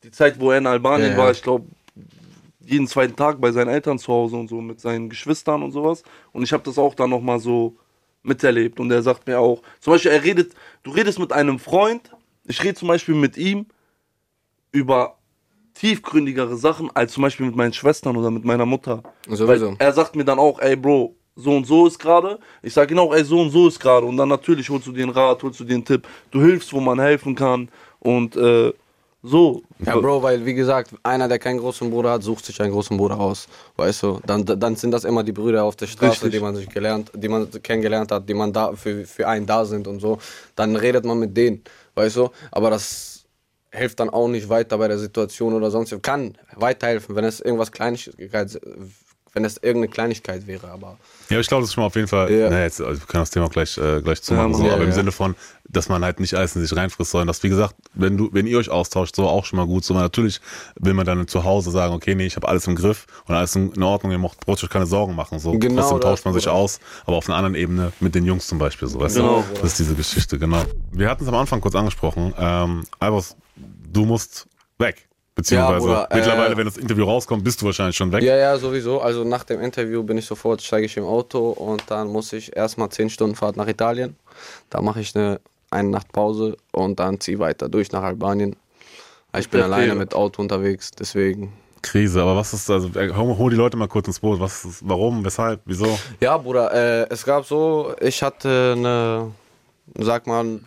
die 0.03 0.11
Zeit, 0.11 0.39
wo 0.39 0.51
er 0.51 0.59
in 0.59 0.67
Albanien 0.67 1.11
ja, 1.11 1.17
war, 1.17 1.31
ich 1.31 1.41
glaube, 1.41 1.65
jeden 2.63 2.87
zweiten 2.87 3.15
Tag 3.15 3.41
bei 3.41 3.51
seinen 3.51 3.69
Eltern 3.69 3.99
zu 3.99 4.11
Hause 4.11 4.35
und 4.35 4.47
so 4.47 4.61
mit 4.61 4.79
seinen 4.79 5.09
Geschwistern 5.09 5.63
und 5.63 5.71
sowas. 5.71 6.03
Und 6.31 6.43
ich 6.43 6.53
habe 6.53 6.63
das 6.63 6.77
auch 6.77 6.93
dann 6.95 7.09
nochmal 7.09 7.39
so 7.39 7.75
miterlebt. 8.23 8.79
Und 8.79 8.91
er 8.91 9.01
sagt 9.01 9.27
mir 9.27 9.39
auch, 9.39 9.61
zum 9.79 9.93
Beispiel, 9.93 10.11
er 10.11 10.23
redet, 10.23 10.53
du 10.83 10.91
redest 10.91 11.19
mit 11.19 11.33
einem 11.33 11.59
Freund, 11.59 12.11
ich 12.45 12.63
rede 12.63 12.75
zum 12.75 12.87
Beispiel 12.87 13.15
mit 13.15 13.37
ihm 13.37 13.65
über 14.71 15.17
tiefgründigere 15.73 16.55
Sachen 16.57 16.89
als 16.95 17.13
zum 17.13 17.23
Beispiel 17.23 17.45
mit 17.45 17.55
meinen 17.55 17.73
Schwestern 17.73 18.17
oder 18.17 18.31
mit 18.31 18.45
meiner 18.45 18.65
Mutter. 18.65 19.03
Sowieso. 19.27 19.75
Er 19.79 19.93
sagt 19.93 20.15
mir 20.15 20.25
dann 20.25 20.39
auch, 20.39 20.59
ey 20.59 20.75
Bro, 20.75 21.15
so 21.35 21.51
und 21.51 21.65
so 21.65 21.87
ist 21.87 21.99
gerade. 21.99 22.39
Ich 22.61 22.73
sage 22.73 22.87
genau, 22.87 23.13
ey, 23.13 23.23
so 23.23 23.39
und 23.39 23.51
so 23.51 23.67
ist 23.67 23.79
gerade. 23.79 24.05
Und 24.05 24.17
dann 24.17 24.29
natürlich 24.29 24.69
holst 24.69 24.87
du 24.87 24.91
dir 24.91 25.03
einen 25.03 25.11
Rat, 25.11 25.41
holst 25.43 25.59
du 25.59 25.63
dir 25.63 25.75
einen 25.75 25.85
Tipp. 25.85 26.07
Du 26.29 26.41
hilfst, 26.41 26.73
wo 26.73 26.79
man 26.79 26.99
helfen 26.99 27.35
kann. 27.35 27.69
Und 27.99 28.35
äh, 28.35 28.73
so. 29.23 29.61
Ja, 29.85 29.97
Bro, 29.97 30.23
weil 30.23 30.45
wie 30.45 30.53
gesagt, 30.53 30.93
einer, 31.03 31.27
der 31.27 31.39
keinen 31.39 31.59
großen 31.59 31.89
Bruder 31.89 32.11
hat, 32.11 32.23
sucht 32.23 32.45
sich 32.45 32.59
einen 32.61 32.71
großen 32.71 32.97
Bruder 32.97 33.19
aus. 33.19 33.47
Weißt 33.77 34.03
du? 34.03 34.19
Dann, 34.25 34.45
dann 34.45 34.75
sind 34.75 34.91
das 34.91 35.03
immer 35.03 35.23
die 35.23 35.31
Brüder 35.31 35.63
auf 35.63 35.75
der 35.75 35.87
Straße, 35.87 36.25
Richtig. 36.25 36.31
die 36.31 36.39
man 36.39 36.55
sich 36.55 36.69
gelernt, 36.69 37.11
die 37.15 37.27
man 37.27 37.49
kennengelernt 37.63 38.11
hat, 38.11 38.27
die 38.27 38.33
man 38.33 38.51
da 38.51 38.73
für, 38.73 39.05
für 39.05 39.27
einen 39.27 39.45
da 39.45 39.63
sind 39.65 39.87
und 39.87 39.99
so. 39.99 40.17
Dann 40.55 40.75
redet 40.75 41.05
man 41.05 41.19
mit 41.19 41.35
denen. 41.37 41.63
Weißt 41.95 42.17
du? 42.17 42.29
Aber 42.51 42.69
das 42.69 43.20
hilft 43.71 43.99
dann 43.99 44.09
auch 44.09 44.27
nicht 44.27 44.49
weiter 44.49 44.77
bei 44.77 44.87
der 44.87 44.99
Situation 44.99 45.53
oder 45.53 45.71
sonst. 45.71 45.95
Kann 46.01 46.37
weiterhelfen, 46.55 47.15
wenn 47.15 47.25
es 47.25 47.39
irgendwas 47.39 47.71
Kleinigkeit, 47.71 48.59
wenn 49.33 49.45
es 49.45 49.57
irgendeine 49.57 49.87
Kleinigkeit 49.87 50.47
wäre, 50.47 50.69
aber. 50.69 50.97
Ja, 51.29 51.39
ich 51.39 51.47
glaube, 51.47 51.61
das 51.61 51.69
ist 51.69 51.75
schon 51.75 51.81
mal 51.81 51.87
auf 51.87 51.95
jeden 51.95 52.07
Fall. 52.07 52.31
Ja. 52.31 52.49
Ne, 52.49 52.63
jetzt, 52.63 52.81
also 52.81 52.99
wir 52.99 53.07
können 53.07 53.21
das 53.21 53.29
Thema 53.29 53.45
auch 53.45 53.51
gleich, 53.51 53.77
äh, 53.77 54.01
gleich 54.01 54.21
zumachen, 54.21 54.51
ja, 54.51 54.57
so, 54.57 54.65
ja, 54.65 54.73
aber 54.73 54.83
im 54.83 54.91
Sinne 54.91 55.11
von, 55.11 55.35
dass 55.69 55.87
man 55.87 56.03
halt 56.03 56.19
nicht 56.19 56.33
alles 56.33 56.55
in 56.55 56.61
sich 56.61 56.75
reinfrisst, 56.75 57.11
sondern 57.11 57.27
dass, 57.27 57.41
wie 57.43 57.49
gesagt, 57.49 57.75
wenn 57.93 58.17
du, 58.17 58.29
wenn 58.33 58.45
ihr 58.45 58.57
euch 58.57 58.69
austauscht, 58.69 59.15
so 59.15 59.27
auch 59.27 59.45
schon 59.45 59.57
mal 59.57 59.65
gut. 59.65 59.85
So, 59.85 59.93
natürlich 59.93 60.41
will 60.79 60.93
man 60.93 61.05
dann 61.05 61.27
zu 61.27 61.43
Hause 61.43 61.71
sagen, 61.71 61.93
okay, 61.93 62.15
nee, 62.15 62.25
ich 62.25 62.35
habe 62.35 62.47
alles 62.47 62.67
im 62.67 62.75
Griff 62.75 63.05
und 63.25 63.35
alles 63.35 63.55
in 63.55 63.81
Ordnung, 63.81 64.11
ihr 64.11 64.19
braucht 64.19 64.63
euch 64.63 64.69
keine 64.69 64.85
Sorgen 64.85 65.15
machen. 65.15 65.39
So, 65.39 65.53
genau 65.57 65.81
trotzdem 65.81 66.01
tauscht 66.01 66.25
man 66.25 66.33
sich 66.33 66.47
aus, 66.47 66.79
aber 67.05 67.17
auf 67.17 67.29
einer 67.29 67.37
anderen 67.37 67.55
Ebene 67.55 67.93
mit 67.99 68.15
den 68.15 68.25
Jungs 68.25 68.47
zum 68.47 68.57
Beispiel, 68.57 68.87
so, 68.87 68.99
weißt 68.99 69.15
genau, 69.15 69.45
du? 69.53 69.61
Das 69.61 69.71
ist 69.71 69.79
diese 69.79 69.95
Geschichte, 69.95 70.37
genau. 70.37 70.63
Wir 70.91 71.09
hatten 71.09 71.23
es 71.23 71.29
am 71.29 71.35
Anfang 71.35 71.61
kurz 71.61 71.75
angesprochen. 71.75 72.33
Ähm, 72.37 72.83
Albers, 72.99 73.37
du 73.55 74.05
musst 74.05 74.47
weg. 74.77 75.07
Beziehungsweise 75.41 75.73
ja, 75.73 75.79
Bruder, 75.79 76.07
mittlerweile, 76.13 76.53
äh, 76.53 76.57
wenn 76.57 76.65
das 76.65 76.77
Interview 76.77 77.05
rauskommt, 77.05 77.43
bist 77.43 77.61
du 77.61 77.65
wahrscheinlich 77.65 77.95
schon 77.95 78.11
weg. 78.11 78.23
Ja, 78.23 78.35
ja, 78.35 78.57
sowieso. 78.57 79.01
Also 79.01 79.23
nach 79.23 79.43
dem 79.43 79.61
Interview 79.61 80.03
bin 80.03 80.17
ich 80.17 80.25
sofort, 80.25 80.61
steige 80.61 80.85
ich 80.85 80.97
im 80.97 81.05
Auto 81.05 81.49
und 81.49 81.83
dann 81.87 82.07
muss 82.07 82.31
ich 82.33 82.55
erstmal 82.55 82.89
10 82.89 83.09
Stunden 83.09 83.35
Fahrt 83.35 83.57
nach 83.57 83.67
Italien. 83.67 84.15
Da 84.69 84.81
mache 84.81 85.01
ich 85.01 85.15
eine, 85.15 85.39
eine 85.69 85.89
Nacht 85.89 86.11
Pause 86.11 86.57
und 86.71 86.99
dann 86.99 87.19
ziehe 87.19 87.39
weiter 87.39 87.69
durch 87.69 87.91
nach 87.91 88.03
Albanien. 88.03 88.55
Ich 89.37 89.49
bin 89.49 89.61
alleine 89.61 89.95
mit 89.95 90.13
Auto 90.13 90.41
unterwegs, 90.41 90.91
deswegen 90.91 91.53
Krise, 91.81 92.21
aber 92.21 92.35
was 92.35 92.53
ist, 92.53 92.69
also 92.69 92.89
äh, 92.99 93.11
hol 93.13 93.49
die 93.49 93.57
Leute 93.57 93.75
mal 93.75 93.87
kurz 93.87 94.07
ins 94.07 94.19
Boot. 94.19 94.39
Was 94.39 94.63
ist, 94.65 94.87
warum, 94.87 95.25
weshalb, 95.25 95.61
wieso? 95.65 95.97
Ja, 96.19 96.37
Bruder, 96.37 96.71
äh, 96.73 97.07
es 97.09 97.25
gab 97.25 97.45
so, 97.45 97.95
ich 97.99 98.21
hatte 98.21 98.75
eine, 98.77 99.31
sag 99.97 100.27
mal, 100.27 100.59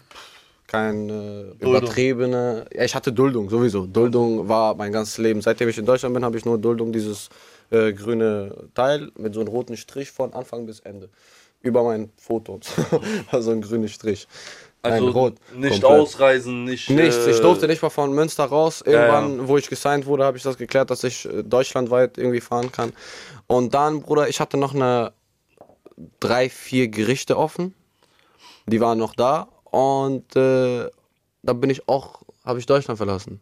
keine 0.75 1.55
übertriebene, 1.61 2.67
ja, 2.75 2.85
ich 2.85 2.95
hatte 2.95 3.13
Duldung 3.13 3.49
sowieso. 3.49 3.87
Duldung 3.87 4.49
war 4.49 4.75
mein 4.75 4.93
ganzes 4.93 5.19
Leben. 5.19 5.41
Seitdem 5.41 5.69
ich 5.69 5.79
in 5.79 5.87
Deutschland 5.87 6.15
bin, 6.15 6.25
habe 6.25 6.37
ich 6.37 6.45
nur 6.45 6.59
Duldung, 6.59 6.93
dieses 6.93 7.29
äh, 7.71 7.93
grüne 7.93 8.69
Teil 8.75 9.11
mit 9.17 9.35
so 9.35 9.41
einem 9.41 9.49
roten 9.49 9.77
Strich 9.77 10.11
von 10.11 10.33
Anfang 10.33 10.67
bis 10.67 10.81
Ende. 10.81 11.11
Über 11.63 11.83
mein 11.83 12.11
Foto. 12.17 12.61
also 13.31 13.53
ein 13.53 13.63
grüner 13.63 13.89
Strich. 13.89 14.27
Also 14.83 15.09
Rot, 15.09 15.37
nicht 15.55 15.81
komplett. 15.81 16.03
ausreisen, 16.03 16.65
nicht. 16.65 16.91
Nichts. 16.91 17.27
Ich 17.27 17.41
durfte 17.41 17.67
nicht 17.67 17.81
mal 17.81 17.89
von 17.89 18.13
Münster 18.13 18.45
raus. 18.45 18.83
Irgendwann, 18.85 19.37
ja, 19.37 19.43
ja. 19.43 19.49
wo 19.49 19.57
ich 19.57 19.69
gesigned 19.69 20.05
wurde, 20.05 20.25
habe 20.25 20.37
ich 20.37 20.43
das 20.43 20.59
geklärt, 20.59 20.91
dass 20.91 21.05
ich 21.05 21.25
äh, 21.25 21.43
deutschlandweit 21.43 22.19
irgendwie 22.19 22.41
fahren 22.41 22.71
kann. 22.71 22.93
Und 23.47 23.73
dann, 23.73 24.03
Bruder, 24.03 24.29
ich 24.29 24.41
hatte 24.41 24.59
noch 24.59 24.75
eine 24.75 25.13
drei, 26.21 26.51
vier 26.51 26.89
Gerichte 26.89 27.39
offen. 27.39 27.75
Die 28.67 28.81
waren 28.81 28.99
noch 28.99 29.15
da. 29.15 29.49
Und 29.75 30.37
äh, 30.37 30.89
da 31.43 31.53
bin 31.53 31.69
ich 31.69 31.89
auch, 31.89 32.23
habe 32.45 32.61
ich 32.61 32.67
Deutschland 32.67 32.97
verlassen. 32.97 33.41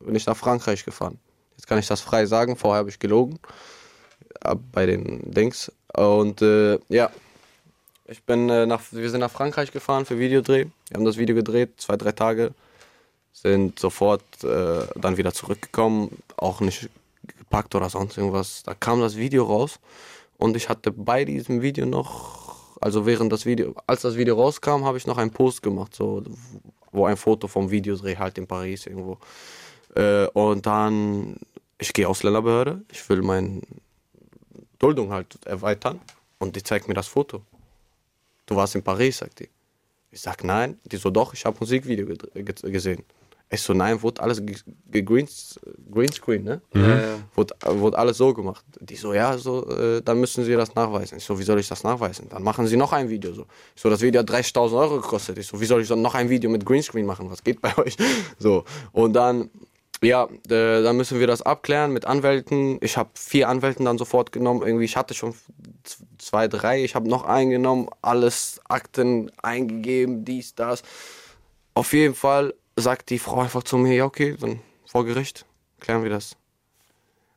Bin 0.00 0.16
ich 0.16 0.26
nach 0.26 0.36
Frankreich 0.36 0.84
gefahren. 0.84 1.20
Jetzt 1.56 1.68
kann 1.68 1.78
ich 1.78 1.86
das 1.86 2.00
frei 2.00 2.26
sagen. 2.26 2.56
Vorher 2.56 2.80
habe 2.80 2.90
ich 2.90 2.98
gelogen. 2.98 3.38
Bei 4.72 4.86
den 4.86 5.30
Dings. 5.30 5.70
Und 5.94 6.42
äh, 6.42 6.80
ja, 6.88 7.12
ich 8.06 8.24
bin 8.24 8.50
äh, 8.50 8.66
nach, 8.66 8.82
wir 8.90 9.08
sind 9.08 9.20
nach 9.20 9.30
Frankreich 9.30 9.70
gefahren 9.70 10.04
für 10.04 10.18
Videodreh. 10.18 10.66
Wir 10.88 10.96
haben 10.96 11.04
das 11.04 11.16
Video 11.16 11.36
gedreht, 11.36 11.74
zwei, 11.76 11.96
drei 11.96 12.10
Tage. 12.10 12.54
Sind 13.32 13.78
sofort 13.78 14.24
äh, 14.42 14.84
dann 14.96 15.16
wieder 15.16 15.32
zurückgekommen, 15.32 16.18
auch 16.36 16.60
nicht 16.60 16.90
gepackt 17.38 17.76
oder 17.76 17.88
sonst 17.88 18.18
irgendwas. 18.18 18.64
Da 18.64 18.74
kam 18.74 19.00
das 19.00 19.16
Video 19.16 19.44
raus 19.44 19.78
und 20.38 20.56
ich 20.56 20.68
hatte 20.68 20.90
bei 20.90 21.24
diesem 21.24 21.62
Video 21.62 21.86
noch, 21.86 22.41
also 22.82 23.06
während 23.06 23.32
das 23.32 23.46
Video, 23.46 23.74
als 23.86 24.02
das 24.02 24.16
Video 24.16 24.34
rauskam, 24.36 24.84
habe 24.84 24.98
ich 24.98 25.06
noch 25.06 25.18
einen 25.18 25.30
Post 25.30 25.62
gemacht, 25.62 25.94
so, 25.94 26.22
wo 26.90 27.06
ein 27.06 27.16
Foto 27.16 27.48
vom 27.48 27.70
Videodreh 27.70 28.16
halt 28.16 28.38
in 28.38 28.46
Paris 28.46 28.86
irgendwo. 28.86 29.18
Äh, 29.94 30.26
und 30.28 30.66
dann, 30.66 31.36
ich 31.78 31.92
gehe 31.92 32.08
Ausländerbehörde, 32.08 32.82
ich 32.90 33.08
will 33.08 33.22
meine 33.22 33.62
Duldung 34.78 35.12
halt 35.12 35.38
erweitern 35.46 36.00
und 36.38 36.56
die 36.56 36.62
zeigt 36.62 36.88
mir 36.88 36.94
das 36.94 37.08
Foto 37.08 37.42
du 38.52 38.56
warst 38.56 38.74
in 38.74 38.82
Paris, 38.82 39.18
sagt 39.18 39.40
die. 39.40 39.48
Ich 40.10 40.20
sag, 40.20 40.44
nein. 40.44 40.78
Die 40.84 40.96
so, 40.96 41.10
doch, 41.10 41.32
ich 41.32 41.44
habe 41.44 41.56
Musikvideo 41.58 42.06
gesehen. 42.34 43.04
Ich 43.52 43.60
so, 43.60 43.74
nein, 43.74 44.02
wurde 44.02 44.22
alles 44.22 44.42
Greenscreen, 44.90 46.42
ne? 46.42 46.62
Mhm. 46.72 46.84
Äh, 46.84 47.02
wurde, 47.34 47.54
wurde 47.66 47.98
alles 47.98 48.16
so 48.16 48.32
gemacht. 48.32 48.64
Die 48.80 48.96
so, 48.96 49.12
ja, 49.12 49.36
so, 49.36 49.68
äh, 49.68 50.00
dann 50.00 50.20
müssen 50.20 50.42
sie 50.42 50.54
das 50.54 50.74
nachweisen. 50.74 51.18
Ich 51.18 51.24
so, 51.24 51.38
wie 51.38 51.42
soll 51.42 51.60
ich 51.60 51.68
das 51.68 51.84
nachweisen? 51.84 52.30
Dann 52.30 52.42
machen 52.42 52.66
sie 52.66 52.78
noch 52.78 52.94
ein 52.94 53.10
Video. 53.10 53.34
So, 53.34 53.46
ich 53.76 53.82
so 53.82 53.90
das 53.90 54.00
Video 54.00 54.20
hat 54.20 54.30
30.000 54.30 54.78
Euro 54.78 54.96
gekostet. 54.96 55.36
Ich 55.36 55.46
so, 55.46 55.60
wie 55.60 55.66
soll 55.66 55.82
ich 55.82 55.88
dann 55.88 56.00
noch 56.00 56.14
ein 56.14 56.30
Video 56.30 56.48
mit 56.48 56.64
Greenscreen 56.64 57.04
machen? 57.04 57.30
Was 57.30 57.44
geht 57.44 57.60
bei 57.60 57.76
euch? 57.84 57.98
So, 58.38 58.64
und 58.92 59.12
dann 59.12 59.50
ja, 60.02 60.24
äh, 60.48 60.82
dann 60.82 60.96
müssen 60.96 61.20
wir 61.20 61.26
das 61.26 61.42
abklären 61.42 61.92
mit 61.92 62.06
Anwälten. 62.06 62.78
Ich 62.80 62.96
habe 62.96 63.10
vier 63.14 63.50
Anwälten 63.50 63.84
dann 63.84 63.98
sofort 63.98 64.32
genommen. 64.32 64.62
Irgendwie, 64.62 64.86
ich 64.86 64.96
hatte 64.96 65.12
schon 65.12 65.34
zwei, 66.16 66.48
drei. 66.48 66.82
Ich 66.82 66.94
habe 66.94 67.08
noch 67.08 67.24
eingenommen, 67.24 67.88
alles 68.00 68.62
Akten 68.66 69.30
eingegeben, 69.42 70.24
dies, 70.24 70.54
das. 70.54 70.82
Auf 71.74 71.92
jeden 71.92 72.14
Fall 72.14 72.54
sagt 72.76 73.10
die 73.10 73.18
Frau 73.18 73.40
einfach 73.40 73.62
zu 73.62 73.76
mir, 73.76 73.94
ja 73.94 74.04
okay, 74.04 74.36
dann 74.38 74.60
vor 74.86 75.04
Gericht 75.04 75.46
klären 75.80 76.02
wir 76.02 76.10
das. 76.10 76.36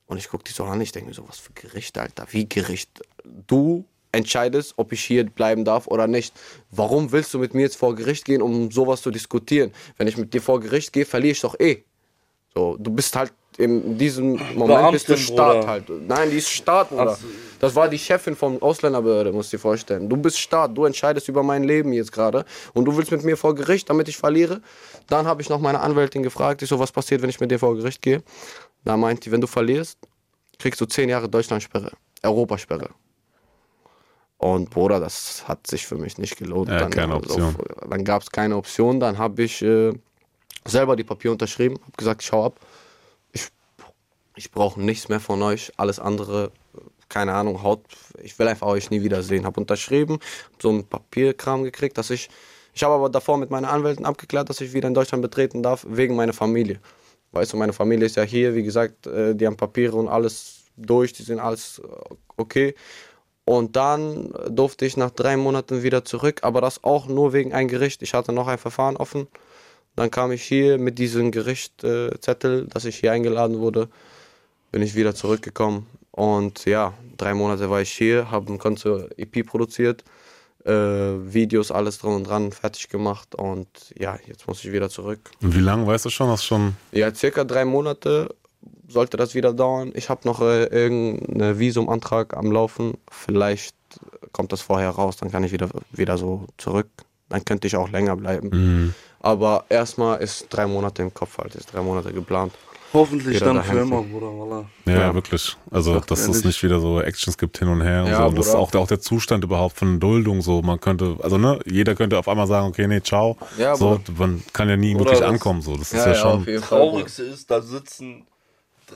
Und 0.08 0.18
ich 0.18 0.30
gucke 0.30 0.44
die 0.44 0.52
so 0.52 0.64
an, 0.66 0.80
ich 0.82 0.92
denke 0.92 1.10
mir 1.10 1.16
so, 1.16 1.28
was 1.28 1.40
für 1.40 1.54
Gericht, 1.54 1.98
Alter, 1.98 2.28
wie 2.30 2.48
Gericht? 2.48 3.02
Du 3.48 3.86
entscheidest, 4.12 4.76
ob 4.78 4.92
ich 4.92 5.04
hier 5.04 5.26
bleiben 5.26 5.66
darf 5.66 5.88
oder 5.88 6.08
nicht. 6.08 6.34
Warum 6.72 7.12
willst 7.12 7.34
du 7.34 7.40
mit 7.40 7.54
mir 7.54 7.64
jetzt 7.64 7.76
vor 7.76 7.96
Gericht 7.96 8.26
gehen, 8.26 8.42
um 8.42 8.72
sowas 8.72 9.02
zu 9.02 9.12
diskutieren? 9.12 9.74
Wenn 9.98 10.08
ich 10.08 10.18
mit 10.18 10.34
dir 10.34 10.42
vor 10.42 10.60
Gericht 10.60 10.94
gehe, 10.94 11.06
verliere 11.06 11.32
ich 11.34 11.42
doch 11.42 11.60
eh. 11.60 11.84
So, 12.54 12.78
du 12.80 12.92
bist 12.92 13.16
halt 13.16 13.34
in 13.58 13.98
diesem 13.98 14.34
Moment 14.56 14.68
Beamtin, 14.68 14.92
bist 14.92 15.10
du 15.10 15.18
Staat 15.18 15.56
Bruder. 15.60 15.68
halt. 15.68 15.90
Nein, 16.08 16.30
die 16.30 16.38
ist 16.38 16.50
Staat, 16.50 16.90
Bruder. 16.90 17.18
Das 17.66 17.76
war 17.76 17.90
die 17.90 17.98
Chefin 17.98 18.36
vom 18.36 18.62
Ausländerbehörde, 18.62 19.32
musst 19.32 19.52
du 19.52 19.58
dir 19.58 19.62
vorstellen. 19.62 20.08
Du 20.08 20.18
bist 20.18 20.38
Staat, 20.38 20.78
du 20.78 20.86
entscheidest 20.86 21.28
über 21.30 21.42
mein 21.42 21.64
Leben 21.64 21.94
jetzt 21.94 22.12
gerade 22.12 22.46
und 22.76 22.86
du 22.86 22.96
willst 22.96 23.12
mit 23.12 23.24
mir 23.24 23.36
vor 23.38 23.56
Gericht, 23.56 23.90
damit 23.90 24.08
ich 24.08 24.18
verliere. 24.18 24.62
Dann 25.08 25.26
habe 25.26 25.42
ich 25.42 25.50
noch 25.50 25.60
meine 25.60 25.80
Anwältin 25.80 26.22
gefragt, 26.22 26.62
ich 26.62 26.70
so, 26.70 26.78
was 26.78 26.92
passiert, 26.92 27.24
wenn 27.24 27.30
ich 27.32 27.40
mit 27.40 27.50
dir 27.50 27.58
vor 27.58 27.76
Gericht 27.76 28.04
gehe? 28.04 28.22
Da 28.84 28.96
meint 28.98 29.26
die, 29.26 29.32
wenn 29.32 29.42
du 29.42 29.48
verlierst, 29.48 29.98
kriegst 30.60 30.80
du 30.80 30.86
zehn 30.86 31.10
Jahre 31.10 31.28
Deutschlandsperre, 31.28 31.92
Europasperre. 32.22 32.92
Und 34.38 34.70
Bruder, 34.70 35.00
das 35.00 35.48
hat 35.48 35.66
sich 35.66 35.88
für 35.88 35.96
mich 35.96 36.20
nicht 36.20 36.38
gelohnt. 36.38 36.70
Ja, 36.70 36.78
dann, 36.78 36.92
keine 36.92 37.16
Option. 37.16 37.56
So, 37.58 37.88
dann 37.90 38.04
gab 38.04 38.22
es 38.22 38.30
keine 38.30 38.58
Option. 38.58 39.00
Dann 39.00 39.18
habe 39.18 39.42
ich 39.42 39.64
äh, 39.64 39.92
selber 40.66 40.96
die 40.96 41.04
Papier 41.04 41.32
unterschrieben, 41.32 41.80
habe 41.82 41.98
gesagt, 41.98 42.22
schau 42.22 42.46
ab, 42.46 42.60
ich, 43.32 43.48
ich 44.36 44.52
brauche 44.52 44.80
nichts 44.80 45.10
mehr 45.10 45.20
von 45.20 45.42
euch, 45.42 45.72
alles 45.78 46.00
andere, 46.00 46.52
keine 47.16 47.34
Ahnung, 47.34 47.64
Haut, 47.64 47.82
ich 48.22 48.38
will 48.38 48.48
einfach 48.48 48.68
euch 48.68 48.92
nie 48.92 49.02
wiedersehen. 49.02 49.46
Habe 49.46 49.62
unterschrieben, 49.62 50.20
so 50.62 50.70
ein 50.70 50.84
Papierkram 50.86 51.64
gekriegt, 51.64 51.98
dass 51.98 52.10
ich, 52.10 52.30
ich 52.74 52.84
habe 52.84 52.94
aber 52.94 53.10
davor 53.10 53.38
mit 53.38 53.50
meinen 53.50 53.66
Anwälten 53.66 54.06
abgeklärt, 54.06 54.50
dass 54.50 54.60
ich 54.60 54.74
wieder 54.74 54.90
in 54.90 54.94
Deutschland 54.94 55.22
betreten 55.22 55.64
darf, 55.64 55.86
wegen 55.90 56.16
meiner 56.18 56.34
Familie. 56.34 56.80
Weißt 57.32 57.54
du, 57.54 57.58
meine 57.58 57.72
Familie 57.72 58.06
ist 58.06 58.18
ja 58.18 58.24
hier, 58.24 58.54
wie 58.54 58.64
gesagt, 58.64 59.08
äh, 59.08 59.34
die 59.34 59.48
haben 59.48 59.56
Papiere 59.56 59.96
und 59.96 60.10
alles 60.10 60.66
durch, 60.76 61.14
die 61.14 61.24
sind 61.24 61.40
alles 61.40 61.80
äh, 61.80 62.16
okay. 62.36 62.76
Und 63.46 63.78
dann 63.78 64.34
durfte 64.50 64.86
ich 64.86 64.98
nach 64.98 65.12
drei 65.12 65.38
Monaten 65.38 65.84
wieder 65.84 66.04
zurück, 66.04 66.40
aber 66.42 66.60
das 66.62 66.84
auch 66.84 67.08
nur 67.08 67.32
wegen 67.32 67.54
ein 67.54 67.70
Gericht. 67.70 68.02
Ich 68.02 68.14
hatte 68.14 68.34
noch 68.34 68.48
ein 68.48 68.58
Verfahren 68.58 68.98
offen 68.98 69.28
dann 69.96 70.12
kam 70.12 70.32
ich 70.32 70.44
hier 70.44 70.78
mit 70.78 71.00
diesem 71.00 71.32
Gerichtszettel, 71.32 72.64
äh, 72.64 72.68
dass 72.68 72.86
ich 72.86 72.98
hier 72.98 73.12
eingeladen 73.12 73.60
wurde, 73.60 73.90
bin 74.72 74.82
ich 74.82 74.96
wieder 74.96 75.16
zurückgekommen. 75.16 75.88
Und 76.16 76.64
ja, 76.64 76.94
drei 77.18 77.34
Monate 77.34 77.70
war 77.70 77.82
ich 77.82 77.92
hier, 77.92 78.32
habe 78.32 78.54
ein 78.54 78.58
ganze 78.58 79.10
EP 79.18 79.46
produziert, 79.46 80.06
äh, 80.64 80.72
Videos, 80.72 81.72
alles 81.72 81.98
drum 81.98 82.16
und 82.16 82.24
dran, 82.24 82.54
fertig 82.54 82.88
gemacht 82.88 83.36
und 83.36 83.68
ja, 83.98 84.18
jetzt 84.26 84.48
muss 84.48 84.64
ich 84.64 84.72
wieder 84.72 84.90
zurück. 84.90 85.20
Und 85.42 85.54
wie 85.54 85.60
lange 85.60 85.86
weißt 85.86 86.06
du 86.06 86.10
schon? 86.10 86.30
Hast 86.30 86.46
schon? 86.46 86.78
Ja, 86.94 87.14
circa 87.14 87.44
drei 87.44 87.66
Monate 87.66 88.34
sollte 88.88 89.18
das 89.18 89.36
wieder 89.36 89.52
dauern. 89.52 89.92
Ich 89.94 90.08
habe 90.08 90.22
noch 90.24 90.40
äh, 90.40 90.68
irgendeinen 90.68 91.60
Visumantrag 91.60 92.36
am 92.38 92.50
Laufen. 92.50 92.94
Vielleicht 93.12 93.76
kommt 94.32 94.54
das 94.54 94.62
vorher 94.62 94.92
raus, 94.92 95.18
dann 95.18 95.30
kann 95.30 95.44
ich 95.44 95.52
wieder, 95.52 95.68
wieder 95.92 96.18
so 96.18 96.48
zurück. 96.58 96.88
Dann 97.28 97.44
könnte 97.44 97.68
ich 97.68 97.76
auch 97.76 97.90
länger 97.90 98.16
bleiben. 98.16 98.50
Mhm. 98.54 98.94
Aber 99.20 99.66
erstmal 99.68 100.22
ist 100.22 100.48
drei 100.50 100.66
Monate 100.66 101.02
im 101.02 101.14
Kopf 101.14 101.40
halt, 101.40 101.56
ist 101.56 101.74
drei 101.74 101.82
Monate 101.82 102.14
geplant. 102.14 102.54
Hoffentlich 102.96 103.40
dann 103.40 103.64
für 103.64 103.80
immer, 103.80 104.02
Bruder. 104.02 104.28
Voilà. 104.28 104.66
Ja, 104.86 104.94
ja, 104.94 105.14
wirklich. 105.14 105.58
Also, 105.70 106.00
dass 106.00 106.28
es 106.28 106.44
nicht 106.44 106.64
wieder 106.64 106.80
so 106.80 107.02
Actions 107.02 107.38
gibt 107.38 107.58
hin 107.60 107.68
und 107.68 107.82
her 107.82 108.04
und 108.04 108.10
ja, 108.10 108.18
so. 108.18 108.26
Und 108.28 108.38
das 108.38 108.48
ist 108.48 108.56
auch, 108.56 108.74
auch 108.74 108.88
der 108.88 109.00
Zustand 109.00 109.44
überhaupt 109.44 109.78
von 109.78 110.00
Duldung 110.00 110.42
so. 110.42 110.62
Man 110.62 110.80
könnte, 110.80 111.18
also 111.22 111.38
ne, 111.38 111.60
jeder 111.66 111.96
könnte 111.96 112.18
auf 112.18 112.28
einmal 112.28 112.48
sagen, 112.48 112.68
okay, 112.68 112.88
nee, 112.88 113.02
ciao. 113.02 113.38
Ja, 113.58 113.76
so, 113.76 114.00
man 114.18 114.44
kann 114.54 114.70
ja 114.70 114.78
nie 114.78 114.94
Bruder, 114.94 115.12
wirklich 115.12 115.28
ankommen. 115.28 115.62
So. 115.62 115.76
Das 115.76 115.94
ist 115.94 116.06
ja, 116.06 116.16
schon. 116.16 116.46
Das 116.46 116.62
Traurigste 116.62 117.24
ist, 117.24 117.52
da 117.52 117.62
sitzen 117.62 118.26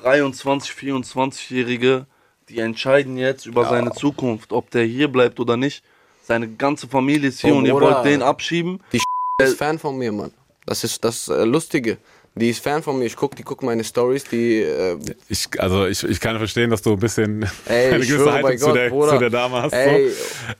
23, 0.01 0.71
24-Jährige, 0.71 2.05
die 2.47 2.59
entscheiden 2.59 3.17
jetzt 3.17 3.45
über 3.45 3.65
seine 3.65 3.91
Zukunft, 3.91 4.53
ob 4.53 4.71
der 4.71 4.85
hier 4.85 5.07
bleibt 5.07 5.39
oder 5.39 5.57
nicht. 5.57 5.83
Seine 6.23 6.47
ganze 6.47 6.87
Familie 6.87 7.29
ist 7.29 7.41
hier 7.41 7.53
oh, 7.53 7.57
und 7.57 7.65
ihr 7.65 7.73
wollt 7.73 8.05
den 8.05 8.21
abschieben. 8.21 8.79
Die 8.93 8.99
ist 9.41 9.57
Fan 9.57 9.79
von 9.79 9.97
mir, 9.97 10.11
Mann. 10.11 10.31
Das 10.65 10.83
ist 10.83 11.03
das 11.03 11.27
äh, 11.27 11.43
Lustige. 11.43 11.97
Die 12.35 12.49
ist 12.49 12.63
Fan 12.63 12.81
von 12.81 12.97
mir. 12.97 13.05
Ich 13.05 13.15
guck, 13.15 13.35
die 13.35 13.43
guckt 13.43 13.63
meine 13.63 13.83
Stories. 13.83 14.23
Die. 14.25 14.61
Äh 14.61 14.97
ich, 15.27 15.47
also 15.57 15.85
ich, 15.85 16.03
ich 16.03 16.19
kann 16.19 16.37
verstehen, 16.37 16.69
dass 16.69 16.81
du 16.81 16.93
ein 16.93 16.99
bisschen 16.99 17.45
ey, 17.65 17.87
eine 17.93 18.05
gewisse 18.05 18.31
Haltung 18.31 18.57
zu, 18.57 18.71
der, 18.71 18.89
zu 18.89 19.17
der 19.17 19.29
Dame 19.29 19.61
hast. 19.63 19.73
Ey, 19.73 20.09
so. 20.09 20.15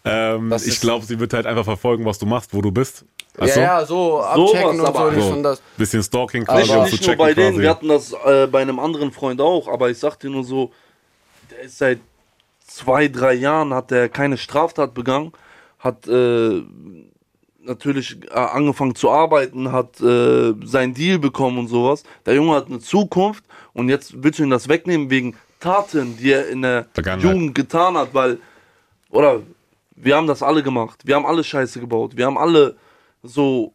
ähm, 0.06 0.54
ich 0.66 0.82
glaube, 0.82 1.06
sie 1.06 1.20
wird 1.20 1.34
halt 1.34 1.46
einfach 1.46 1.64
verfolgen, 1.64 2.06
was 2.06 2.20
du 2.20 2.26
machst, 2.26 2.54
wo 2.54 2.62
du 2.62 2.72
bist. 2.72 3.06
Also, 3.38 3.60
ja, 3.60 3.80
ja, 3.80 3.86
so 3.86 4.20
abchecken 4.20 4.78
so 4.78 4.88
und 4.88 5.14
so. 5.14 5.22
so. 5.22 5.34
Und 5.34 5.44
das. 5.44 5.62
Bisschen 5.78 6.04
Stalking 6.04 6.46
quasi, 6.46 6.72
um 6.72 6.86
zu 6.88 6.98
checken. 6.98 7.18
Nur 7.18 7.18
bei 7.18 7.34
denen, 7.34 7.52
quasi. 7.52 7.62
wir 7.62 7.70
hatten 7.70 7.88
das 7.88 8.14
äh, 8.26 8.48
bei 8.48 8.62
einem 8.62 8.80
anderen 8.80 9.12
Freund 9.12 9.40
auch, 9.40 9.68
aber 9.68 9.90
ich 9.90 9.98
sag 9.98 10.18
dir 10.20 10.30
nur 10.30 10.44
so, 10.44 10.72
der 11.52 11.62
ist 11.62 11.78
seit 11.78 12.00
zwei, 12.68 13.08
drei 13.08 13.34
Jahren, 13.34 13.74
hat 13.74 13.92
er 13.92 14.10
keine 14.10 14.38
Straftat 14.38 14.94
begangen, 14.94 15.32
hat 15.80 16.08
äh, 16.08 16.62
natürlich 17.64 18.18
äh, 18.30 18.34
angefangen 18.34 18.96
zu 18.96 19.10
arbeiten, 19.10 19.72
hat 19.72 20.00
äh, 20.02 20.54
seinen 20.64 20.94
Deal 20.94 21.20
bekommen 21.20 21.58
und 21.60 21.68
sowas. 21.68 22.04
Der 22.26 22.36
Junge 22.36 22.56
hat 22.56 22.68
eine 22.68 22.80
Zukunft 22.80 23.44
und 23.74 23.90
jetzt 23.90 24.24
willst 24.24 24.40
du 24.40 24.44
ihn 24.44 24.50
das 24.50 24.68
wegnehmen 24.68 25.10
wegen 25.10 25.36
Taten, 25.60 26.18
die 26.18 26.32
er 26.32 26.48
in 26.48 26.62
der 26.62 26.88
Jugend 27.20 27.54
getan 27.54 27.98
hat, 27.98 28.14
weil, 28.14 28.40
oder 29.10 29.42
wir 29.96 30.16
haben 30.16 30.28
das 30.28 30.42
alle 30.42 30.64
gemacht. 30.64 31.02
Wir 31.06 31.16
haben 31.16 31.26
alle 31.26 31.44
Scheiße 31.44 31.80
gebaut. 31.80 32.16
Wir 32.16 32.26
haben 32.26 32.38
alle 32.38 32.78
so, 33.22 33.74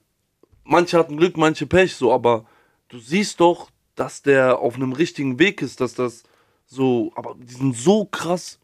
manche 0.64 0.98
hatten 0.98 1.18
Glück, 1.18 1.36
manche 1.36 1.66
Pech, 1.66 1.94
so, 1.94 2.12
aber 2.12 2.46
du 2.88 2.98
siehst 2.98 3.40
doch, 3.40 3.70
dass 3.94 4.22
der 4.22 4.58
auf 4.58 4.76
einem 4.76 4.92
richtigen 4.92 5.38
Weg 5.38 5.60
ist, 5.60 5.80
dass 5.80 5.94
das 5.94 6.24
so, 6.66 7.12
aber 7.14 7.36
die 7.38 7.54
sind 7.54 7.76
so 7.76 8.06
krass, 8.06 8.58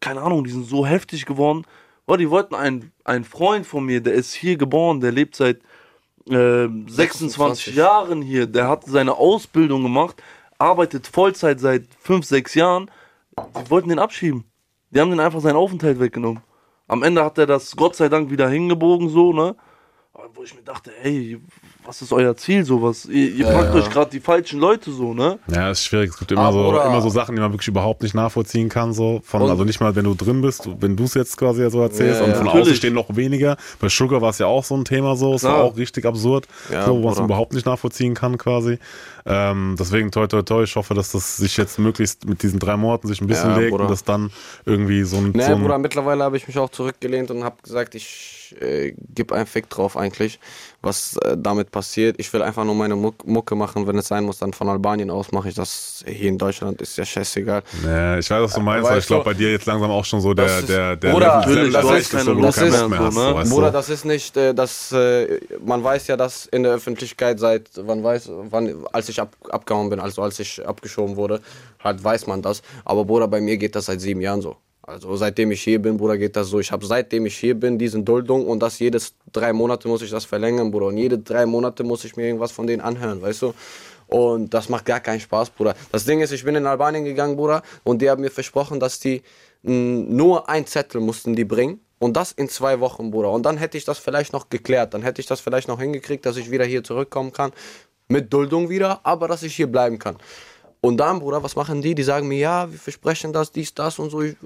keine 0.00 0.20
Ahnung, 0.20 0.44
die 0.44 0.50
sind 0.50 0.66
so 0.66 0.86
heftig 0.86 1.24
geworden. 1.24 1.64
Oh, 2.06 2.16
die 2.16 2.30
wollten 2.30 2.54
einen, 2.54 2.92
einen 3.04 3.24
Freund 3.24 3.66
von 3.66 3.84
mir, 3.84 4.00
der 4.00 4.14
ist 4.14 4.32
hier 4.32 4.56
geboren, 4.56 5.00
der 5.00 5.10
lebt 5.10 5.34
seit 5.34 5.58
äh, 6.28 6.68
26, 6.68 6.86
26 6.88 7.74
Jahren 7.74 8.22
hier, 8.22 8.46
der 8.46 8.68
hat 8.68 8.84
seine 8.84 9.14
Ausbildung 9.14 9.82
gemacht, 9.82 10.22
arbeitet 10.58 11.06
Vollzeit 11.06 11.60
seit 11.60 11.86
5, 12.00 12.24
6 12.24 12.54
Jahren. 12.54 12.90
Die 13.38 13.70
wollten 13.70 13.88
den 13.88 13.98
abschieben. 13.98 14.44
Die 14.90 15.00
haben 15.00 15.10
den 15.10 15.20
einfach 15.20 15.40
seinen 15.40 15.56
Aufenthalt 15.56 16.00
weggenommen. 16.00 16.42
Am 16.88 17.02
Ende 17.02 17.24
hat 17.24 17.38
er 17.38 17.46
das 17.46 17.74
Gott 17.74 17.96
sei 17.96 18.08
Dank 18.08 18.30
wieder 18.30 18.48
hingebogen, 18.48 19.08
so, 19.08 19.32
ne? 19.32 19.56
Wo 20.34 20.42
ich 20.44 20.54
mir 20.54 20.62
dachte, 20.62 20.92
ey, 21.02 21.40
was 21.86 22.02
ist 22.02 22.12
euer 22.12 22.36
Ziel, 22.36 22.64
sowas? 22.64 23.06
Ihr, 23.06 23.30
ihr 23.30 23.46
ja, 23.46 23.52
packt 23.52 23.74
ja. 23.74 23.80
euch 23.80 23.90
gerade 23.90 24.10
die 24.10 24.20
falschen 24.20 24.60
Leute 24.60 24.90
so, 24.90 25.14
ne? 25.14 25.38
Ja, 25.52 25.70
ist 25.70 25.84
schwierig. 25.84 26.10
Es 26.10 26.18
gibt 26.18 26.32
immer, 26.32 26.52
so, 26.52 26.70
immer 26.70 27.00
so 27.00 27.08
Sachen, 27.08 27.34
die 27.34 27.40
man 27.40 27.52
wirklich 27.52 27.68
überhaupt 27.68 28.02
nicht 28.02 28.14
nachvollziehen 28.14 28.68
kann. 28.68 28.92
So. 28.92 29.20
Von, 29.24 29.42
also 29.42 29.64
nicht 29.64 29.80
mal, 29.80 29.94
wenn 29.94 30.04
du 30.04 30.14
drin 30.14 30.42
bist, 30.42 30.68
wenn 30.80 30.96
du 30.96 31.04
es 31.04 31.14
jetzt 31.14 31.36
quasi 31.36 31.68
so 31.70 31.80
erzählst. 31.80 32.20
Ja, 32.20 32.26
und 32.26 32.36
von 32.36 32.48
außen 32.48 32.74
stehen 32.74 32.94
noch 32.94 33.14
weniger. 33.14 33.56
Bei 33.80 33.88
Sugar 33.88 34.20
war 34.20 34.30
es 34.30 34.38
ja 34.38 34.46
auch 34.46 34.64
so 34.64 34.76
ein 34.76 34.84
Thema 34.84 35.16
so. 35.16 35.34
Es 35.34 35.44
war 35.44 35.62
auch 35.62 35.76
richtig 35.76 36.04
absurd, 36.04 36.46
so, 36.68 37.04
was 37.04 37.16
man 37.16 37.26
überhaupt 37.26 37.52
nicht 37.52 37.66
nachvollziehen 37.66 38.14
kann 38.14 38.38
quasi. 38.38 38.78
Ähm, 39.28 39.74
deswegen 39.78 40.12
toi 40.12 40.28
toi 40.28 40.42
toi, 40.42 40.62
ich 40.62 40.76
hoffe, 40.76 40.94
dass 40.94 41.10
das 41.10 41.36
sich 41.36 41.56
jetzt 41.56 41.80
möglichst 41.80 42.26
mit 42.26 42.44
diesen 42.44 42.60
drei 42.60 42.76
Monaten 42.76 43.08
sich 43.08 43.20
ein 43.20 43.26
bisschen 43.26 43.50
ja, 43.50 43.56
legt 43.56 43.70
Bruder. 43.72 43.84
und 43.84 43.90
das 43.90 44.04
dann 44.04 44.30
irgendwie 44.64 45.02
so 45.02 45.16
ein. 45.16 45.32
Nee, 45.32 45.42
so 45.42 45.52
ein 45.52 45.62
Bruder, 45.62 45.78
mittlerweile 45.78 46.22
habe 46.22 46.36
ich 46.36 46.46
mich 46.46 46.56
auch 46.58 46.70
zurückgelehnt 46.70 47.32
und 47.32 47.42
habe 47.42 47.56
gesagt, 47.60 47.96
ich 47.96 48.54
äh, 48.60 48.94
gebe 49.14 49.34
einen 49.34 49.46
Fick 49.46 49.68
drauf 49.68 49.96
eigentlich, 49.96 50.38
was 50.86 51.16
äh, 51.18 51.36
damit 51.36 51.70
passiert. 51.70 52.16
Ich 52.18 52.32
will 52.32 52.40
einfach 52.40 52.64
nur 52.64 52.74
meine 52.74 52.96
Muck 52.96 53.26
Mucke 53.26 53.54
machen, 53.54 53.86
wenn 53.86 53.98
es 53.98 54.08
sein 54.08 54.24
muss, 54.24 54.38
dann 54.38 54.54
von 54.54 54.68
Albanien 54.68 55.10
aus 55.10 55.32
mache 55.32 55.50
ich 55.50 55.54
das. 55.54 56.02
Hier 56.06 56.30
in 56.30 56.38
Deutschland 56.38 56.80
ist 56.80 56.96
ja 56.96 57.04
scheißegal. 57.04 57.62
Nee, 57.82 58.18
ich 58.20 58.30
weiß, 58.30 58.42
was 58.42 58.54
du 58.54 58.60
meinst, 58.60 58.88
aber 58.88 58.98
ich 58.98 59.06
glaube 59.06 59.24
bei 59.24 59.34
dir 59.34 59.50
jetzt 59.50 59.66
langsam 59.66 59.90
auch 59.90 60.04
schon 60.04 60.20
so 60.22 60.32
der, 60.32 60.46
ist, 60.46 60.68
der, 60.68 60.96
der 60.96 61.12
Bruder, 61.12 61.44
Level, 61.46 61.72
das, 61.72 61.84
ist, 61.84 62.14
das, 62.14 62.26
ist, 62.26 62.40
das 62.40 62.56
ist, 62.58 62.88
mehr 62.88 62.98
hast, 62.98 63.16
ne? 63.16 63.44
Bruder, 63.48 63.70
das 63.70 63.90
ist 63.90 64.04
nicht, 64.04 64.36
äh, 64.36 64.54
das, 64.54 64.92
äh, 64.92 65.40
man 65.64 65.84
weiß 65.84 66.06
ja, 66.06 66.16
dass 66.16 66.46
in 66.46 66.62
der 66.62 66.72
Öffentlichkeit 66.72 67.38
seit, 67.38 67.68
wann 67.76 68.02
weiß, 68.02 68.30
wann, 68.50 68.86
als 68.92 69.08
ich 69.08 69.20
ab, 69.20 69.36
abgehauen 69.50 69.90
bin, 69.90 70.00
also 70.00 70.22
als 70.22 70.38
ich 70.38 70.66
abgeschoben 70.66 71.16
wurde, 71.16 71.40
halt 71.82 72.02
weiß 72.02 72.26
man 72.26 72.40
das. 72.40 72.62
Aber 72.84 73.04
Bruder, 73.04 73.28
bei 73.28 73.40
mir 73.40 73.56
geht 73.56 73.74
das 73.74 73.86
seit 73.86 74.00
sieben 74.00 74.20
Jahren 74.20 74.40
so. 74.40 74.56
Also 74.86 75.16
seitdem 75.16 75.50
ich 75.50 75.62
hier 75.62 75.82
bin, 75.82 75.96
Bruder, 75.96 76.16
geht 76.16 76.36
das 76.36 76.46
so. 76.46 76.60
Ich 76.60 76.70
habe 76.70 76.86
seitdem 76.86 77.26
ich 77.26 77.36
hier 77.36 77.56
bin 77.56 77.76
diesen 77.76 78.04
Duldung 78.04 78.46
und 78.46 78.60
das 78.60 78.78
jedes 78.78 79.14
drei 79.32 79.52
Monate 79.52 79.88
muss 79.88 80.00
ich 80.00 80.10
das 80.10 80.24
verlängern, 80.24 80.70
Bruder. 80.70 80.86
Und 80.86 80.96
jede 80.96 81.18
drei 81.18 81.44
Monate 81.44 81.82
muss 81.82 82.04
ich 82.04 82.16
mir 82.16 82.26
irgendwas 82.26 82.52
von 82.52 82.68
denen 82.68 82.80
anhören, 82.80 83.20
weißt 83.20 83.42
du? 83.42 83.54
Und 84.06 84.54
das 84.54 84.68
macht 84.68 84.84
gar 84.84 85.00
keinen 85.00 85.18
Spaß, 85.18 85.50
Bruder. 85.50 85.74
Das 85.90 86.04
Ding 86.04 86.20
ist, 86.20 86.30
ich 86.30 86.44
bin 86.44 86.54
in 86.54 86.66
Albanien 86.66 87.04
gegangen, 87.04 87.36
Bruder, 87.36 87.62
und 87.82 88.00
die 88.00 88.08
haben 88.08 88.22
mir 88.22 88.30
versprochen, 88.30 88.78
dass 88.78 89.00
die 89.00 89.22
mh, 89.62 89.72
nur 90.08 90.48
ein 90.48 90.66
Zettel 90.66 91.00
mussten 91.00 91.34
die 91.34 91.44
bringen. 91.44 91.80
Und 91.98 92.16
das 92.16 92.30
in 92.30 92.48
zwei 92.48 92.78
Wochen, 92.78 93.10
Bruder. 93.10 93.32
Und 93.32 93.44
dann 93.44 93.56
hätte 93.56 93.78
ich 93.78 93.84
das 93.84 93.98
vielleicht 93.98 94.32
noch 94.32 94.50
geklärt. 94.50 94.94
Dann 94.94 95.02
hätte 95.02 95.20
ich 95.20 95.26
das 95.26 95.40
vielleicht 95.40 95.66
noch 95.66 95.80
hingekriegt, 95.80 96.26
dass 96.26 96.36
ich 96.36 96.50
wieder 96.50 96.64
hier 96.64 96.84
zurückkommen 96.84 97.32
kann. 97.32 97.52
Mit 98.06 98.32
Duldung 98.32 98.68
wieder, 98.68 99.00
aber 99.02 99.26
dass 99.26 99.42
ich 99.42 99.56
hier 99.56 99.66
bleiben 99.66 99.98
kann. 99.98 100.18
Und 100.82 100.98
dann, 100.98 101.18
Bruder, 101.18 101.42
was 101.42 101.56
machen 101.56 101.82
die? 101.82 101.94
Die 101.94 102.02
sagen 102.02 102.28
mir, 102.28 102.38
ja, 102.38 102.70
wir 102.70 102.78
versprechen 102.78 103.32
das, 103.32 103.50
dies, 103.50 103.74
das 103.74 103.98
und 103.98 104.10
so. 104.10 104.20
Ich, 104.20 104.36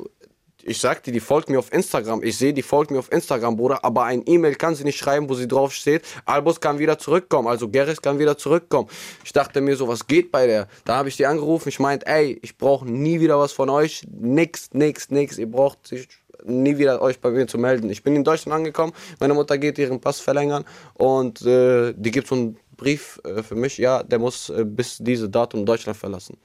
ich 0.64 0.78
sag 0.78 1.02
dir, 1.02 1.12
die 1.12 1.20
folgt 1.20 1.48
mir 1.50 1.58
auf 1.58 1.72
Instagram. 1.72 2.22
Ich 2.22 2.36
sehe, 2.38 2.52
die 2.52 2.62
folgt 2.62 2.90
mir 2.90 2.98
auf 2.98 3.10
Instagram, 3.12 3.56
Bruder. 3.56 3.84
Aber 3.84 4.04
ein 4.04 4.22
E-Mail 4.26 4.54
kann 4.54 4.74
sie 4.74 4.84
nicht 4.84 4.98
schreiben, 4.98 5.28
wo 5.28 5.34
sie 5.34 5.48
drauf 5.48 5.72
steht. 5.72 6.02
Albus 6.24 6.60
kann 6.60 6.78
wieder 6.78 6.98
zurückkommen. 6.98 7.48
Also 7.48 7.68
Geris 7.68 8.00
kann 8.00 8.18
wieder 8.18 8.36
zurückkommen. 8.36 8.88
Ich 9.24 9.32
dachte 9.32 9.60
mir 9.60 9.76
so, 9.76 9.88
was 9.88 10.06
geht 10.06 10.30
bei 10.30 10.46
der? 10.46 10.68
Da 10.84 10.96
habe 10.96 11.08
ich 11.08 11.16
die 11.16 11.26
angerufen. 11.26 11.68
Ich 11.68 11.78
meinte, 11.78 12.06
ey, 12.06 12.38
ich 12.42 12.56
brauche 12.56 12.86
nie 12.86 13.20
wieder 13.20 13.38
was 13.38 13.52
von 13.52 13.70
euch. 13.70 14.06
Nix, 14.10 14.70
nix, 14.72 15.10
nix. 15.10 15.38
Ihr 15.38 15.50
braucht 15.50 15.86
sich 15.86 16.08
nie 16.44 16.78
wieder 16.78 17.02
euch 17.02 17.20
bei 17.20 17.30
mir 17.30 17.46
zu 17.46 17.58
melden. 17.58 17.90
Ich 17.90 18.02
bin 18.02 18.16
in 18.16 18.24
Deutschland 18.24 18.56
angekommen. 18.56 18.92
Meine 19.18 19.34
Mutter 19.34 19.58
geht 19.58 19.78
ihren 19.78 20.00
Pass 20.00 20.20
verlängern 20.20 20.64
und 20.94 21.42
äh, 21.42 21.92
die 21.96 22.10
gibt 22.10 22.28
so 22.28 22.34
einen 22.34 22.58
Brief 22.76 23.20
äh, 23.24 23.42
für 23.42 23.56
mich. 23.56 23.78
Ja, 23.78 24.02
der 24.02 24.18
muss 24.18 24.48
äh, 24.48 24.64
bis 24.64 24.98
diese 24.98 25.28
Datum 25.28 25.66
Deutschland 25.66 25.98
verlassen. 25.98 26.38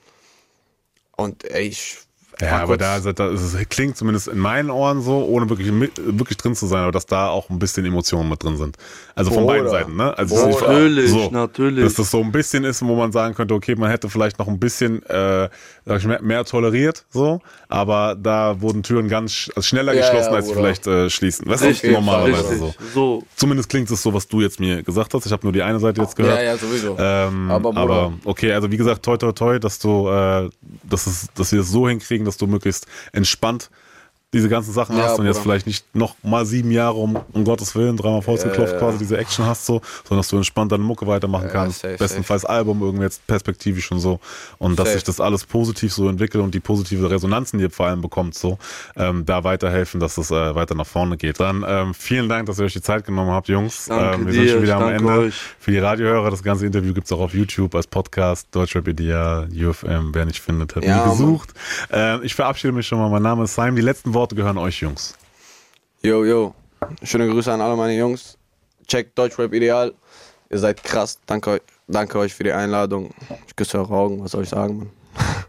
Und 1.15 1.45
ey, 1.45 1.67
ich 1.67 1.97
ja, 2.41 2.61
aber 2.61 2.77
da, 2.77 2.99
da 2.99 3.27
es 3.29 3.55
klingt 3.69 3.97
zumindest 3.97 4.27
in 4.27 4.39
meinen 4.39 4.69
Ohren 4.69 5.01
so, 5.01 5.25
ohne 5.25 5.49
wirklich, 5.49 5.71
wirklich 5.97 6.37
drin 6.37 6.55
zu 6.55 6.67
sein, 6.67 6.83
aber 6.83 6.91
dass 6.91 7.05
da 7.05 7.29
auch 7.29 7.49
ein 7.49 7.59
bisschen 7.59 7.85
Emotionen 7.85 8.29
mit 8.29 8.43
drin 8.43 8.57
sind. 8.57 8.77
Also 9.15 9.31
von 9.31 9.43
Oder. 9.43 9.53
beiden 9.53 9.69
Seiten, 9.69 9.95
ne? 9.95 10.17
Also 10.17 10.49
natürlich, 10.49 11.11
so, 11.11 11.29
natürlich. 11.31 11.83
Dass 11.83 11.95
das 11.95 12.11
so 12.11 12.21
ein 12.21 12.31
bisschen 12.31 12.63
ist, 12.63 12.85
wo 12.85 12.95
man 12.95 13.11
sagen 13.11 13.35
könnte, 13.35 13.53
okay, 13.53 13.75
man 13.75 13.89
hätte 13.89 14.09
vielleicht 14.09 14.39
noch 14.39 14.47
ein 14.47 14.59
bisschen 14.59 15.03
äh, 15.03 15.49
sag 15.85 15.99
ich, 15.99 16.05
mehr, 16.05 16.21
mehr 16.21 16.43
toleriert, 16.45 17.05
so, 17.09 17.41
aber 17.69 18.15
da 18.15 18.59
wurden 18.59 18.83
Türen 18.83 19.07
ganz 19.07 19.49
also 19.55 19.67
schneller 19.67 19.93
ja, 19.93 20.01
geschlossen, 20.01 20.31
ja, 20.31 20.35
als 20.35 20.47
sie 20.47 20.53
vielleicht 20.53 20.87
äh, 20.87 21.09
schließen. 21.09 21.47
Das 21.47 21.61
ist 21.61 21.83
normalerweise 21.83 22.57
so. 22.57 22.73
so. 22.93 23.23
Zumindest 23.35 23.69
klingt 23.69 23.89
es 23.91 24.01
so, 24.01 24.13
was 24.13 24.27
du 24.27 24.41
jetzt 24.41 24.59
mir 24.59 24.81
gesagt 24.83 25.13
hast. 25.13 25.25
Ich 25.25 25.31
habe 25.31 25.45
nur 25.45 25.53
die 25.53 25.61
eine 25.61 25.79
Seite 25.79 26.01
jetzt 26.01 26.15
gehört. 26.15 26.39
Ja, 26.39 26.43
ja, 26.43 26.57
sowieso. 26.57 26.97
Ähm, 26.99 27.51
aber, 27.51 27.75
aber 27.77 28.13
okay, 28.25 28.51
also 28.53 28.71
wie 28.71 28.77
gesagt, 28.77 29.03
toi 29.03 29.17
toi 29.17 29.31
toi, 29.31 29.59
dass 29.59 29.77
du, 29.79 30.09
äh, 30.09 30.49
dass, 30.83 31.07
es, 31.07 31.27
dass 31.35 31.51
wir 31.51 31.61
es 31.61 31.69
so 31.69 31.87
hinkriegen, 31.87 32.24
dass 32.25 32.37
du 32.37 32.47
möglichst 32.47 32.87
entspannt 33.11 33.69
diese 34.35 34.49
ganzen 34.49 34.73
Sachen 34.73 34.97
ja, 34.97 35.03
hast 35.03 35.17
und 35.17 35.25
jetzt 35.25 35.39
vielleicht 35.39 35.65
nicht 35.65 35.95
noch 35.95 36.15
mal 36.21 36.45
sieben 36.45 36.69
Jahre 36.69 36.95
um, 36.95 37.17
um 37.31 37.45
Gottes 37.45 37.73
Willen 37.73 37.95
dreimal 37.95 38.21
Faust 38.21 38.43
ja, 38.43 38.49
geklopft 38.49 38.77
quasi 38.77 38.97
diese 38.97 39.17
Action 39.17 39.45
hast 39.45 39.65
so, 39.65 39.81
sondern 40.03 40.19
dass 40.19 40.27
du 40.27 40.35
entspannt 40.35 40.73
deine 40.73 40.83
Mucke 40.83 41.07
weitermachen 41.07 41.47
kannst. 41.49 41.81
Safe, 41.81 41.95
Bestenfalls 41.95 42.41
safe. 42.41 42.53
Album 42.53 42.81
irgendwie 42.81 43.05
jetzt 43.05 43.25
perspektivisch 43.27 43.89
und 43.93 43.99
so 43.99 44.19
und 44.57 44.77
dass 44.77 44.87
safe. 44.87 44.97
sich 44.97 45.03
das 45.05 45.21
alles 45.21 45.45
positiv 45.45 45.93
so 45.93 46.09
entwickelt 46.09 46.43
und 46.43 46.53
die 46.53 46.59
positive 46.59 47.09
Resonanzen, 47.09 47.59
die 47.59 47.65
ihr 47.65 47.71
vor 47.71 47.85
allem 47.85 48.01
bekommt, 48.01 48.35
so 48.35 48.57
ähm, 48.97 49.25
da 49.25 49.45
weiterhelfen, 49.45 50.01
dass 50.01 50.17
es 50.17 50.31
äh, 50.31 50.53
weiter 50.53 50.75
nach 50.75 50.85
vorne 50.85 51.15
geht. 51.15 51.39
Dann 51.39 51.63
ähm, 51.65 51.93
vielen 51.93 52.27
Dank, 52.27 52.47
dass 52.47 52.59
ihr 52.59 52.65
euch 52.65 52.73
die 52.73 52.81
Zeit 52.81 53.05
genommen 53.05 53.31
habt, 53.31 53.47
Jungs. 53.47 53.87
Ähm, 53.89 54.25
wir 54.25 54.33
dir, 54.33 54.39
sind 54.41 54.49
schon 54.49 54.63
wieder 54.63 54.75
am 54.75 54.89
Ende. 54.89 55.13
Euch. 55.13 55.35
Für 55.59 55.71
die 55.71 55.79
Radiohörer, 55.79 56.29
das 56.29 56.43
ganze 56.43 56.65
Interview 56.65 56.93
gibt 56.93 57.05
es 57.05 57.13
auch 57.13 57.21
auf 57.21 57.33
YouTube 57.33 57.73
als 57.73 57.87
Podcast, 57.87 58.49
Deutschrap 58.51 58.87
Ideal, 58.89 59.47
UFM, 59.53 60.09
wer 60.13 60.25
nicht 60.25 60.41
findet, 60.41 60.75
hat 60.75 60.83
ja, 60.83 61.05
nie 61.05 61.11
gesucht. 61.11 61.53
Ähm, 61.89 62.19
ich 62.23 62.35
verabschiede 62.35 62.73
mich 62.73 62.85
schon 62.85 62.99
mal, 62.99 63.09
mein 63.09 63.23
Name 63.23 63.45
ist 63.45 63.55
Simon. 63.55 63.75
Die 63.75 63.81
letzten 63.81 64.13
Worte 64.13 64.24
Worte 64.25 64.35
gehören 64.35 64.57
euch 64.57 64.81
Jungs. 64.81 65.15
Yo, 66.01 66.25
yo. 66.25 66.55
Schöne 67.03 67.29
Grüße 67.29 67.53
an 67.53 67.61
alle 67.61 67.75
meine 67.75 67.95
Jungs. 67.95 68.39
Checkt 68.87 69.15
Deutschrap 69.15 69.53
Ideal. 69.53 69.93
Ihr 70.49 70.57
seid 70.57 70.83
krass. 70.83 71.19
Danke 71.27 71.51
euch, 71.51 71.61
danke 71.87 72.17
euch 72.17 72.33
für 72.33 72.43
die 72.43 72.51
Einladung. 72.51 73.13
Ich 73.45 73.55
küsse 73.55 73.77
eure 73.77 73.93
Augen. 73.93 74.23
Was 74.23 74.31
soll 74.31 74.41
ich 74.41 74.49
sagen, 74.49 74.79
Mann? 74.79 74.89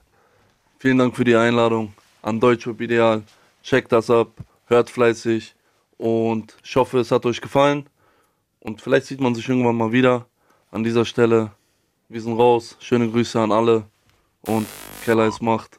Vielen 0.79 0.99
Dank 0.99 1.17
für 1.17 1.25
die 1.25 1.35
Einladung 1.35 1.95
an 2.21 2.39
Deutschrap 2.39 2.79
Ideal. 2.83 3.23
Checkt 3.63 3.93
das 3.93 4.11
ab. 4.11 4.29
Hört 4.67 4.91
fleißig. 4.91 5.55
Und 5.97 6.55
ich 6.63 6.77
hoffe, 6.77 6.99
es 6.99 7.11
hat 7.11 7.25
euch 7.25 7.41
gefallen. 7.41 7.89
Und 8.61 8.83
vielleicht 8.83 9.07
sieht 9.07 9.23
man 9.23 9.35
sich 9.35 9.49
irgendwann 9.49 9.77
mal 9.77 9.93
wieder 9.93 10.27
an 10.71 10.85
dieser 10.85 11.07
Stelle. 11.07 11.51
Wir 12.11 12.21
sind 12.21 12.37
raus. 12.37 12.77
Schöne 12.81 13.11
Grüße 13.11 13.41
an 13.41 13.53
alle. 13.53 13.87
Und 14.43 14.67
Keller 15.03 15.29
ist 15.29 15.41
Macht. 15.41 15.79